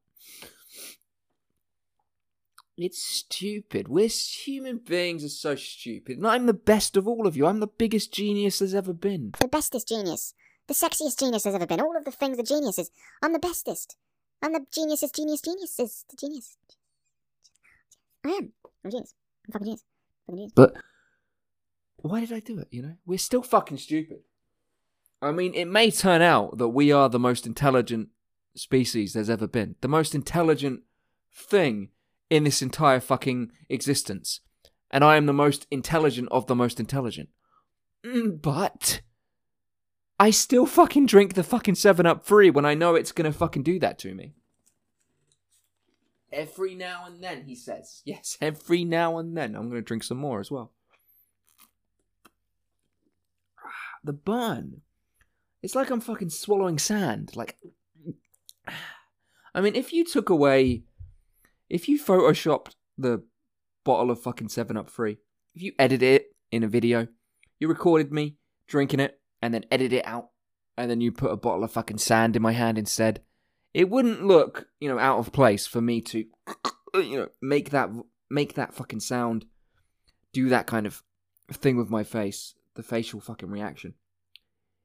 It's 2.78 3.02
stupid. 3.02 3.88
We're 3.88 4.08
human 4.08 4.78
beings 4.78 5.24
are 5.24 5.28
so 5.28 5.56
stupid. 5.56 6.18
And 6.18 6.26
I'm 6.26 6.46
the 6.46 6.54
best 6.54 6.96
of 6.96 7.08
all 7.08 7.26
of 7.26 7.36
you. 7.36 7.44
I'm 7.44 7.58
the 7.58 7.66
biggest 7.66 8.12
genius 8.12 8.60
there's 8.60 8.72
ever 8.72 8.92
been. 8.92 9.32
The 9.40 9.48
bestest 9.48 9.88
genius. 9.88 10.32
The 10.68 10.74
sexiest 10.74 11.18
genius 11.18 11.42
there's 11.42 11.56
ever 11.56 11.66
been. 11.66 11.80
All 11.80 11.96
of 11.96 12.04
the 12.04 12.12
things 12.12 12.36
the 12.36 12.44
geniuses. 12.44 12.92
I'm 13.20 13.32
the 13.32 13.40
bestest. 13.40 13.96
I'm 14.40 14.52
the 14.52 14.60
geniusest 14.60 15.16
genius 15.16 15.40
genius 15.40 15.80
is 15.80 16.04
the 16.08 16.16
genius. 16.16 16.56
I 18.24 18.28
am. 18.28 18.52
I'm 18.84 18.90
genius. 18.92 19.14
I'm 19.46 19.52
fucking 19.52 19.66
genius. 19.66 19.84
I'm 20.28 20.32
fucking 20.32 20.38
genius. 20.38 20.52
But 20.54 20.74
why 21.96 22.20
did 22.20 22.32
I 22.32 22.38
do 22.38 22.60
it, 22.60 22.68
you 22.70 22.82
know? 22.82 22.94
We're 23.04 23.18
still 23.18 23.42
fucking 23.42 23.78
stupid. 23.78 24.20
I 25.20 25.32
mean, 25.32 25.52
it 25.54 25.64
may 25.64 25.90
turn 25.90 26.22
out 26.22 26.58
that 26.58 26.68
we 26.68 26.92
are 26.92 27.08
the 27.08 27.18
most 27.18 27.44
intelligent 27.44 28.10
species 28.54 29.14
there's 29.14 29.30
ever 29.30 29.48
been. 29.48 29.74
The 29.80 29.88
most 29.88 30.14
intelligent 30.14 30.82
thing 31.34 31.88
in 32.30 32.44
this 32.44 32.62
entire 32.62 33.00
fucking 33.00 33.50
existence. 33.68 34.40
And 34.90 35.04
I 35.04 35.16
am 35.16 35.26
the 35.26 35.32
most 35.32 35.66
intelligent 35.70 36.28
of 36.30 36.46
the 36.46 36.54
most 36.54 36.80
intelligent. 36.80 37.28
Mm, 38.04 38.40
But 38.40 39.00
I 40.18 40.30
still 40.30 40.66
fucking 40.66 41.06
drink 41.06 41.34
the 41.34 41.42
fucking 41.42 41.74
7 41.74 42.06
Up 42.06 42.24
free 42.24 42.50
when 42.50 42.64
I 42.64 42.74
know 42.74 42.94
it's 42.94 43.12
gonna 43.12 43.32
fucking 43.32 43.62
do 43.62 43.78
that 43.80 43.98
to 44.00 44.14
me. 44.14 44.34
Every 46.32 46.74
now 46.74 47.04
and 47.06 47.22
then, 47.22 47.44
he 47.44 47.54
says. 47.54 48.02
Yes, 48.06 48.36
every 48.40 48.84
now 48.84 49.18
and 49.18 49.36
then. 49.36 49.54
I'm 49.54 49.68
gonna 49.68 49.82
drink 49.82 50.02
some 50.04 50.18
more 50.18 50.40
as 50.40 50.50
well. 50.50 50.72
The 54.04 54.12
burn. 54.12 54.82
It's 55.62 55.74
like 55.74 55.90
I'm 55.90 56.00
fucking 56.00 56.30
swallowing 56.30 56.78
sand. 56.78 57.32
Like, 57.34 57.58
I 59.54 59.60
mean, 59.60 59.74
if 59.74 59.92
you 59.92 60.04
took 60.04 60.28
away, 60.30 60.84
if 61.68 61.88
you 61.88 61.98
photoshopped 61.98 62.74
the 62.96 63.22
bottle 63.84 64.10
of 64.10 64.22
fucking 64.22 64.48
7 64.48 64.76
Up 64.76 64.90
free, 64.90 65.18
if 65.54 65.62
you 65.62 65.72
edited 65.78 66.02
it 66.02 66.26
in 66.50 66.62
a 66.62 66.68
video, 66.68 67.08
you 67.58 67.68
recorded 67.68 68.12
me 68.12 68.36
drinking 68.68 69.00
it, 69.00 69.18
and 69.42 69.52
then 69.52 69.64
edit 69.70 69.92
it 69.92 70.06
out, 70.06 70.28
and 70.76 70.90
then 70.90 71.00
you 71.00 71.10
put 71.10 71.32
a 71.32 71.36
bottle 71.36 71.64
of 71.64 71.72
fucking 71.72 71.98
sand 71.98 72.36
in 72.36 72.42
my 72.42 72.52
hand 72.52 72.78
instead, 72.78 73.22
it 73.74 73.90
wouldn't 73.90 74.24
look, 74.24 74.68
you 74.80 74.88
know, 74.88 74.98
out 74.98 75.18
of 75.18 75.32
place 75.32 75.66
for 75.66 75.80
me 75.80 76.00
to, 76.00 76.24
you 76.94 77.18
know, 77.18 77.28
make 77.42 77.70
that 77.70 77.90
make 78.30 78.54
that 78.54 78.74
fucking 78.74 79.00
sound, 79.00 79.46
do 80.32 80.48
that 80.48 80.66
kind 80.66 80.86
of 80.86 81.02
thing 81.50 81.76
with 81.76 81.90
my 81.90 82.04
face, 82.04 82.54
the 82.74 82.82
facial 82.82 83.20
fucking 83.20 83.50
reaction. 83.50 83.94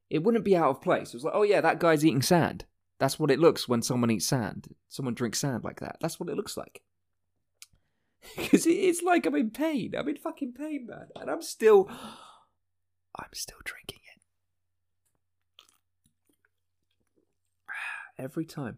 It 0.09 0.23
wouldn't 0.23 0.45
be 0.45 0.55
out 0.55 0.69
of 0.69 0.81
place. 0.81 1.09
It 1.09 1.15
was 1.15 1.23
like, 1.23 1.33
oh 1.35 1.43
yeah, 1.43 1.61
that 1.61 1.79
guy's 1.79 2.05
eating 2.05 2.21
sand. 2.21 2.65
That's 2.99 3.19
what 3.19 3.31
it 3.31 3.39
looks 3.39 3.67
when 3.67 3.81
someone 3.81 4.11
eats 4.11 4.27
sand. 4.27 4.75
Someone 4.87 5.13
drinks 5.13 5.39
sand 5.39 5.63
like 5.63 5.79
that. 5.79 5.97
That's 5.99 6.19
what 6.19 6.29
it 6.29 6.35
looks 6.35 6.57
like. 6.57 6.81
Because 8.37 8.65
it's 8.65 9.01
like 9.01 9.25
I'm 9.25 9.35
in 9.35 9.51
pain. 9.51 9.93
I'm 9.97 10.07
in 10.07 10.15
fucking 10.15 10.53
pain, 10.53 10.87
man. 10.87 11.07
And 11.19 11.29
I'm 11.29 11.41
still. 11.41 11.89
I'm 13.19 13.29
still 13.33 13.57
drinking 13.65 13.99
it. 14.15 14.21
Every 18.23 18.45
time. 18.45 18.77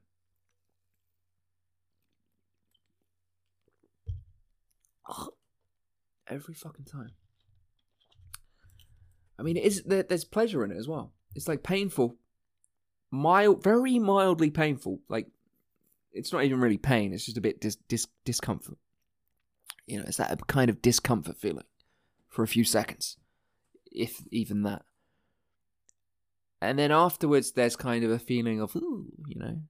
Every 6.28 6.56
fucking 6.56 6.86
time. 6.86 7.12
I 9.38 9.44
mean, 9.44 9.58
it 9.58 9.64
is 9.64 9.84
there, 9.84 10.04
there's 10.04 10.26
pleasure 10.26 10.64
in 10.64 10.72
it 10.72 10.78
as 10.78 10.88
well. 10.88 11.14
It's 11.36 11.48
like 11.48 11.62
painful, 11.64 12.18
mild, 13.16 13.64
very 13.64 13.98
mildly 14.00 14.50
painful. 14.52 15.00
Like 15.10 15.28
it's 16.12 16.32
not 16.32 16.44
even 16.44 16.60
really 16.60 16.78
pain. 16.78 17.14
It's 17.14 17.26
just 17.26 17.38
a 17.38 17.42
bit 17.42 17.62
dis, 17.62 17.78
dis 17.88 18.08
discomfort. 18.24 18.78
You 19.88 20.00
know, 20.00 20.06
it's 20.08 20.18
that 20.18 20.48
kind 20.48 20.70
of 20.70 20.82
discomfort 20.82 21.38
feeling 21.38 21.66
for 22.28 22.44
a 22.44 22.48
few 22.48 22.64
seconds, 22.64 23.18
if 23.92 24.24
even 24.32 24.64
that. 24.64 24.84
And 26.62 26.80
then 26.80 26.92
afterwards, 26.92 27.52
there's 27.52 27.76
kind 27.76 28.04
of 28.04 28.12
a 28.12 28.20
feeling 28.20 28.60
of 28.60 28.76
ooh, 28.76 29.08
you 29.28 29.36
know. 29.36 29.62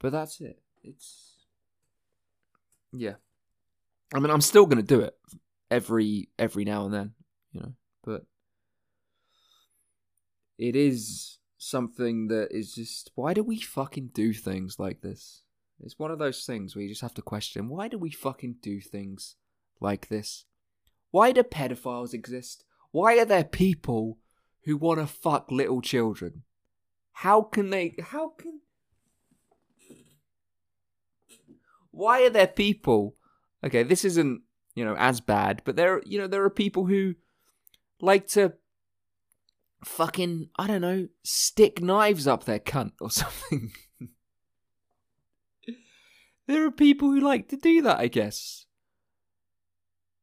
But 0.00 0.12
that's 0.12 0.40
it. 0.40 0.58
It's 0.82 1.46
yeah. 2.92 3.14
I 4.14 4.20
mean, 4.20 4.30
I'm 4.30 4.40
still 4.40 4.66
gonna 4.66 4.82
do 4.82 5.00
it 5.00 5.16
every 5.70 6.28
every 6.38 6.64
now 6.64 6.84
and 6.84 6.94
then, 6.94 7.12
you 7.52 7.60
know. 7.60 7.72
But 8.02 8.24
it 10.58 10.76
is 10.76 11.38
something 11.58 12.28
that 12.28 12.48
is 12.50 12.74
just 12.74 13.10
why 13.14 13.32
do 13.32 13.42
we 13.42 13.58
fucking 13.58 14.10
do 14.12 14.32
things 14.32 14.78
like 14.78 15.00
this? 15.00 15.42
It's 15.80 15.98
one 15.98 16.10
of 16.10 16.18
those 16.18 16.44
things 16.44 16.74
where 16.74 16.82
you 16.82 16.88
just 16.88 17.02
have 17.02 17.14
to 17.14 17.22
question 17.22 17.68
why 17.68 17.88
do 17.88 17.98
we 17.98 18.10
fucking 18.10 18.56
do 18.62 18.80
things 18.80 19.36
like 19.80 20.08
this? 20.08 20.44
Why 21.10 21.32
do 21.32 21.42
pedophiles 21.42 22.14
exist? 22.14 22.64
Why 22.90 23.18
are 23.18 23.24
there 23.24 23.44
people 23.44 24.18
who 24.64 24.76
want 24.76 25.00
to 25.00 25.06
fuck 25.06 25.50
little 25.50 25.80
children? 25.80 26.42
How 27.12 27.42
can 27.42 27.70
they 27.70 27.94
how 28.02 28.30
can 28.30 28.60
Why 31.90 32.24
are 32.24 32.30
there 32.30 32.48
people 32.48 33.16
Okay, 33.64 33.82
this 33.82 34.04
isn't, 34.04 34.42
you 34.74 34.84
know, 34.84 34.94
as 34.96 35.20
bad, 35.20 35.62
but 35.64 35.74
there 35.74 36.02
you 36.04 36.18
know, 36.18 36.26
there 36.26 36.44
are 36.44 36.50
people 36.50 36.84
who 36.84 37.14
like 38.00 38.26
to 38.28 38.52
fucking, 39.84 40.48
I 40.58 40.66
don't 40.66 40.80
know, 40.80 41.08
stick 41.22 41.82
knives 41.82 42.26
up 42.26 42.44
their 42.44 42.58
cunt 42.58 42.92
or 43.00 43.10
something. 43.10 43.72
there 46.46 46.66
are 46.66 46.70
people 46.70 47.10
who 47.10 47.20
like 47.20 47.48
to 47.48 47.56
do 47.56 47.82
that, 47.82 47.98
I 47.98 48.08
guess. 48.08 48.66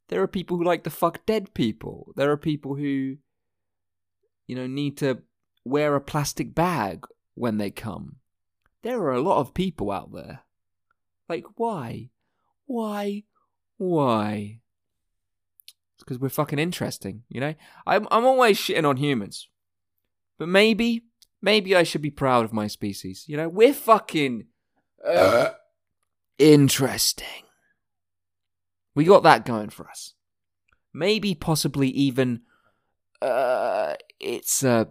There 0.10 0.22
are 0.22 0.28
people 0.28 0.58
who 0.58 0.64
like 0.64 0.84
to 0.84 0.90
fuck 0.90 1.26
dead 1.26 1.54
people. 1.54 2.12
There 2.16 2.32
are 2.32 2.38
people 2.38 2.76
who, 2.76 3.18
you 4.46 4.56
know, 4.56 4.68
need 4.68 4.98
to 4.98 5.20
wear 5.64 5.96
a 5.96 6.02
plastic 6.02 6.54
bag 6.54 7.06
when 7.36 7.58
they 7.58 7.72
come. 7.72 8.18
There 8.82 9.02
are 9.04 9.14
a 9.14 9.22
lot 9.22 9.40
of 9.40 9.54
people 9.54 9.92
out 9.92 10.12
there. 10.12 10.42
Like, 11.30 11.46
why? 11.56 12.10
Why? 12.66 13.24
Why? 13.78 14.60
It's 16.02 16.06
because 16.06 16.20
we're 16.20 16.30
fucking 16.30 16.58
interesting, 16.58 17.22
you 17.30 17.40
know? 17.40 17.54
I'm, 17.86 18.08
I'm 18.10 18.26
always 18.26 18.58
shitting 18.58 18.90
on 18.90 18.98
humans. 18.98 19.48
But 20.40 20.48
maybe, 20.48 21.04
maybe 21.44 21.76
I 21.76 21.84
should 21.84 22.02
be 22.02 22.10
proud 22.10 22.44
of 22.44 22.52
my 22.52 22.66
species. 22.66 23.26
You 23.28 23.38
know, 23.38 23.48
we're 23.48 23.72
fucking 23.72 24.48
uh, 25.08 25.50
interesting. 26.40 27.44
We 28.96 29.06
got 29.06 29.22
that 29.22 29.46
going 29.46 29.70
for 29.70 29.88
us. 29.88 30.16
Maybe, 30.92 31.36
possibly, 31.36 31.90
even 31.90 32.42
uh, 33.22 33.94
it's 34.20 34.64
a 34.64 34.88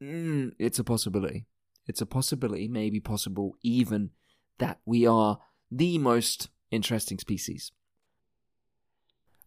mm, 0.00 0.52
it's 0.56 0.78
a 0.78 0.84
possibility. 0.84 1.46
It's 1.88 2.00
a 2.00 2.06
possibility, 2.06 2.68
maybe 2.68 3.00
possible, 3.00 3.56
even 3.64 4.10
that 4.58 4.78
we 4.86 5.04
are 5.04 5.40
the 5.68 5.98
most 5.98 6.48
interesting 6.70 7.18
species. 7.18 7.72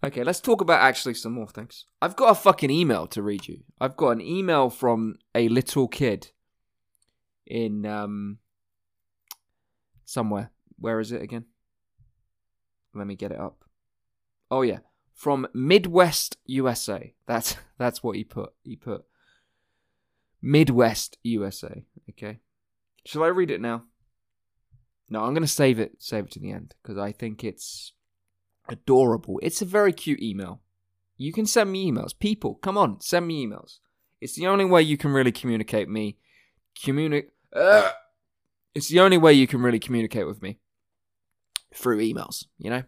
Okay, 0.03 0.23
let's 0.23 0.39
talk 0.39 0.61
about 0.61 0.81
actually 0.81 1.15
some 1.15 1.33
more 1.33 1.47
things. 1.47 1.85
I've 2.01 2.15
got 2.15 2.29
a 2.29 2.35
fucking 2.35 2.69
email 2.69 3.07
to 3.07 3.23
read 3.23 3.47
you. 3.47 3.61
I've 3.81 3.97
got 3.97 4.11
an 4.11 4.21
email 4.21 4.69
from 4.69 5.15
a 5.33 5.49
little 5.49 5.87
kid 5.87 6.31
in 7.45 7.85
um 7.85 8.37
somewhere. 10.05 10.51
Where 10.77 10.99
is 10.99 11.11
it 11.11 11.21
again? 11.21 11.45
Let 12.93 13.07
me 13.07 13.15
get 13.15 13.31
it 13.31 13.39
up. 13.39 13.63
Oh 14.51 14.61
yeah, 14.61 14.79
from 15.13 15.47
Midwest 15.53 16.37
USA. 16.45 17.13
That's 17.25 17.57
that's 17.77 18.03
what 18.03 18.15
he 18.15 18.23
put. 18.23 18.53
He 18.63 18.75
put 18.75 19.03
Midwest 20.41 21.17
USA. 21.23 21.85
Okay. 22.11 22.39
Shall 23.05 23.23
I 23.23 23.27
read 23.27 23.51
it 23.51 23.61
now? 23.61 23.83
No, 25.09 25.23
I'm 25.23 25.33
gonna 25.33 25.47
save 25.47 25.79
it. 25.79 25.95
Save 25.99 26.25
it 26.25 26.31
to 26.31 26.39
the 26.39 26.51
end 26.51 26.75
because 26.81 26.99
I 26.99 27.11
think 27.11 27.43
it's 27.43 27.93
adorable. 28.69 29.39
It's 29.43 29.61
a 29.61 29.65
very 29.65 29.93
cute 29.93 30.21
email. 30.21 30.61
You 31.17 31.33
can 31.33 31.45
send 31.45 31.71
me 31.71 31.91
emails. 31.91 32.17
People, 32.17 32.55
come 32.55 32.77
on, 32.77 33.01
send 33.01 33.27
me 33.27 33.45
emails. 33.45 33.79
It's 34.21 34.35
the 34.35 34.47
only 34.47 34.65
way 34.65 34.81
you 34.81 34.97
can 34.97 35.11
really 35.11 35.31
communicate 35.31 35.89
me. 35.89 36.17
Communicate. 36.83 37.31
Uh, 37.53 37.91
it's 38.75 38.89
the 38.89 38.99
only 38.99 39.17
way 39.17 39.33
you 39.33 39.47
can 39.47 39.61
really 39.61 39.79
communicate 39.79 40.27
with 40.27 40.41
me 40.41 40.59
through 41.73 41.99
emails. 41.99 42.45
You 42.57 42.69
know. 42.69 42.83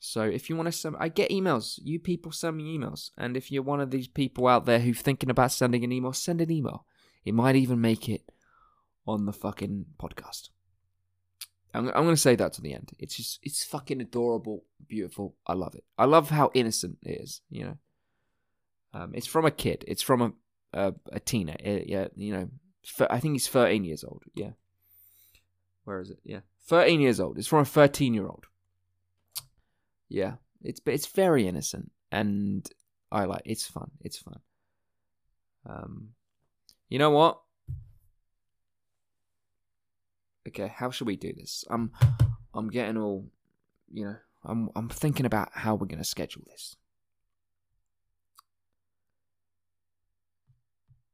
So 0.00 0.22
if 0.22 0.48
you 0.48 0.56
want 0.56 0.66
to 0.66 0.72
send, 0.72 0.96
I 1.00 1.08
get 1.08 1.30
emails. 1.30 1.78
You 1.82 1.98
people 1.98 2.30
send 2.30 2.56
me 2.56 2.78
emails, 2.78 3.10
and 3.16 3.36
if 3.36 3.50
you're 3.50 3.62
one 3.62 3.80
of 3.80 3.90
these 3.90 4.08
people 4.08 4.46
out 4.46 4.64
there 4.64 4.78
who's 4.78 5.00
thinking 5.00 5.30
about 5.30 5.52
sending 5.52 5.82
an 5.84 5.92
email, 5.92 6.12
send 6.12 6.40
an 6.40 6.50
email. 6.50 6.84
It 7.24 7.34
might 7.34 7.56
even 7.56 7.80
make 7.80 8.08
it 8.08 8.22
on 9.06 9.26
the 9.26 9.32
fucking 9.32 9.86
podcast. 10.00 10.50
I'm, 11.74 11.88
I'm 11.88 12.04
going 12.04 12.10
to 12.10 12.16
say 12.16 12.36
that 12.36 12.52
to 12.54 12.62
the 12.62 12.74
end. 12.74 12.92
It's 12.98 13.16
just, 13.16 13.40
it's 13.42 13.64
fucking 13.64 14.00
adorable, 14.00 14.64
beautiful. 14.86 15.36
I 15.46 15.52
love 15.52 15.74
it. 15.74 15.84
I 15.98 16.06
love 16.06 16.30
how 16.30 16.50
innocent 16.54 16.98
it 17.02 17.20
is, 17.20 17.42
you 17.50 17.64
know. 17.64 17.78
Um, 18.94 19.12
it's 19.14 19.26
from 19.26 19.44
a 19.44 19.50
kid. 19.50 19.84
It's 19.86 20.02
from 20.02 20.22
a 20.22 20.32
a, 20.72 20.94
a 21.12 21.20
teenager. 21.20 21.82
Yeah, 21.86 22.08
you 22.16 22.32
know. 22.32 22.48
I 23.10 23.20
think 23.20 23.34
he's 23.34 23.48
13 23.48 23.84
years 23.84 24.04
old. 24.04 24.22
Yeah. 24.34 24.52
Where 25.84 26.00
is 26.00 26.10
it? 26.10 26.18
Yeah, 26.24 26.40
13 26.66 27.00
years 27.00 27.20
old. 27.20 27.38
It's 27.38 27.46
from 27.46 27.60
a 27.60 27.64
13 27.64 28.14
year 28.14 28.26
old. 28.26 28.44
Yeah, 30.08 30.34
it's 30.62 30.80
it's 30.86 31.06
very 31.06 31.46
innocent, 31.46 31.90
and 32.10 32.68
I 33.12 33.24
like. 33.24 33.42
It's 33.44 33.66
fun. 33.66 33.90
It's 34.00 34.18
fun. 34.18 34.40
Um, 35.66 36.10
you 36.88 36.98
know 36.98 37.10
what? 37.10 37.40
Okay, 40.48 40.72
how 40.74 40.90
should 40.90 41.06
we 41.06 41.16
do 41.16 41.32
this? 41.32 41.64
I'm 41.70 41.92
I'm 42.54 42.68
getting 42.68 42.96
all 42.98 43.26
you 43.92 44.04
know, 44.04 44.16
I'm 44.44 44.70
I'm 44.74 44.88
thinking 44.88 45.26
about 45.26 45.50
how 45.52 45.74
we're 45.74 45.86
gonna 45.86 46.04
schedule 46.04 46.42
this. 46.46 46.76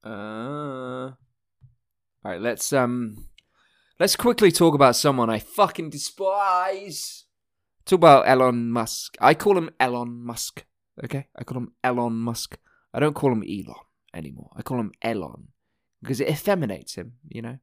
Uh 0.05 1.12
Alright, 2.25 2.40
let's 2.40 2.73
um 2.73 3.27
let's 4.01 4.16
quickly 4.16 4.51
talk 4.51 4.75
about 4.75 4.97
someone 4.97 5.31
I 5.31 5.38
fucking 5.38 5.90
despise. 5.90 7.25
Talk 7.85 7.99
about 7.99 8.29
Elon 8.29 8.70
Musk. 8.70 9.16
I 9.20 9.35
call 9.35 9.59
him 9.59 9.70
Elon 9.79 10.25
Musk. 10.25 10.64
Okay? 11.03 11.27
I 11.37 11.44
call 11.44 11.59
him 11.59 11.73
Elon 11.83 12.14
Musk. 12.14 12.57
I 12.94 13.01
don't 13.01 13.14
call 13.14 13.33
him 13.33 13.42
Elon 13.42 13.77
anymore. 14.14 14.51
I 14.57 14.62
call 14.62 14.81
him 14.81 14.92
Elon. 15.03 15.49
Because 16.01 16.20
it 16.20 16.29
effeminates 16.29 16.94
him, 16.94 17.14
you 17.29 17.42
know? 17.42 17.59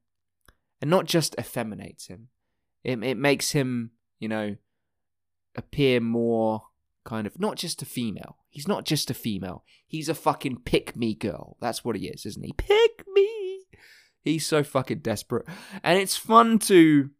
And 0.82 0.90
not 0.90 1.06
just 1.06 1.36
effeminates 1.38 2.08
him. 2.08 2.28
It 2.84 3.02
it 3.04 3.16
makes 3.16 3.52
him, 3.52 3.92
you 4.18 4.28
know, 4.28 4.56
appear 5.54 6.00
more 6.00 6.64
kind 7.04 7.26
of 7.26 7.38
not 7.40 7.56
just 7.56 7.80
a 7.80 7.86
female. 7.86 8.38
He's 8.50 8.68
not 8.68 8.84
just 8.84 9.10
a 9.10 9.14
female. 9.14 9.64
He's 9.86 10.08
a 10.08 10.14
fucking 10.14 10.62
pick 10.64 10.96
me 10.96 11.14
girl. 11.14 11.56
That's 11.60 11.84
what 11.84 11.96
he 11.96 12.08
is, 12.08 12.26
isn't 12.26 12.44
he? 12.44 12.52
Pick 12.52 13.04
me. 13.14 13.60
He's 14.22 14.46
so 14.46 14.62
fucking 14.62 14.98
desperate, 14.98 15.46
and 15.82 15.98
it's 15.98 16.16
fun 16.16 16.58
to. 16.60 17.10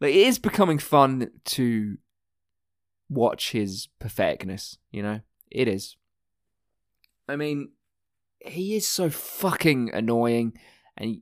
Like, 0.00 0.14
it 0.14 0.26
is 0.28 0.38
becoming 0.38 0.78
fun 0.78 1.30
to 1.44 1.96
watch 3.08 3.50
his 3.50 3.88
patheticness. 4.00 4.76
You 4.90 5.02
know, 5.02 5.20
it 5.50 5.68
is. 5.68 5.96
I 7.28 7.36
mean, 7.36 7.72
he 8.40 8.76
is 8.76 8.86
so 8.86 9.10
fucking 9.10 9.90
annoying, 9.92 10.52
and 10.96 11.20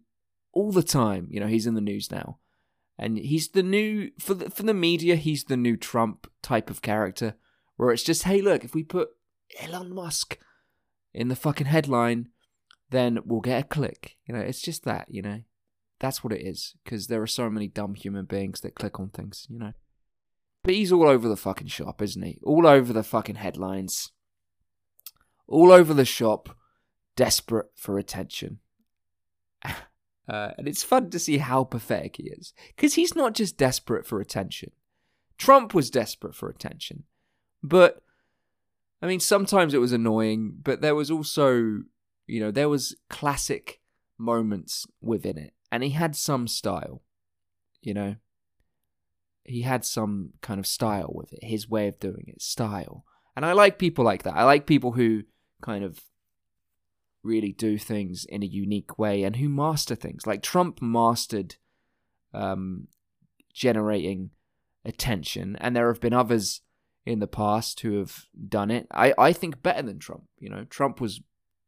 all 0.56 0.72
the 0.72 0.82
time. 0.82 1.28
You 1.30 1.38
know, 1.38 1.46
he's 1.46 1.66
in 1.66 1.74
the 1.74 1.80
news 1.82 2.10
now, 2.10 2.38
and 2.98 3.18
he's 3.18 3.48
the 3.48 3.62
new 3.62 4.10
for 4.18 4.32
the 4.32 4.50
for 4.50 4.62
the 4.62 4.74
media. 4.74 5.16
He's 5.16 5.44
the 5.44 5.56
new 5.56 5.76
Trump 5.76 6.28
type 6.42 6.70
of 6.70 6.80
character, 6.80 7.34
where 7.76 7.92
it's 7.92 8.02
just, 8.02 8.22
hey, 8.22 8.40
look, 8.40 8.64
if 8.64 8.74
we 8.74 8.82
put 8.82 9.10
Elon 9.60 9.94
Musk 9.94 10.38
in 11.12 11.28
the 11.28 11.36
fucking 11.36 11.66
headline, 11.66 12.30
then 12.90 13.18
we'll 13.26 13.42
get 13.42 13.60
a 13.60 13.66
click. 13.68 14.16
You 14.26 14.34
know, 14.34 14.40
it's 14.40 14.62
just 14.62 14.84
that. 14.84 15.06
You 15.10 15.20
know, 15.20 15.42
that's 16.00 16.24
what 16.24 16.32
it 16.32 16.40
is. 16.40 16.74
Because 16.82 17.08
there 17.08 17.20
are 17.20 17.26
so 17.26 17.50
many 17.50 17.68
dumb 17.68 17.94
human 17.94 18.24
beings 18.24 18.62
that 18.62 18.74
click 18.74 18.98
on 18.98 19.10
things. 19.10 19.46
You 19.50 19.58
know. 19.58 19.72
But 20.64 20.74
he's 20.74 20.90
all 20.90 21.06
over 21.06 21.28
the 21.28 21.36
fucking 21.36 21.68
shop, 21.68 22.00
isn't 22.00 22.22
he? 22.22 22.40
All 22.42 22.66
over 22.66 22.94
the 22.94 23.04
fucking 23.04 23.36
headlines. 23.36 24.10
All 25.46 25.70
over 25.70 25.94
the 25.94 26.06
shop, 26.06 26.56
desperate 27.14 27.68
for 27.76 27.98
attention. 27.98 28.58
Uh, 30.28 30.50
and 30.58 30.66
it's 30.66 30.82
fun 30.82 31.10
to 31.10 31.18
see 31.18 31.38
how 31.38 31.64
pathetic 31.64 32.16
he 32.16 32.24
is. 32.24 32.52
Because 32.74 32.94
he's 32.94 33.14
not 33.14 33.34
just 33.34 33.56
desperate 33.56 34.06
for 34.06 34.20
attention. 34.20 34.72
Trump 35.38 35.74
was 35.74 35.90
desperate 35.90 36.34
for 36.34 36.48
attention. 36.48 37.04
But, 37.62 38.02
I 39.00 39.06
mean, 39.06 39.20
sometimes 39.20 39.74
it 39.74 39.80
was 39.80 39.92
annoying, 39.92 40.56
but 40.62 40.80
there 40.80 40.94
was 40.94 41.10
also, 41.10 41.82
you 42.26 42.40
know, 42.40 42.50
there 42.50 42.68
was 42.68 42.96
classic 43.08 43.80
moments 44.18 44.86
within 45.00 45.38
it. 45.38 45.52
And 45.70 45.82
he 45.82 45.90
had 45.90 46.16
some 46.16 46.48
style, 46.48 47.02
you 47.82 47.94
know. 47.94 48.16
He 49.44 49.62
had 49.62 49.84
some 49.84 50.30
kind 50.40 50.58
of 50.58 50.66
style 50.66 51.12
with 51.14 51.32
it, 51.32 51.44
his 51.44 51.68
way 51.68 51.86
of 51.86 52.00
doing 52.00 52.24
it, 52.26 52.42
style. 52.42 53.04
And 53.36 53.44
I 53.44 53.52
like 53.52 53.78
people 53.78 54.04
like 54.04 54.24
that. 54.24 54.34
I 54.34 54.42
like 54.42 54.66
people 54.66 54.92
who 54.92 55.22
kind 55.62 55.84
of 55.84 56.00
really 57.26 57.52
do 57.52 57.76
things 57.76 58.24
in 58.24 58.42
a 58.42 58.46
unique 58.46 58.98
way 58.98 59.22
and 59.22 59.36
who 59.36 59.48
master 59.48 59.94
things. 59.94 60.26
Like 60.26 60.42
Trump 60.42 60.80
mastered 60.80 61.56
um, 62.32 62.88
generating 63.52 64.30
attention, 64.84 65.56
and 65.60 65.74
there 65.74 65.88
have 65.88 66.00
been 66.00 66.12
others 66.12 66.60
in 67.04 67.20
the 67.20 67.26
past 67.26 67.80
who 67.80 67.98
have 67.98 68.24
done 68.48 68.70
it. 68.70 68.86
I, 68.90 69.14
I 69.18 69.32
think 69.32 69.62
better 69.62 69.82
than 69.82 69.98
Trump. 69.98 70.24
You 70.38 70.50
know, 70.50 70.64
Trump 70.64 71.00
was 71.00 71.20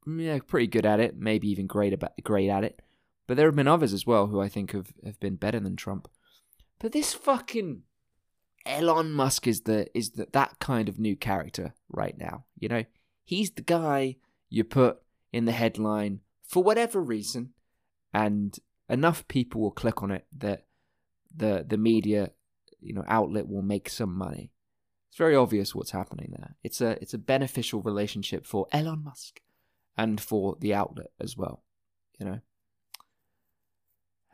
yeah 0.07 0.39
pretty 0.47 0.67
good 0.67 0.87
at 0.87 1.01
it, 1.01 1.17
maybe 1.17 1.49
even 1.51 1.67
great 1.67 1.93
about 1.93 2.13
great 2.23 2.49
at 2.49 2.65
it. 2.65 2.81
But 3.27 3.37
there 3.37 3.47
have 3.47 3.57
been 3.57 3.69
others 3.69 3.93
as 3.93 4.07
well 4.07 4.29
who 4.29 4.41
I 4.41 4.49
think 4.49 4.73
have, 4.73 4.93
have 5.05 5.21
been 5.21 5.37
better 5.37 5.61
than 5.61 5.77
Trump. 5.77 6.09
But 6.79 6.93
this 6.93 7.13
fucking 7.13 7.83
Elon 8.65 9.13
Musk 9.13 9.47
is 9.47 9.63
the 9.63 9.87
is 9.97 10.11
the, 10.13 10.29
that 10.33 10.59
kind 10.59 10.89
of 10.89 10.99
new 10.99 11.17
character 11.17 11.75
right 11.91 12.17
now. 12.19 12.45
You 12.59 12.69
know, 12.69 12.85
he's 13.25 13.51
the 13.51 13.63
guy 13.63 14.17
you 14.51 14.65
put 14.65 14.99
in 15.33 15.45
the 15.45 15.53
headline 15.53 16.21
for 16.47 16.63
whatever 16.63 17.01
reason, 17.01 17.53
and 18.13 18.59
enough 18.89 19.27
people 19.29 19.61
will 19.61 19.71
click 19.71 20.03
on 20.03 20.11
it 20.11 20.27
that 20.37 20.65
the 21.35 21.65
the 21.69 21.77
media 21.77 22.31
you 22.81 22.95
know 22.95 23.05
outlet 23.07 23.49
will 23.49 23.63
make 23.63 23.89
some 23.89 24.15
money. 24.17 24.51
It's 25.09 25.19
very 25.19 25.37
obvious 25.37 25.75
what's 25.75 25.91
happening 25.91 26.35
there. 26.37 26.57
It's 26.63 26.81
a 26.81 27.01
it's 27.03 27.15
a 27.15 27.19
beneficial 27.19 27.83
relationship 27.83 28.47
for 28.47 28.67
Elon 28.73 29.05
Musk 29.05 29.41
and 29.97 30.21
for 30.21 30.57
the 30.61 30.75
outlet 30.75 31.11
as 31.21 31.37
well, 31.37 31.63
you 32.19 32.27
know. 32.27 32.41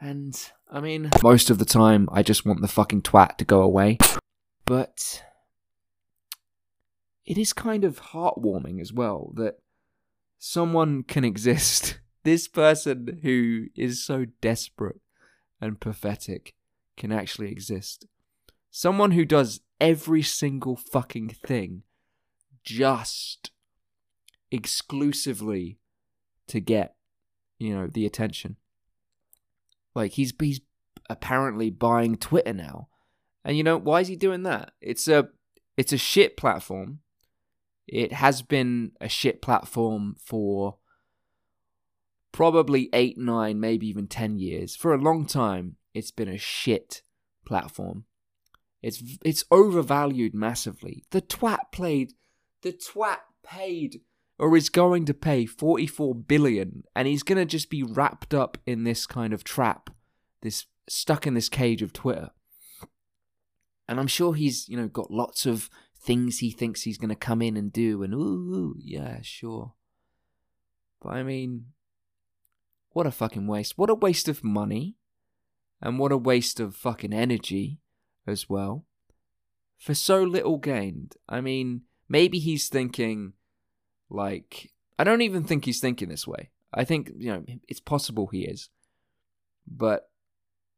And 0.00 0.50
I 0.70 0.80
mean, 0.80 1.10
most 1.22 1.50
of 1.50 1.58
the 1.58 1.64
time 1.64 2.08
I 2.12 2.22
just 2.22 2.44
want 2.44 2.60
the 2.60 2.68
fucking 2.68 3.02
twat 3.02 3.38
to 3.38 3.44
go 3.44 3.62
away. 3.62 3.98
But 4.66 5.22
it 7.24 7.38
is 7.38 7.52
kind 7.52 7.84
of 7.84 8.00
heartwarming 8.00 8.80
as 8.80 8.92
well 8.92 9.32
that 9.36 9.58
someone 10.44 11.02
can 11.02 11.24
exist. 11.24 11.98
This 12.24 12.48
person 12.48 13.20
who 13.22 13.66
is 13.76 14.02
so 14.02 14.24
desperate 14.40 14.98
and 15.60 15.78
pathetic 15.78 16.54
can 16.96 17.12
actually 17.12 17.52
exist. 17.52 18.06
Someone 18.70 19.10
who 19.10 19.26
does 19.26 19.60
every 19.78 20.22
single 20.22 20.74
fucking 20.74 21.28
thing 21.28 21.82
just 22.62 23.50
exclusively 24.50 25.80
to 26.46 26.60
get 26.60 26.94
you 27.58 27.74
know, 27.74 27.86
the 27.86 28.06
attention. 28.06 28.56
Like 29.94 30.12
he's 30.12 30.32
he's 30.40 30.60
apparently 31.08 31.70
buying 31.70 32.16
Twitter 32.16 32.52
now. 32.52 32.88
And 33.44 33.56
you 33.56 33.62
know, 33.62 33.76
why 33.76 34.00
is 34.00 34.08
he 34.08 34.16
doing 34.16 34.42
that? 34.44 34.72
It's 34.80 35.08
a 35.08 35.28
it's 35.76 35.92
a 35.92 35.98
shit 35.98 36.36
platform. 36.36 37.00
It 37.86 38.12
has 38.12 38.42
been 38.42 38.92
a 39.00 39.08
shit 39.08 39.42
platform 39.42 40.16
for 40.18 40.78
probably 42.32 42.88
8, 42.92 43.18
9, 43.18 43.60
maybe 43.60 43.86
even 43.86 44.06
10 44.08 44.38
years. 44.38 44.74
For 44.74 44.94
a 44.94 44.98
long 44.98 45.26
time, 45.26 45.76
it's 45.92 46.10
been 46.10 46.28
a 46.28 46.38
shit 46.38 47.02
platform. 47.46 48.04
It's 48.82 49.02
it's 49.24 49.44
overvalued 49.50 50.34
massively. 50.34 51.04
The 51.10 51.22
twat 51.22 51.72
played 51.72 52.12
the 52.60 52.72
twat 52.72 53.20
paid 53.42 54.02
or 54.38 54.56
is 54.56 54.68
going 54.68 55.06
to 55.06 55.14
pay 55.14 55.46
44 55.46 56.14
billion 56.14 56.84
and 56.94 57.08
he's 57.08 57.22
going 57.22 57.38
to 57.38 57.46
just 57.46 57.70
be 57.70 57.82
wrapped 57.82 58.34
up 58.34 58.58
in 58.66 58.84
this 58.84 59.06
kind 59.06 59.32
of 59.32 59.42
trap, 59.42 59.88
this 60.42 60.66
stuck 60.86 61.26
in 61.26 61.32
this 61.32 61.48
cage 61.48 61.80
of 61.80 61.94
Twitter. 61.94 62.30
And 63.88 64.00
I'm 64.00 64.06
sure 64.06 64.34
he's, 64.34 64.68
you 64.68 64.76
know, 64.76 64.88
got 64.88 65.10
lots 65.10 65.46
of 65.46 65.70
things 66.04 66.38
he 66.38 66.50
thinks 66.50 66.82
he's 66.82 66.98
going 66.98 67.08
to 67.08 67.16
come 67.16 67.40
in 67.40 67.56
and 67.56 67.72
do 67.72 68.02
and 68.02 68.14
ooh, 68.14 68.76
yeah, 68.78 69.18
sure. 69.22 69.72
But 71.02 71.14
I 71.14 71.22
mean, 71.22 71.66
what 72.90 73.06
a 73.06 73.10
fucking 73.10 73.46
waste. 73.46 73.76
What 73.76 73.90
a 73.90 73.94
waste 73.94 74.28
of 74.28 74.44
money. 74.44 74.96
And 75.80 75.98
what 75.98 76.12
a 76.12 76.16
waste 76.16 76.60
of 76.60 76.76
fucking 76.76 77.12
energy 77.12 77.78
as 78.26 78.48
well. 78.48 78.86
For 79.76 79.92
so 79.92 80.22
little 80.22 80.56
gained. 80.56 81.16
I 81.28 81.42
mean, 81.42 81.82
maybe 82.08 82.38
he's 82.38 82.68
thinking, 82.68 83.34
like, 84.08 84.70
I 84.98 85.04
don't 85.04 85.20
even 85.20 85.44
think 85.44 85.66
he's 85.66 85.80
thinking 85.80 86.08
this 86.08 86.26
way. 86.26 86.50
I 86.72 86.84
think, 86.84 87.10
you 87.18 87.32
know, 87.32 87.44
it's 87.68 87.80
possible 87.80 88.28
he 88.28 88.44
is. 88.44 88.70
But 89.66 90.08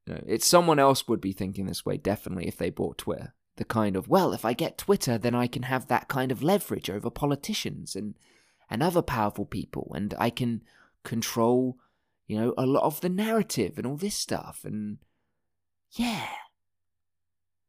you 0.06 0.14
know, 0.14 0.24
it's 0.26 0.46
someone 0.46 0.80
else 0.80 1.06
would 1.06 1.20
be 1.20 1.32
thinking 1.32 1.66
this 1.66 1.86
way, 1.86 1.98
definitely, 1.98 2.48
if 2.48 2.56
they 2.56 2.70
bought 2.70 2.98
Twitter. 2.98 3.34
The 3.56 3.64
kind 3.64 3.96
of, 3.96 4.08
well, 4.08 4.32
if 4.32 4.44
I 4.44 4.52
get 4.52 4.76
Twitter, 4.78 5.16
then 5.16 5.34
I 5.34 5.46
can 5.46 5.62
have 5.62 5.88
that 5.88 6.08
kind 6.08 6.30
of 6.30 6.42
leverage 6.42 6.90
over 6.90 7.08
politicians 7.10 7.96
and, 7.96 8.14
and 8.68 8.82
other 8.82 9.02
powerful 9.02 9.46
people, 9.46 9.92
and 9.94 10.14
I 10.18 10.30
can 10.30 10.62
control, 11.04 11.78
you 12.26 12.38
know, 12.38 12.52
a 12.58 12.66
lot 12.66 12.82
of 12.82 13.00
the 13.00 13.08
narrative 13.08 13.78
and 13.78 13.86
all 13.86 13.96
this 13.96 14.14
stuff. 14.14 14.60
And 14.64 14.98
yeah, 15.92 16.28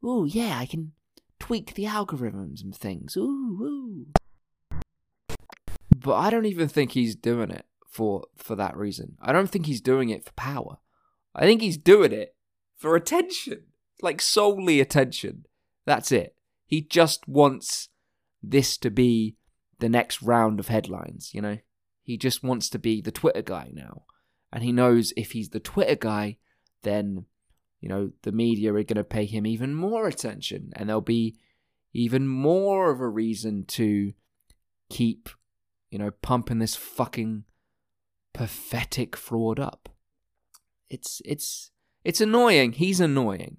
Ooh, 0.03 0.25
yeah, 0.29 0.57
I 0.59 0.65
can 0.65 0.93
tweak 1.39 1.73
the 1.73 1.85
algorithms 1.85 2.63
and 2.63 2.75
things. 2.75 3.17
Ooh, 3.17 3.21
ooh. 3.61 4.07
But 5.95 6.15
I 6.15 6.29
don't 6.29 6.45
even 6.45 6.67
think 6.67 6.91
he's 6.91 7.15
doing 7.15 7.49
it 7.51 7.65
for 7.87 8.25
for 8.35 8.55
that 8.55 8.77
reason. 8.77 9.17
I 9.21 9.31
don't 9.31 9.49
think 9.49 9.65
he's 9.65 9.81
doing 9.81 10.09
it 10.09 10.23
for 10.23 10.31
power. 10.33 10.77
I 11.33 11.41
think 11.41 11.61
he's 11.61 11.77
doing 11.77 12.11
it 12.11 12.35
for 12.75 12.95
attention. 12.95 13.63
Like 14.01 14.21
solely 14.21 14.79
attention. 14.79 15.45
That's 15.87 16.11
it. 16.11 16.35
He 16.67 16.81
just 16.81 17.27
wants 17.27 17.89
this 18.43 18.77
to 18.77 18.91
be 18.91 19.37
the 19.79 19.89
next 19.89 20.21
round 20.21 20.59
of 20.59 20.67
headlines, 20.67 21.31
you 21.33 21.41
know? 21.41 21.57
He 22.03 22.17
just 22.17 22.43
wants 22.43 22.69
to 22.69 22.77
be 22.77 23.01
the 23.01 23.11
Twitter 23.11 23.41
guy 23.41 23.71
now. 23.73 24.03
And 24.53 24.63
he 24.63 24.71
knows 24.71 25.11
if 25.17 25.31
he's 25.31 25.49
the 25.49 25.59
Twitter 25.59 25.95
guy, 25.95 26.37
then 26.83 27.25
you 27.81 27.89
know, 27.89 28.11
the 28.23 28.31
media 28.31 28.73
are 28.73 28.83
going 28.83 28.97
to 28.97 29.03
pay 29.03 29.25
him 29.25 29.45
even 29.45 29.73
more 29.73 30.07
attention 30.07 30.71
and 30.75 30.89
there'll 30.89 31.01
be 31.01 31.35
even 31.93 32.27
more 32.27 32.91
of 32.91 32.99
a 32.99 33.07
reason 33.07 33.65
to 33.65 34.13
keep, 34.89 35.29
you 35.89 35.99
know, 35.99 36.11
pumping 36.21 36.59
this 36.59 36.75
fucking 36.75 37.43
pathetic 38.33 39.15
fraud 39.15 39.59
up. 39.59 39.89
It's 40.89 41.21
it's 41.25 41.71
it's 42.03 42.21
annoying. 42.21 42.73
He's 42.73 42.99
annoying. 42.99 43.57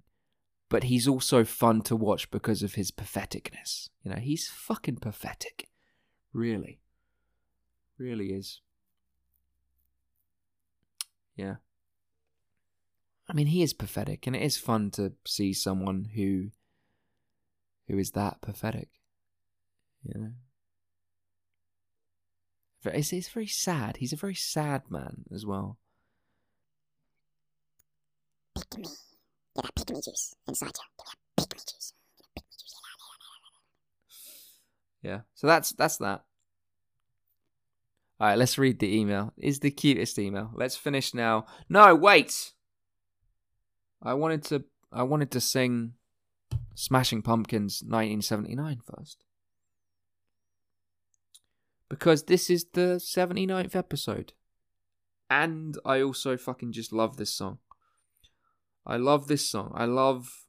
But 0.68 0.84
he's 0.84 1.08
also 1.08 1.44
fun 1.44 1.82
to 1.82 1.96
watch 1.96 2.30
because 2.30 2.62
of 2.62 2.74
his 2.74 2.90
patheticness. 2.90 3.88
You 4.02 4.10
know, 4.10 4.18
he's 4.18 4.48
fucking 4.48 4.96
pathetic. 4.96 5.68
Really. 6.32 6.80
Really 7.98 8.28
is. 8.32 8.60
Yeah. 11.36 11.56
I 13.28 13.34
mean, 13.34 13.46
he 13.48 13.62
is 13.62 13.72
pathetic, 13.74 14.26
and 14.26 14.34
it 14.34 14.42
is 14.42 14.56
fun 14.56 14.90
to 14.92 15.12
see 15.26 15.52
someone 15.52 16.10
who 16.14 16.50
who 17.86 17.98
is 17.98 18.12
that 18.12 18.40
pathetic. 18.40 18.88
You 20.02 20.20
know, 20.20 20.30
it's, 22.84 23.12
it's 23.12 23.28
very 23.28 23.46
sad. 23.46 23.98
He's 23.98 24.12
a 24.12 24.16
very 24.16 24.34
sad 24.34 24.82
man 24.90 25.24
as 25.32 25.44
well. 25.44 25.78
Get 29.58 29.64
that 29.64 29.74
pick 29.74 29.90
me 29.96 30.00
juice 30.00 30.34
inside 30.46 30.66
you. 30.66 30.72
That. 30.98 31.48
Pick 31.48 31.58
me 31.58 31.64
juice. 31.68 31.92
Yeah. 35.02 35.20
So 35.34 35.48
that's 35.48 35.70
that's 35.72 35.96
that. 35.96 36.24
All 38.20 38.28
right, 38.28 38.38
let's 38.38 38.56
read 38.56 38.78
the 38.78 38.96
email. 38.96 39.32
Is 39.36 39.58
the 39.60 39.72
cutest 39.72 40.18
email. 40.18 40.50
Let's 40.54 40.76
finish 40.76 41.12
now. 41.12 41.46
No, 41.68 41.92
wait. 41.94 42.52
I 44.00 44.14
wanted 44.14 44.44
to 44.44 44.64
I 44.92 45.02
wanted 45.02 45.32
to 45.32 45.40
sing 45.40 45.94
Smashing 46.76 47.22
Pumpkins 47.22 47.82
1979 47.82 48.82
first. 48.84 49.24
Because 51.88 52.24
this 52.24 52.48
is 52.48 52.66
the 52.74 53.00
79th 53.00 53.74
episode. 53.74 54.34
And 55.28 55.76
I 55.84 56.02
also 56.02 56.36
fucking 56.36 56.72
just 56.72 56.92
love 56.92 57.16
this 57.16 57.34
song. 57.34 57.58
I 58.88 58.96
love 58.96 59.28
this 59.28 59.46
song. 59.48 59.72
I 59.74 59.84
love 59.84 60.46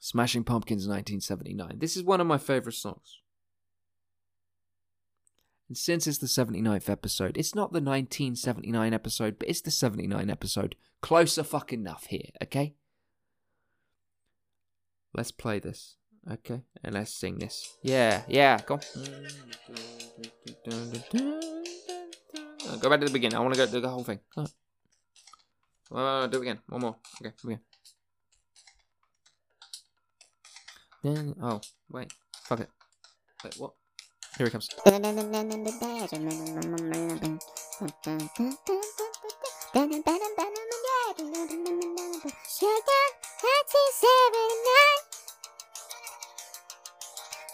Smashing 0.00 0.42
Pumpkins 0.42 0.88
1979. 0.88 1.78
This 1.78 1.96
is 1.96 2.02
one 2.02 2.20
of 2.20 2.26
my 2.26 2.38
favorite 2.38 2.74
songs. 2.74 3.20
And 5.68 5.76
since 5.76 6.08
it's 6.08 6.18
the 6.18 6.26
79th 6.26 6.90
episode, 6.90 7.36
it's 7.38 7.54
not 7.54 7.72
the 7.72 7.80
1979 7.80 8.92
episode, 8.92 9.38
but 9.38 9.48
it's 9.48 9.60
the 9.60 9.70
79 9.70 10.28
episode. 10.28 10.74
Closer 11.00 11.44
fucking 11.44 11.80
enough 11.80 12.06
here, 12.06 12.30
okay? 12.42 12.74
Let's 15.14 15.30
play 15.30 15.60
this, 15.60 15.96
okay? 16.30 16.62
And 16.82 16.94
let's 16.94 17.12
sing 17.12 17.38
this. 17.38 17.76
Yeah, 17.82 18.22
yeah, 18.28 18.58
go. 18.66 18.80
Go 22.80 22.90
back 22.90 23.00
to 23.00 23.06
the 23.06 23.12
beginning. 23.12 23.36
I 23.36 23.40
want 23.40 23.54
to 23.54 23.66
go 23.66 23.70
do 23.70 23.80
the 23.80 23.88
whole 23.88 24.04
thing. 24.04 24.20
Uh, 25.92 26.26
do 26.26 26.38
it 26.38 26.42
again. 26.42 26.58
One 26.68 26.80
more. 26.80 26.96
Okay, 27.20 27.32
again. 27.44 27.60
Then, 31.02 31.34
oh, 31.40 31.60
wait. 31.90 32.12
Fuck 32.44 32.60
it. 32.60 32.70
Wait, 33.44 33.54
what? 33.58 33.72
Here 34.36 34.46
he 34.46 34.50
comes. 34.50 34.68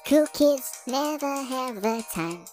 Cool 0.07 0.27
kids 0.35 0.83
never 0.87 1.43
have 1.43 1.81
the 1.81 2.05
time. 2.13 2.45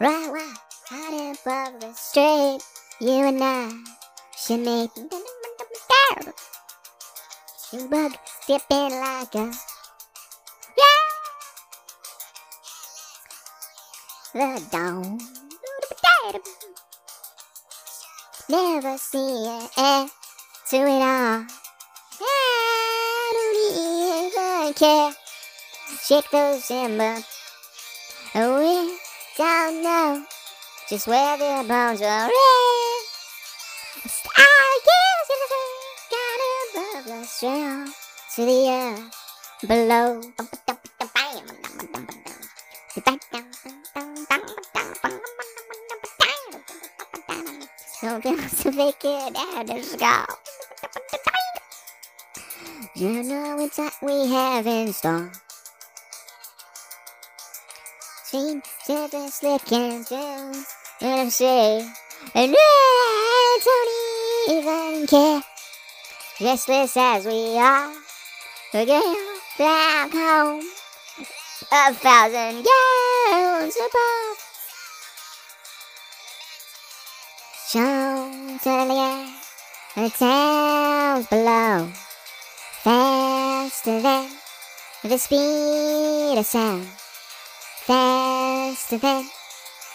Right, 0.00 0.30
right, 0.30 0.56
hot 0.88 1.36
above 1.44 1.80
the 1.80 1.92
street. 1.92 2.75
You 2.98 3.26
and 3.26 3.44
I 3.44 3.70
should 4.38 4.60
make 4.60 4.90
bug 7.90 8.12
dipping 8.46 9.00
like 9.00 9.34
a 9.34 9.52
yeah. 10.78 11.02
the 14.32 14.62
dawn. 14.72 15.20
Never 18.48 18.96
see 18.96 19.46
an 19.46 19.68
end 19.76 20.10
to 20.70 20.76
it 20.76 20.88
all. 20.88 21.44
I 22.22 23.32
don't 23.34 23.56
even 24.64 24.72
care. 24.72 25.12
Shake 26.02 26.30
those 26.30 26.70
embers. 26.70 27.26
Oh, 28.34 28.58
we 28.58 28.98
don't 29.36 29.82
know 29.82 30.26
just 30.88 31.08
where 31.08 31.36
the 31.36 31.68
bones 31.68 32.00
are. 32.00 32.30
To 38.36 38.44
the 38.44 38.68
earth 38.68 39.66
below. 39.66 40.20
So 47.98 48.20
just 48.20 48.62
to 48.62 48.72
make 48.72 49.02
it 49.02 49.36
out 49.36 49.70
of 49.70 49.82
skull. 49.82 50.26
You 52.94 53.22
know 53.22 53.56
it's 53.60 53.78
what 53.78 53.94
we 54.02 54.28
have 54.28 54.66
in 54.66 54.92
store. 54.92 55.32
seen 58.24 58.60
something 58.84 59.28
slipping 59.30 60.04
through 60.04 60.52
in 61.00 61.24
the 61.24 61.30
sea. 61.30 61.90
And 62.34 62.54
I 62.54 63.58
don't 63.64 64.58
even 64.58 65.06
care. 65.06 65.42
Restless 66.38 66.96
as 66.98 67.24
we 67.24 67.56
are, 67.56 67.94
we're 68.72 68.86
back 69.58 70.10
home. 70.12 70.62
A 71.72 71.94
thousand 71.94 72.64
gallons 72.64 73.76
above. 73.76 74.36
Chandelier, 77.70 79.28
the 79.94 80.10
towns 80.10 81.26
below. 81.28 81.90
Faster 82.82 84.00
than 84.02 84.30
the 85.02 85.18
speed 85.18 86.38
of 86.38 86.46
sound. 86.46 86.86
Faster 87.86 88.98
than 88.98 89.28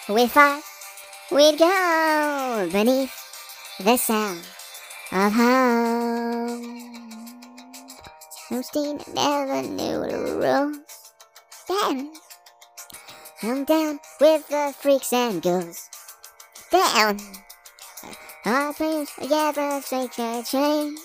we 0.09 0.27
thought 0.27 0.63
we'd 1.31 1.59
go 1.59 2.69
beneath 2.71 3.13
the 3.79 3.97
sound 3.97 4.41
of 5.11 5.33
home. 5.33 6.90
Hosting 8.51 8.99
never 9.13 9.61
knew 9.61 10.01
the 10.01 10.35
rules. 10.35 10.77
Down, 11.69 12.11
I'm 13.43 13.63
down 13.63 13.97
with 14.19 14.45
the 14.49 14.73
freaks 14.77 15.13
and 15.13 15.41
ghouls. 15.41 15.89
Down, 16.69 17.17
all 18.45 18.73
things 18.73 19.09
together, 19.17 19.81
shake 19.81 20.19
a 20.19 20.43
train. 20.43 20.97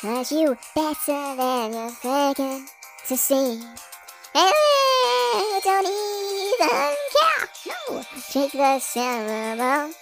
Cause 0.00 0.30
you 0.30 0.56
better 0.72 1.34
than 1.36 1.72
you're 1.72 1.90
thinking 1.90 2.68
to 3.08 3.16
see. 3.16 3.60
I 4.36 5.60
don't 5.64 5.84
even 5.84 6.94
care. 7.18 7.48
No, 7.90 8.02
shake 8.30 8.54
the. 8.54 9.92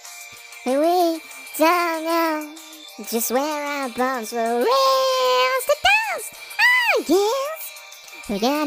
And 0.66 0.78
we 0.78 1.22
don't 1.56 2.04
know 2.04 2.59
just 3.08 3.30
where 3.30 3.64
our 3.64 3.88
bones 3.88 4.32
will 4.32 4.58
rest 4.58 5.66
the 5.66 5.76
dust. 5.86 6.34
I 6.68 7.02
guess 7.06 8.28
we 8.28 8.38
got 8.38 8.64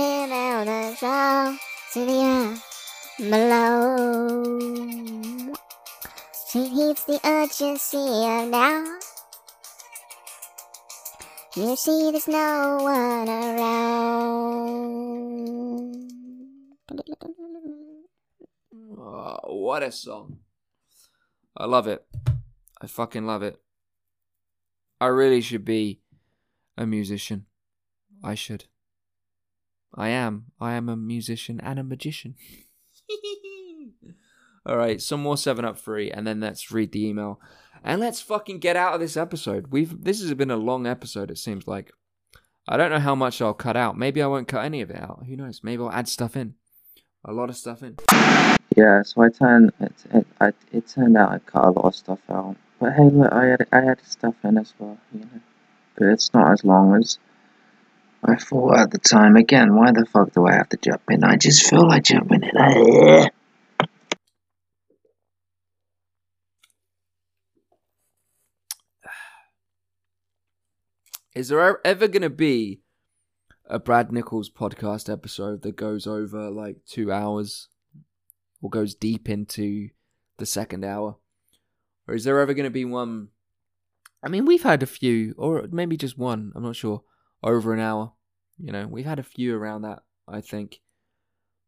the 0.65 0.95
fall 0.95 1.57
to 1.93 2.05
the 2.05 2.19
earth 2.23 2.63
below. 3.19 4.43
She 6.51 6.67
heeds 6.67 7.05
the 7.05 7.19
urgency 7.23 7.97
of 7.97 8.49
now. 8.49 8.99
You 11.55 11.75
see, 11.75 12.09
there's 12.09 12.27
no 12.27 12.77
one 12.81 13.29
around. 13.29 13.93
Oh, 18.97 19.38
what 19.45 19.84
a 19.84 19.91
song. 19.91 20.39
I 21.55 21.65
love 21.65 21.88
it. 21.88 22.03
I 22.81 22.88
fucking 22.88 23.27
love 23.27 23.43
it. 23.43 23.62
I 25.03 25.07
really 25.07 25.41
should 25.41 25.65
be 25.65 25.99
a 26.77 26.87
musician. 26.87 27.45
I 28.23 28.35
should. 28.35 28.63
I 29.93 30.07
am. 30.07 30.45
I 30.61 30.75
am 30.75 30.87
a 30.87 30.95
musician 30.95 31.59
and 31.59 31.77
a 31.77 31.83
magician. 31.83 32.35
All 34.65 34.77
right, 34.77 35.01
some 35.01 35.21
more 35.21 35.35
7 35.35 35.65
up 35.65 35.77
free 35.77 36.09
and 36.09 36.25
then 36.25 36.39
let's 36.39 36.71
read 36.71 36.93
the 36.93 37.05
email. 37.05 37.41
And 37.83 37.99
let's 37.99 38.21
fucking 38.21 38.59
get 38.59 38.77
out 38.77 38.93
of 38.93 39.01
this 39.01 39.17
episode. 39.17 39.73
We've 39.73 40.05
this 40.05 40.21
has 40.21 40.33
been 40.35 40.49
a 40.49 40.55
long 40.55 40.87
episode 40.87 41.29
it 41.29 41.37
seems 41.37 41.67
like. 41.67 41.91
I 42.65 42.77
don't 42.77 42.89
know 42.89 42.99
how 42.99 43.13
much 43.13 43.41
I'll 43.41 43.53
cut 43.53 43.75
out. 43.75 43.97
Maybe 43.97 44.21
I 44.21 44.27
won't 44.27 44.47
cut 44.47 44.63
any 44.63 44.79
of 44.79 44.89
it 44.89 45.01
out. 45.01 45.25
Who 45.27 45.35
knows? 45.35 45.59
Maybe 45.63 45.83
I'll 45.83 45.91
add 45.91 46.07
stuff 46.07 46.37
in. 46.37 46.53
A 47.25 47.33
lot 47.33 47.49
of 47.49 47.57
stuff 47.57 47.83
in. 47.83 47.97
Yeah, 48.77 49.01
so 49.01 49.21
I 49.21 49.27
turned 49.27 49.73
it. 49.81 50.05
It, 50.13 50.27
I, 50.39 50.53
it 50.71 50.87
turned 50.87 51.17
out 51.17 51.33
I 51.33 51.39
cut 51.39 51.65
a 51.65 51.71
lot 51.71 51.87
of 51.87 51.95
stuff 51.95 52.19
out. 52.29 52.55
But 52.84 52.95
hey, 52.95 53.09
look, 53.09 53.31
I 53.31 53.45
had 53.45 53.67
I 53.71 53.77
added 53.77 54.05
stuff 54.05 54.36
in 54.43 54.57
as 54.57 54.73
well, 54.77 54.97
you 55.13 55.21
know. 55.21 55.39
But 55.97 56.07
it's 56.09 56.34
not 56.34 56.51
as 56.51 56.65
long 56.65 56.97
as 56.97 57.17
I 58.25 58.36
thought 58.36 58.77
at 58.77 58.91
the 58.91 58.97
time. 58.97 59.38
Again, 59.38 59.73
why 59.73 59.93
the 59.93 60.05
fuck 60.05 60.34
do 60.34 60.45
I 60.45 60.55
have 60.55 60.67
to 60.67 60.75
jump 60.75 61.03
in? 61.09 61.23
I 61.23 61.38
just 61.38 61.69
feel 61.69 61.88
like 61.88 62.03
jumping 62.03 62.43
in. 62.43 63.29
Is 71.34 71.47
there 71.47 71.79
ever 71.88 72.09
going 72.09 72.23
to 72.23 72.29
be 72.29 72.81
a 73.65 73.79
Brad 73.79 74.11
Nichols 74.11 74.49
podcast 74.49 75.09
episode 75.09 75.61
that 75.61 75.77
goes 75.77 76.05
over 76.05 76.51
like 76.51 76.84
two 76.86 77.13
hours 77.13 77.69
or 78.61 78.69
goes 78.69 78.93
deep 78.93 79.29
into 79.29 79.88
the 80.36 80.45
second 80.45 80.84
hour? 80.84 81.15
Or 82.07 82.13
is 82.13 82.23
there 82.23 82.39
ever 82.39 82.53
going 82.53 82.65
to 82.65 82.69
be 82.69 82.85
one? 82.85 83.29
I 84.23 84.29
mean, 84.29 84.45
we've 84.45 84.63
had 84.63 84.83
a 84.83 84.87
few, 84.87 85.35
or 85.37 85.67
maybe 85.71 85.97
just 85.97 86.17
one, 86.17 86.51
I'm 86.55 86.63
not 86.63 86.75
sure, 86.75 87.03
over 87.41 87.73
an 87.73 87.79
hour. 87.79 88.13
You 88.57 88.71
know, 88.71 88.87
we've 88.87 89.05
had 89.05 89.19
a 89.19 89.23
few 89.23 89.55
around 89.55 89.81
that, 89.81 90.03
I 90.27 90.41
think. 90.41 90.81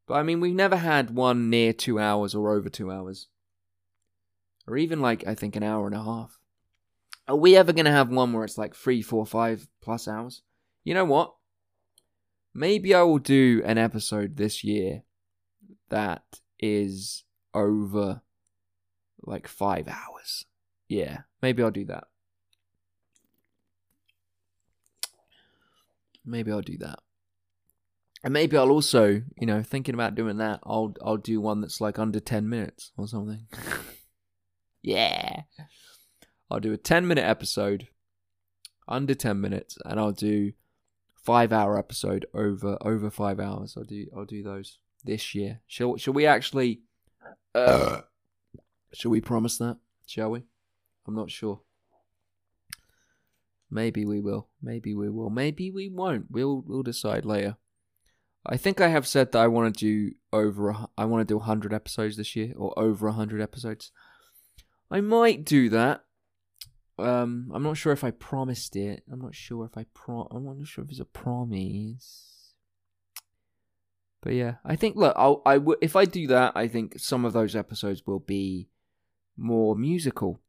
But 0.08 0.16
I 0.16 0.24
mean, 0.24 0.40
we've 0.40 0.56
never 0.56 0.78
had 0.78 1.10
one 1.12 1.50
near 1.50 1.74
two 1.74 2.00
hours 2.00 2.36
or 2.36 2.52
over 2.52 2.70
two 2.70 2.92
hours. 2.92 3.28
Or 4.68 4.78
even 4.78 5.02
like, 5.02 5.26
I 5.28 5.36
think, 5.36 5.56
an 5.56 5.64
hour 5.64 5.86
and 5.88 5.96
a 5.96 6.04
half. 6.04 6.40
Are 7.28 7.36
we 7.36 7.56
ever 7.56 7.74
going 7.74 7.86
to 7.86 7.92
have 7.92 8.10
one 8.10 8.34
where 8.34 8.44
it's 8.44 8.58
like 8.58 8.76
three, 8.76 9.02
four, 9.02 9.26
five 9.26 9.68
plus 9.82 10.08
hours? 10.08 10.42
You 10.84 10.94
know 10.94 11.06
what? 11.06 11.34
Maybe 12.54 12.94
I 12.94 13.02
will 13.02 13.20
do 13.20 13.62
an 13.66 13.78
episode 13.78 14.38
this 14.38 14.64
year 14.64 15.04
that 15.90 16.40
is 16.60 17.24
over 17.54 18.22
like 19.28 19.48
five 19.48 19.88
hours. 19.88 20.46
Yeah, 20.88 21.20
maybe 21.42 21.64
I'll 21.64 21.72
do 21.72 21.86
that. 21.86 22.06
Maybe 26.26 26.52
I'll 26.52 26.62
do 26.62 26.78
that. 26.80 27.00
And 28.24 28.34
maybe 28.34 28.58
I'll 28.58 28.72
also, 28.72 29.22
you 29.40 29.46
know, 29.46 29.62
thinking 29.62 29.94
about 29.94 30.16
doing 30.16 30.38
that, 30.38 30.60
I'll 30.64 30.96
I'll 31.04 31.18
do 31.18 31.40
one 31.40 31.62
that's 31.62 31.80
like 31.80 32.00
under 32.00 32.20
10 32.20 32.50
minutes 32.50 32.92
or 32.98 33.08
something. 33.08 33.46
yeah. 34.82 35.44
I'll 36.50 36.60
do 36.60 36.74
a 36.74 36.78
10 36.78 37.08
minute 37.08 37.24
episode 37.24 37.88
under 38.88 39.14
10 39.14 39.40
minutes 39.40 39.78
and 39.86 40.00
I'll 40.00 40.12
do 40.12 40.54
5 41.24 41.52
hour 41.54 41.78
episode 41.78 42.26
over 42.34 42.80
over 42.82 43.12
5 43.12 43.40
hours. 43.40 43.76
I'll 43.78 43.84
do 43.84 44.08
I'll 44.16 44.26
do 44.26 44.42
those 44.42 44.80
this 45.04 45.36
year. 45.36 45.62
Shall 45.68 45.96
shall 45.98 46.14
we 46.14 46.26
actually 46.26 46.82
uh, 47.54 48.02
shall 48.96 49.12
we 49.12 49.22
promise 49.22 49.58
that? 49.58 49.78
Shall 50.08 50.32
we? 50.32 50.44
I'm 51.08 51.16
not 51.16 51.32
sure. 51.32 51.62
Maybe 53.70 54.06
we 54.06 54.20
will. 54.20 54.48
Maybe 54.62 54.94
we 54.94 55.10
will. 55.10 55.30
Maybe 55.30 55.72
we 55.72 55.90
won't. 55.90 56.28
We'll 56.30 56.64
we'll 56.66 56.84
decide 56.84 57.26
later. 57.26 57.58
I 58.46 58.58
think 58.58 58.80
I 58.80 58.90
have 58.90 59.08
said 59.08 59.32
that 59.32 59.40
I 59.40 59.48
want 59.48 59.76
to 59.76 59.80
do 59.80 60.16
over. 60.32 60.70
A, 60.70 60.88
I 60.98 61.06
want 61.06 61.28
to 61.28 61.32
do 61.32 61.38
100 61.38 61.74
episodes 61.74 62.16
this 62.16 62.36
year, 62.36 62.54
or 62.56 62.78
over 62.78 63.08
100 63.08 63.42
episodes. 63.42 63.92
I 64.92 65.02
might 65.02 65.44
do 65.44 65.70
that. 65.70 66.04
Um, 66.98 67.52
I'm 67.54 67.64
not 67.64 67.78
sure 67.78 67.92
if 67.92 68.04
I 68.04 68.12
promised 68.12 68.76
it. 68.76 69.04
I'm 69.12 69.20
not 69.20 69.36
sure 69.36 69.66
if 69.66 69.78
I 69.78 69.86
pro. 69.94 70.28
I'm 70.32 70.46
not 70.46 70.68
sure 70.68 70.84
if 70.84 70.92
it's 70.92 71.00
a 71.00 71.06
promise. 71.06 72.54
But 74.22 74.34
yeah, 74.34 74.56
I 74.64 74.76
think. 74.76 74.96
Look, 74.96 75.16
I'll. 75.18 75.42
I 75.46 75.56
w- 75.56 75.80
if 75.82 75.96
I 75.96 76.06
do 76.06 76.28
that, 76.28 76.54
I 76.56 76.68
think 76.68 77.00
some 77.00 77.26
of 77.26 77.34
those 77.34 77.56
episodes 77.56 78.04
will 78.06 78.20
be 78.20 78.70
more 79.38 79.76
musical, 79.76 80.42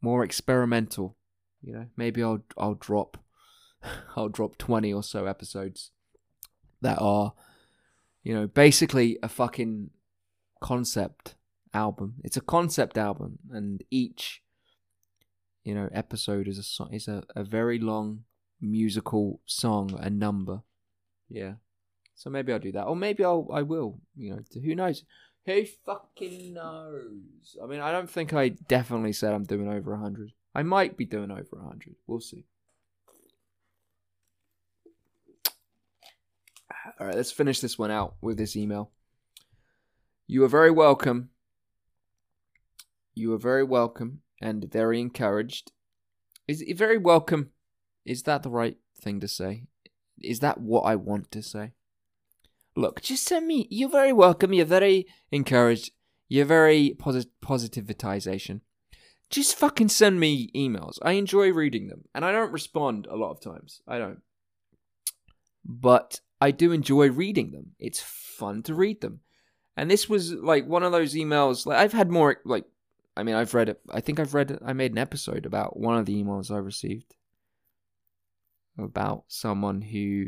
more 0.00 0.24
experimental. 0.24 1.16
You 1.62 1.74
know, 1.74 1.86
maybe 1.96 2.22
I'll 2.22 2.42
I'll 2.56 2.74
drop 2.74 3.18
I'll 4.16 4.28
drop 4.28 4.58
20 4.58 4.92
or 4.92 5.02
so 5.02 5.26
episodes 5.26 5.90
that 6.80 6.98
are 7.00 7.32
you 8.22 8.34
know, 8.34 8.46
basically 8.46 9.18
a 9.22 9.28
fucking 9.28 9.90
concept 10.60 11.34
album. 11.74 12.14
It's 12.22 12.36
a 12.36 12.40
concept 12.40 12.96
album 12.96 13.38
and 13.50 13.82
each 13.90 14.42
you 15.64 15.74
know, 15.74 15.88
episode 15.92 16.48
is 16.48 16.58
a 16.58 16.62
so- 16.62 16.88
is 16.92 17.08
a, 17.08 17.22
a 17.36 17.44
very 17.44 17.78
long 17.78 18.24
musical 18.60 19.40
song, 19.46 19.96
a 20.00 20.10
number. 20.10 20.62
Yeah. 21.28 21.54
So 22.14 22.30
maybe 22.30 22.52
I'll 22.52 22.58
do 22.58 22.72
that. 22.72 22.84
Or 22.84 22.96
maybe 22.96 23.24
I'll 23.24 23.48
I 23.52 23.62
will, 23.62 24.00
you 24.16 24.30
know, 24.30 24.42
who 24.60 24.74
knows? 24.74 25.04
Who 25.46 25.64
fucking 25.84 26.54
knows? 26.54 27.56
I 27.62 27.66
mean, 27.66 27.80
I 27.80 27.90
don't 27.90 28.08
think 28.08 28.32
I 28.32 28.50
definitely 28.50 29.12
said 29.12 29.32
I'm 29.32 29.44
doing 29.44 29.68
over 29.68 29.90
100. 29.92 30.32
I 30.54 30.62
might 30.62 30.96
be 30.96 31.04
doing 31.04 31.30
over 31.30 31.48
100. 31.50 31.96
We'll 32.06 32.20
see. 32.20 32.44
All 37.00 37.06
right, 37.06 37.16
let's 37.16 37.32
finish 37.32 37.60
this 37.60 37.78
one 37.78 37.90
out 37.90 38.14
with 38.20 38.38
this 38.38 38.56
email. 38.56 38.90
You 40.28 40.44
are 40.44 40.48
very 40.48 40.70
welcome. 40.70 41.30
You 43.14 43.34
are 43.34 43.38
very 43.38 43.64
welcome 43.64 44.20
and 44.40 44.70
very 44.70 45.00
encouraged. 45.00 45.72
Is 46.46 46.62
very 46.76 46.98
welcome? 46.98 47.50
Is 48.04 48.22
that 48.24 48.42
the 48.42 48.50
right 48.50 48.76
thing 49.00 49.20
to 49.20 49.28
say? 49.28 49.64
Is 50.20 50.40
that 50.40 50.60
what 50.60 50.82
I 50.82 50.96
want 50.96 51.30
to 51.32 51.42
say? 51.42 51.72
Look, 52.74 53.02
just 53.02 53.24
send 53.24 53.46
me. 53.46 53.66
You're 53.70 53.88
very 53.88 54.12
welcome. 54.12 54.52
You're 54.52 54.64
very 54.64 55.06
encouraged. 55.30 55.92
You're 56.28 56.46
very 56.46 56.96
posit- 56.98 57.40
positivitization. 57.44 58.60
Just 59.28 59.56
fucking 59.56 59.88
send 59.88 60.20
me 60.20 60.50
emails. 60.54 60.98
I 61.02 61.12
enjoy 61.12 61.52
reading 61.52 61.88
them, 61.88 62.04
and 62.14 62.24
I 62.24 62.32
don't 62.32 62.52
respond 62.52 63.06
a 63.06 63.16
lot 63.16 63.30
of 63.30 63.40
times. 63.40 63.80
I 63.86 63.98
don't, 63.98 64.20
but 65.64 66.20
I 66.40 66.50
do 66.50 66.72
enjoy 66.72 67.10
reading 67.10 67.52
them. 67.52 67.72
It's 67.78 68.00
fun 68.00 68.62
to 68.64 68.74
read 68.74 69.00
them, 69.00 69.20
and 69.76 69.90
this 69.90 70.08
was 70.08 70.32
like 70.32 70.66
one 70.66 70.82
of 70.82 70.92
those 70.92 71.14
emails. 71.14 71.66
Like 71.66 71.78
I've 71.78 71.92
had 71.92 72.10
more. 72.10 72.40
Like, 72.44 72.64
I 73.16 73.22
mean, 73.22 73.34
I've 73.34 73.54
read. 73.54 73.76
I 73.90 74.00
think 74.00 74.20
I've 74.20 74.34
read. 74.34 74.58
I 74.64 74.72
made 74.74 74.92
an 74.92 74.98
episode 74.98 75.46
about 75.46 75.78
one 75.78 75.96
of 75.96 76.06
the 76.06 76.22
emails 76.22 76.50
I 76.50 76.58
received 76.58 77.14
about 78.78 79.24
someone 79.28 79.82
who 79.82 80.26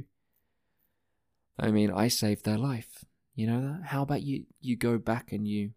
I 1.58 1.70
mean, 1.70 1.90
I 1.90 2.08
saved 2.08 2.44
their 2.44 2.58
life. 2.58 3.04
You 3.34 3.46
know 3.46 3.60
that? 3.60 3.86
How 3.86 4.02
about 4.02 4.22
you 4.22 4.44
you 4.60 4.76
go 4.76 4.98
back 4.98 5.32
and 5.32 5.46
you 5.46 5.70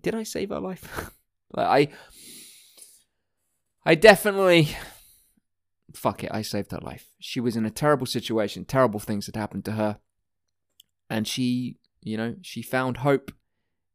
Did 0.00 0.14
I 0.14 0.22
save 0.22 0.50
her 0.50 0.60
life? 0.60 1.10
I 1.56 1.88
I 3.84 3.94
definitely 3.94 4.68
fuck 5.94 6.24
it, 6.24 6.30
I 6.32 6.42
saved 6.42 6.72
her 6.72 6.80
life. 6.80 7.06
She 7.18 7.40
was 7.40 7.56
in 7.56 7.66
a 7.66 7.70
terrible 7.70 8.06
situation, 8.06 8.64
terrible 8.64 9.00
things 9.00 9.26
had 9.26 9.36
happened 9.36 9.64
to 9.66 9.72
her. 9.72 9.98
And 11.10 11.26
she, 11.26 11.76
you 12.00 12.16
know, 12.16 12.36
she 12.42 12.62
found 12.62 12.98
hope 12.98 13.32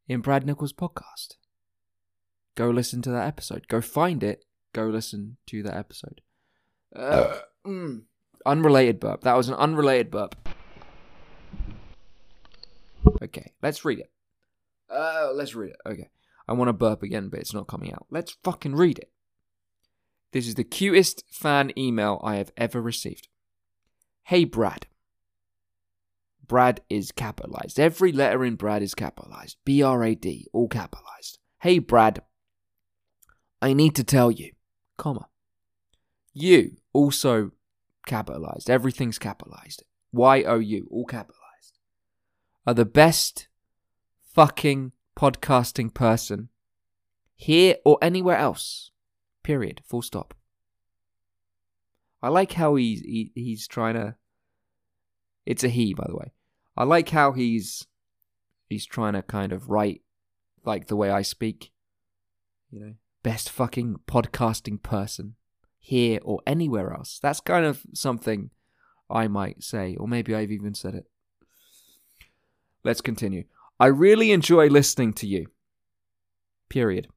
in 0.06 0.20
Brad 0.20 0.46
Nichols' 0.46 0.72
podcast. 0.72 1.34
Go 2.54 2.70
listen 2.70 3.02
to 3.02 3.10
that 3.10 3.26
episode. 3.26 3.68
Go 3.68 3.80
find 3.80 4.22
it. 4.22 4.44
Go 4.72 4.86
listen 4.86 5.36
to 5.46 5.62
that 5.62 5.76
episode. 5.76 6.20
Uh, 6.94 7.38
mm, 7.66 8.02
unrelated 8.46 9.00
burp. 9.00 9.22
That 9.22 9.36
was 9.36 9.48
an 9.48 9.54
unrelated 9.54 10.10
burp. 10.10 10.47
Okay, 13.22 13.52
let's 13.62 13.84
read 13.84 13.98
it. 13.98 14.10
Uh, 14.90 15.30
let's 15.34 15.54
read 15.54 15.70
it. 15.70 15.76
Okay. 15.86 16.10
I 16.46 16.52
want 16.54 16.68
to 16.68 16.72
burp 16.72 17.02
again, 17.02 17.28
but 17.28 17.40
it's 17.40 17.52
not 17.52 17.66
coming 17.66 17.92
out. 17.92 18.06
Let's 18.10 18.36
fucking 18.42 18.74
read 18.74 18.98
it. 18.98 19.10
This 20.32 20.46
is 20.46 20.54
the 20.54 20.64
cutest 20.64 21.24
fan 21.30 21.72
email 21.76 22.20
I 22.24 22.36
have 22.36 22.52
ever 22.56 22.80
received. 22.80 23.28
Hey, 24.22 24.44
Brad. 24.44 24.86
Brad 26.46 26.80
is 26.88 27.12
capitalized. 27.12 27.78
Every 27.78 28.12
letter 28.12 28.44
in 28.44 28.54
Brad 28.54 28.82
is 28.82 28.94
capitalized. 28.94 29.58
B 29.66 29.82
R 29.82 30.02
A 30.02 30.14
D, 30.14 30.46
all 30.52 30.68
capitalized. 30.68 31.38
Hey, 31.60 31.78
Brad. 31.78 32.22
I 33.60 33.74
need 33.74 33.94
to 33.96 34.04
tell 34.04 34.30
you, 34.30 34.52
comma. 34.96 35.28
You 36.32 36.76
also 36.94 37.50
capitalized. 38.06 38.70
Everything's 38.70 39.18
capitalized. 39.18 39.82
Y 40.12 40.44
O 40.44 40.58
U, 40.58 40.88
all 40.90 41.04
capitalized 41.04 41.37
are 42.68 42.74
the 42.74 42.84
best 42.84 43.48
fucking 44.34 44.92
podcasting 45.16 45.94
person 45.94 46.50
here 47.34 47.76
or 47.82 47.96
anywhere 48.02 48.36
else. 48.36 48.90
Period. 49.42 49.80
Full 49.86 50.02
stop. 50.02 50.34
I 52.22 52.28
like 52.28 52.52
how 52.52 52.74
he's 52.74 53.00
he, 53.00 53.32
he's 53.34 53.66
trying 53.66 53.94
to. 53.94 54.16
It's 55.46 55.64
a 55.64 55.70
he, 55.70 55.94
by 55.94 56.04
the 56.08 56.16
way. 56.16 56.32
I 56.76 56.84
like 56.84 57.08
how 57.08 57.32
he's 57.32 57.86
he's 58.68 58.84
trying 58.84 59.14
to 59.14 59.22
kind 59.22 59.52
of 59.52 59.70
write 59.70 60.02
like 60.62 60.88
the 60.88 60.96
way 60.96 61.10
I 61.10 61.22
speak. 61.22 61.72
You 62.70 62.80
know, 62.80 62.94
best 63.22 63.48
fucking 63.48 64.00
podcasting 64.06 64.82
person 64.82 65.36
here 65.78 66.20
or 66.22 66.42
anywhere 66.46 66.92
else. 66.92 67.18
That's 67.22 67.40
kind 67.40 67.64
of 67.64 67.86
something 67.94 68.50
I 69.08 69.26
might 69.26 69.62
say, 69.62 69.96
or 69.96 70.06
maybe 70.06 70.34
I've 70.34 70.52
even 70.52 70.74
said 70.74 70.94
it. 70.94 71.06
Let's 72.84 73.00
continue. 73.00 73.44
I 73.80 73.86
really 73.86 74.32
enjoy 74.32 74.68
listening 74.68 75.12
to 75.14 75.26
you. 75.26 75.46
Period. 76.68 77.08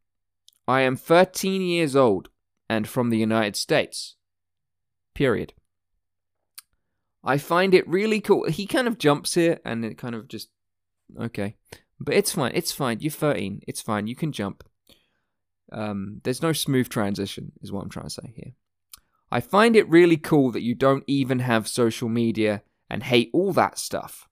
I 0.68 0.82
am 0.82 0.95
13 0.95 1.62
years 1.62 1.95
old 1.95 2.30
and 2.70 2.88
from 2.88 3.09
the 3.09 3.18
United 3.18 3.55
States. 3.55 4.16
Period. 5.14 5.53
I 7.24 7.38
find 7.38 7.74
it 7.74 7.88
really 7.88 8.22
cool. 8.22 8.49
He 8.49 8.66
kind 8.66 8.88
of 8.88 8.97
jumps 8.97 9.34
here 9.36 9.59
and 9.66 9.84
it 9.84 9.97
kind 9.97 10.16
of 10.16 10.28
just. 10.28 10.49
Okay. 11.20 11.55
But 11.99 12.16
it's 12.16 12.32
fine. 12.32 12.51
It's 12.55 12.72
fine. 12.72 12.99
You're 12.99 13.12
13. 13.12 13.62
It's 13.68 13.82
fine. 13.82 14.07
You 14.07 14.16
can 14.16 14.32
jump. 14.32 14.64
Um, 15.72 16.22
there's 16.24 16.41
no 16.41 16.53
smooth 16.53 16.89
transition, 16.89 17.51
is 17.62 17.72
what 17.72 17.84
I'm 17.84 17.89
trying 17.89 18.07
to 18.07 18.09
say 18.09 18.34
here. 18.36 18.53
I 19.32 19.39
find 19.39 19.76
it 19.76 19.89
really 19.89 20.18
cool 20.18 20.51
that 20.51 20.64
you 20.64 20.76
don't 20.76 21.03
even 21.07 21.39
have 21.39 21.68
social 21.68 22.09
media 22.09 22.64
and 22.89 23.03
hate 23.03 23.30
all 23.34 23.53
that 23.53 23.78
stuff 23.78 24.28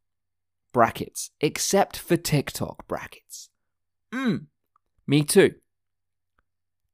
brackets, 0.71 1.31
except 1.41 1.97
for 1.97 2.17
TikTok 2.17 2.87
brackets. 2.87 3.49
Mm, 4.13 4.45
me 5.07 5.23
too. 5.23 5.55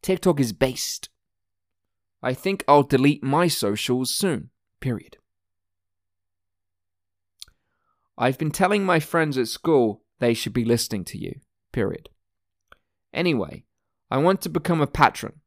TikTok 0.01 0.39
is 0.39 0.53
based. 0.53 1.09
I 2.21 2.33
think 2.33 2.63
I'll 2.67 2.83
delete 2.83 3.23
my 3.23 3.47
socials 3.47 4.13
soon. 4.15 4.49
Period. 4.79 5.17
I've 8.17 8.37
been 8.37 8.51
telling 8.51 8.85
my 8.85 8.99
friends 8.99 9.37
at 9.37 9.47
school 9.47 10.03
they 10.19 10.33
should 10.33 10.53
be 10.53 10.65
listening 10.65 11.03
to 11.05 11.17
you. 11.17 11.39
Period. 11.71 12.09
Anyway, 13.13 13.65
I 14.09 14.17
want 14.17 14.41
to 14.41 14.49
become 14.49 14.81
a 14.81 14.87
patron, 14.87 15.41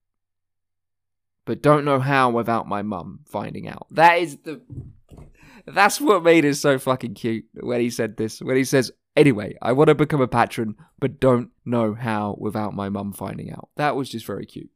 but 1.44 1.62
don't 1.62 1.84
know 1.84 2.00
how 2.00 2.30
without 2.30 2.68
my 2.68 2.82
mum 2.82 3.20
finding 3.26 3.68
out. 3.68 3.86
That 3.90 4.18
is 4.18 4.38
the 4.38 4.60
that's 5.72 6.00
what 6.00 6.22
made 6.22 6.44
it 6.44 6.54
so 6.54 6.78
fucking 6.78 7.14
cute 7.14 7.46
when 7.60 7.80
he 7.80 7.90
said 7.90 8.16
this. 8.16 8.40
When 8.40 8.56
he 8.56 8.64
says, 8.64 8.92
Anyway, 9.16 9.56
I 9.60 9.72
want 9.72 9.88
to 9.88 9.96
become 9.96 10.20
a 10.20 10.28
patron, 10.28 10.76
but 11.00 11.18
don't 11.18 11.50
know 11.64 11.94
how 11.94 12.36
without 12.38 12.72
my 12.72 12.88
mum 12.88 13.12
finding 13.12 13.50
out. 13.50 13.68
That 13.76 13.96
was 13.96 14.08
just 14.08 14.24
very 14.24 14.46
cute. 14.46 14.70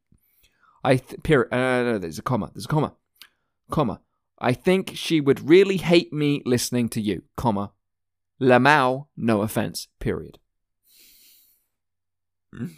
I 0.83 0.97
th- 0.97 1.23
period. 1.23 1.53
Uh, 1.53 1.83
no, 1.83 1.97
there's 1.97 2.19
a 2.19 2.23
comma. 2.23 2.51
There's 2.53 2.65
a 2.65 2.67
comma. 2.67 2.93
Comma. 3.71 4.01
I 4.39 4.51
think 4.51 4.91
she 4.95 5.21
would 5.21 5.49
really 5.49 5.77
hate 5.77 6.11
me 6.11 6.41
listening 6.45 6.89
to 6.89 6.99
you. 6.99 7.23
Comma. 7.37 7.71
Lamau. 8.41 9.07
No 9.15 9.41
offense. 9.41 9.87
Period. 9.99 10.39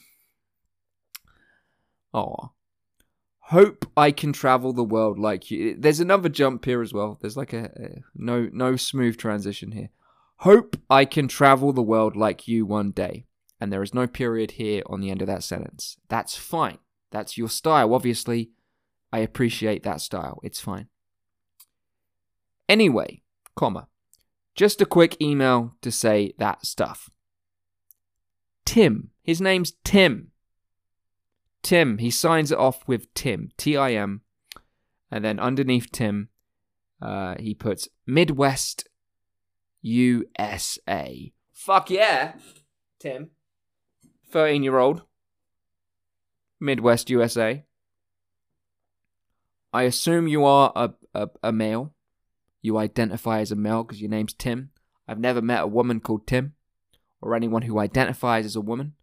Oh, 2.17 2.51
hope 3.49 3.85
I 3.95 4.11
can 4.11 4.33
travel 4.33 4.73
the 4.73 4.83
world 4.83 5.19
like 5.19 5.51
you. 5.51 5.75
There's 5.77 5.99
another 5.99 6.29
jump 6.29 6.65
here 6.65 6.81
as 6.81 6.93
well. 6.93 7.17
There's 7.21 7.37
like 7.37 7.53
a, 7.53 7.65
a, 7.65 8.01
no 8.15 8.49
no 8.51 8.75
smooth 8.75 9.17
transition 9.17 9.71
here. 9.71 9.89
Hope 10.37 10.77
I 10.89 11.05
can 11.05 11.27
travel 11.27 11.71
the 11.71 11.81
world 11.81 12.15
like 12.15 12.47
you 12.47 12.65
one 12.65 12.91
day. 12.91 13.25
And 13.59 13.71
there 13.71 13.83
is 13.83 13.93
no 13.93 14.05
period 14.05 14.51
here 14.51 14.81
on 14.87 14.99
the 14.99 15.09
end 15.09 15.21
of 15.21 15.27
that 15.27 15.43
sentence. 15.43 15.97
That's 16.09 16.35
fine. 16.35 16.79
That's 17.11 17.37
your 17.37 17.47
style. 17.47 17.93
Obviously, 17.93 18.49
I 19.13 19.19
appreciate 19.19 19.83
that 19.83 20.01
style. 20.01 20.39
It's 20.43 20.59
fine. 20.59 20.87
Anyway, 22.67 23.21
comma. 23.55 23.87
Just 24.55 24.81
a 24.81 24.85
quick 24.85 25.21
email 25.21 25.75
to 25.81 25.91
say 25.91 26.33
that 26.37 26.65
stuff. 26.65 27.09
Tim. 28.65 29.11
His 29.23 29.39
name's 29.39 29.73
Tim. 29.83 30.31
Tim, 31.65 31.97
he 31.97 32.11
signs 32.11 32.51
it 32.51 32.59
off 32.59 32.87
with 32.87 33.11
Tim, 33.15 33.49
T 33.57 33.75
I 33.75 33.93
M. 33.93 34.21
And 35.09 35.25
then 35.25 35.39
underneath 35.39 35.91
Tim, 35.91 36.29
uh, 37.01 37.33
he 37.39 37.55
puts 37.55 37.89
Midwest 38.05 38.87
USA. 39.81 41.33
Fuck 41.51 41.89
yeah, 41.89 42.33
Tim. 42.99 43.31
13 44.29 44.61
year 44.61 44.77
old. 44.77 45.01
Midwest 46.59 47.09
USA. 47.09 47.65
I 49.73 49.83
assume 49.83 50.27
you 50.27 50.45
are 50.45 50.71
a, 50.75 50.93
a, 51.15 51.29
a 51.41 51.51
male. 51.51 51.95
You 52.61 52.77
identify 52.77 53.39
as 53.39 53.51
a 53.51 53.55
male 53.55 53.83
because 53.83 54.01
your 54.01 54.11
name's 54.11 54.33
Tim. 54.33 54.69
I've 55.07 55.19
never 55.19 55.41
met 55.41 55.63
a 55.63 55.67
woman 55.67 55.99
called 55.99 56.27
Tim 56.27 56.53
or 57.21 57.35
anyone 57.35 57.63
who 57.63 57.79
identifies 57.79 58.45
as 58.45 58.55
a 58.55 58.61
woman 58.61 58.93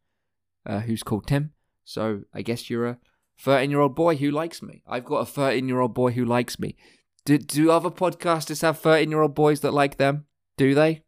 uh, 0.65 0.81
who's 0.81 1.03
called 1.03 1.27
Tim. 1.27 1.55
So 1.85 2.23
I 2.33 2.43
guess 2.43 2.71
you're 2.71 2.87
a 2.87 2.99
13 3.41 3.71
year 3.71 3.81
old 3.81 3.95
boy 3.95 4.17
who 4.17 4.31
likes 4.31 4.63
me. 4.63 4.83
I've 4.87 5.05
got 5.05 5.19
a 5.19 5.27
13 5.27 5.69
year 5.69 5.81
old 5.81 5.95
boy 5.95 6.13
who 6.13 6.25
likes 6.25 6.59
me. 6.59 6.77
Do, 7.25 7.39
do 7.39 7.71
other 7.71 7.91
podcasters 7.91 8.63
have 8.63 8.79
13 8.79 9.11
year 9.11 9.23
old 9.23 9.35
boys 9.35 9.61
that 9.61 9.73
like 9.73 9.97
them? 9.97 10.27
Do 10.57 10.75
they? 10.75 11.03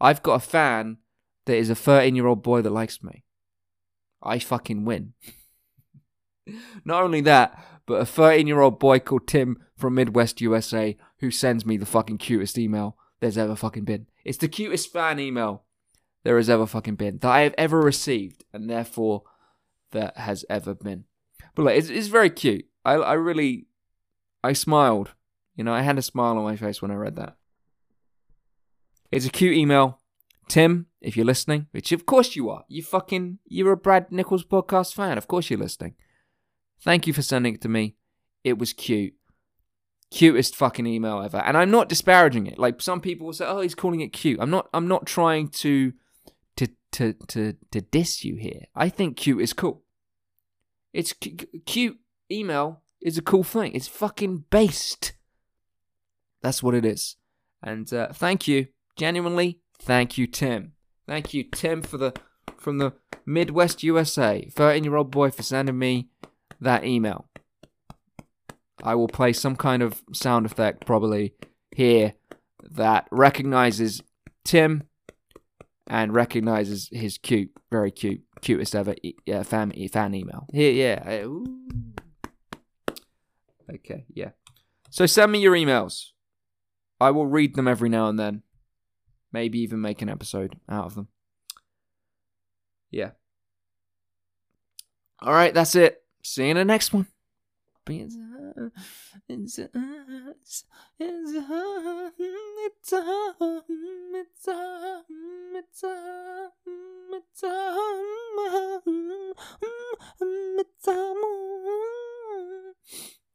I've 0.00 0.22
got 0.22 0.34
a 0.34 0.40
fan 0.40 0.98
that 1.46 1.56
is 1.56 1.70
a 1.70 1.74
13 1.74 2.14
year 2.16 2.26
old 2.26 2.42
boy 2.42 2.62
that 2.62 2.70
likes 2.70 3.02
me. 3.02 3.24
I 4.22 4.38
fucking 4.38 4.84
win. 4.84 5.14
Not 6.84 7.02
only 7.02 7.20
that, 7.22 7.62
but 7.86 8.00
a 8.00 8.06
13 8.06 8.46
year 8.46 8.60
old 8.60 8.78
boy 8.78 8.98
called 8.98 9.26
Tim 9.26 9.58
from 9.76 9.94
Midwest 9.94 10.40
USA 10.40 10.96
who 11.18 11.30
sends 11.30 11.66
me 11.66 11.76
the 11.76 11.86
fucking 11.86 12.18
cutest 12.18 12.58
email 12.58 12.96
there's 13.20 13.38
ever 13.38 13.56
fucking 13.56 13.84
been. 13.84 14.06
It's 14.24 14.38
the 14.38 14.48
cutest 14.48 14.92
fan 14.92 15.18
email 15.18 15.64
there 16.24 16.36
has 16.36 16.50
ever 16.50 16.66
fucking 16.66 16.96
been 16.96 17.18
that 17.18 17.30
I 17.30 17.40
have 17.42 17.54
ever 17.58 17.80
received, 17.80 18.44
and 18.52 18.68
therefore 18.68 19.22
that 19.92 20.16
has 20.16 20.44
ever 20.50 20.74
been. 20.74 21.04
But 21.54 21.64
like, 21.64 21.78
it's, 21.78 21.88
it's 21.88 22.08
very 22.08 22.30
cute. 22.30 22.66
I, 22.84 22.94
I 22.94 23.12
really, 23.14 23.66
I 24.42 24.52
smiled. 24.52 25.12
You 25.54 25.64
know, 25.64 25.72
I 25.72 25.82
had 25.82 25.98
a 25.98 26.02
smile 26.02 26.38
on 26.38 26.44
my 26.44 26.56
face 26.56 26.82
when 26.82 26.90
I 26.90 26.94
read 26.94 27.16
that. 27.16 27.36
It's 29.10 29.26
a 29.26 29.30
cute 29.30 29.56
email. 29.56 30.00
Tim, 30.48 30.86
if 31.00 31.16
you're 31.16 31.26
listening, 31.26 31.66
which 31.70 31.92
of 31.92 32.06
course 32.06 32.34
you 32.34 32.50
are, 32.50 32.64
you 32.68 32.82
fucking, 32.82 33.38
you're 33.46 33.72
a 33.72 33.76
Brad 33.76 34.10
Nichols 34.10 34.44
podcast 34.44 34.94
fan. 34.94 35.18
Of 35.18 35.28
course 35.28 35.50
you're 35.50 35.58
listening. 35.58 35.94
Thank 36.80 37.06
you 37.06 37.12
for 37.12 37.22
sending 37.22 37.54
it 37.54 37.60
to 37.62 37.68
me. 37.68 37.96
It 38.42 38.58
was 38.58 38.72
cute. 38.72 39.14
Cutest 40.10 40.56
fucking 40.56 40.86
email 40.86 41.22
ever. 41.22 41.38
And 41.38 41.56
I'm 41.56 41.70
not 41.70 41.88
disparaging 41.88 42.46
it. 42.46 42.58
Like 42.58 42.80
some 42.82 43.00
people 43.00 43.26
will 43.26 43.32
say, 43.32 43.46
oh, 43.46 43.60
he's 43.60 43.74
calling 43.74 44.00
it 44.00 44.08
cute. 44.08 44.40
I'm 44.40 44.50
not, 44.50 44.68
I'm 44.74 44.88
not 44.88 45.06
trying 45.06 45.48
to, 45.48 45.92
to, 46.56 46.68
to, 46.92 47.12
to, 47.28 47.56
to 47.70 47.80
diss 47.80 48.24
you 48.24 48.36
here. 48.36 48.64
I 48.74 48.88
think 48.88 49.16
cute 49.16 49.40
is 49.40 49.52
cool. 49.52 49.81
It's 50.92 51.14
c- 51.22 51.38
cute 51.66 51.98
email 52.30 52.82
is 53.00 53.18
a 53.18 53.22
cool 53.22 53.42
thing. 53.42 53.72
It's 53.74 53.88
fucking 53.88 54.44
based. 54.50 55.12
That's 56.42 56.62
what 56.62 56.74
it 56.74 56.84
is. 56.84 57.16
And 57.62 57.92
uh, 57.92 58.12
thank 58.12 58.48
you, 58.48 58.68
genuinely, 58.96 59.60
thank 59.80 60.18
you, 60.18 60.26
Tim. 60.26 60.72
Thank 61.06 61.32
you, 61.32 61.44
Tim, 61.44 61.82
for 61.82 61.96
the 61.96 62.12
from 62.56 62.78
the 62.78 62.92
Midwest 63.24 63.82
USA, 63.82 64.48
thirteen-year-old 64.52 65.10
boy, 65.10 65.30
for 65.30 65.42
sending 65.42 65.78
me 65.78 66.08
that 66.60 66.84
email. 66.84 67.28
I 68.82 68.94
will 68.96 69.08
play 69.08 69.32
some 69.32 69.56
kind 69.56 69.82
of 69.82 70.02
sound 70.12 70.46
effect 70.46 70.86
probably 70.86 71.34
here 71.70 72.14
that 72.62 73.06
recognizes 73.10 74.02
Tim 74.44 74.84
and 75.92 76.14
recognizes 76.14 76.88
his 76.90 77.18
cute, 77.18 77.50
very 77.70 77.90
cute, 77.90 78.22
cutest 78.40 78.74
ever 78.74 78.94
e- 79.02 79.14
fan 79.44 79.72
fan 79.92 80.14
email. 80.14 80.46
Here, 80.50 80.72
yeah. 80.72 81.26
Okay, 83.74 84.06
yeah. 84.14 84.30
So 84.88 85.04
send 85.04 85.30
me 85.30 85.40
your 85.40 85.54
emails. 85.54 86.12
I 86.98 87.10
will 87.10 87.26
read 87.26 87.56
them 87.56 87.68
every 87.68 87.90
now 87.90 88.08
and 88.08 88.18
then. 88.18 88.42
Maybe 89.32 89.60
even 89.60 89.82
make 89.82 90.00
an 90.00 90.08
episode 90.08 90.58
out 90.66 90.86
of 90.86 90.94
them. 90.94 91.08
Yeah. 92.90 93.10
All 95.20 95.32
right, 95.32 95.52
that's 95.52 95.74
it. 95.74 96.02
See 96.22 96.44
you 96.44 96.52
in 96.52 96.56
the 96.56 96.64
next 96.64 96.94
one. 96.94 97.06
It's 99.28 99.58
a, 99.58 99.68
it's 99.72 100.64
it's 100.98 101.32
it's 101.38 102.92
it's 102.92 104.48
it's 105.54 105.84
it's 107.12 107.44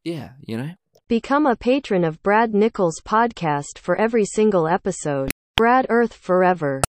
yeah, 0.03 0.29
you 0.45 0.57
know. 0.57 0.71
Become 1.07 1.45
a 1.45 1.55
patron 1.55 2.03
of 2.03 2.21
Brad 2.23 2.53
Nichols 2.53 3.01
podcast 3.05 3.77
for 3.77 3.95
every 3.95 4.25
single 4.25 4.67
episode. 4.67 5.31
Brad 5.55 5.85
Earth 5.89 6.13
forever. 6.13 6.81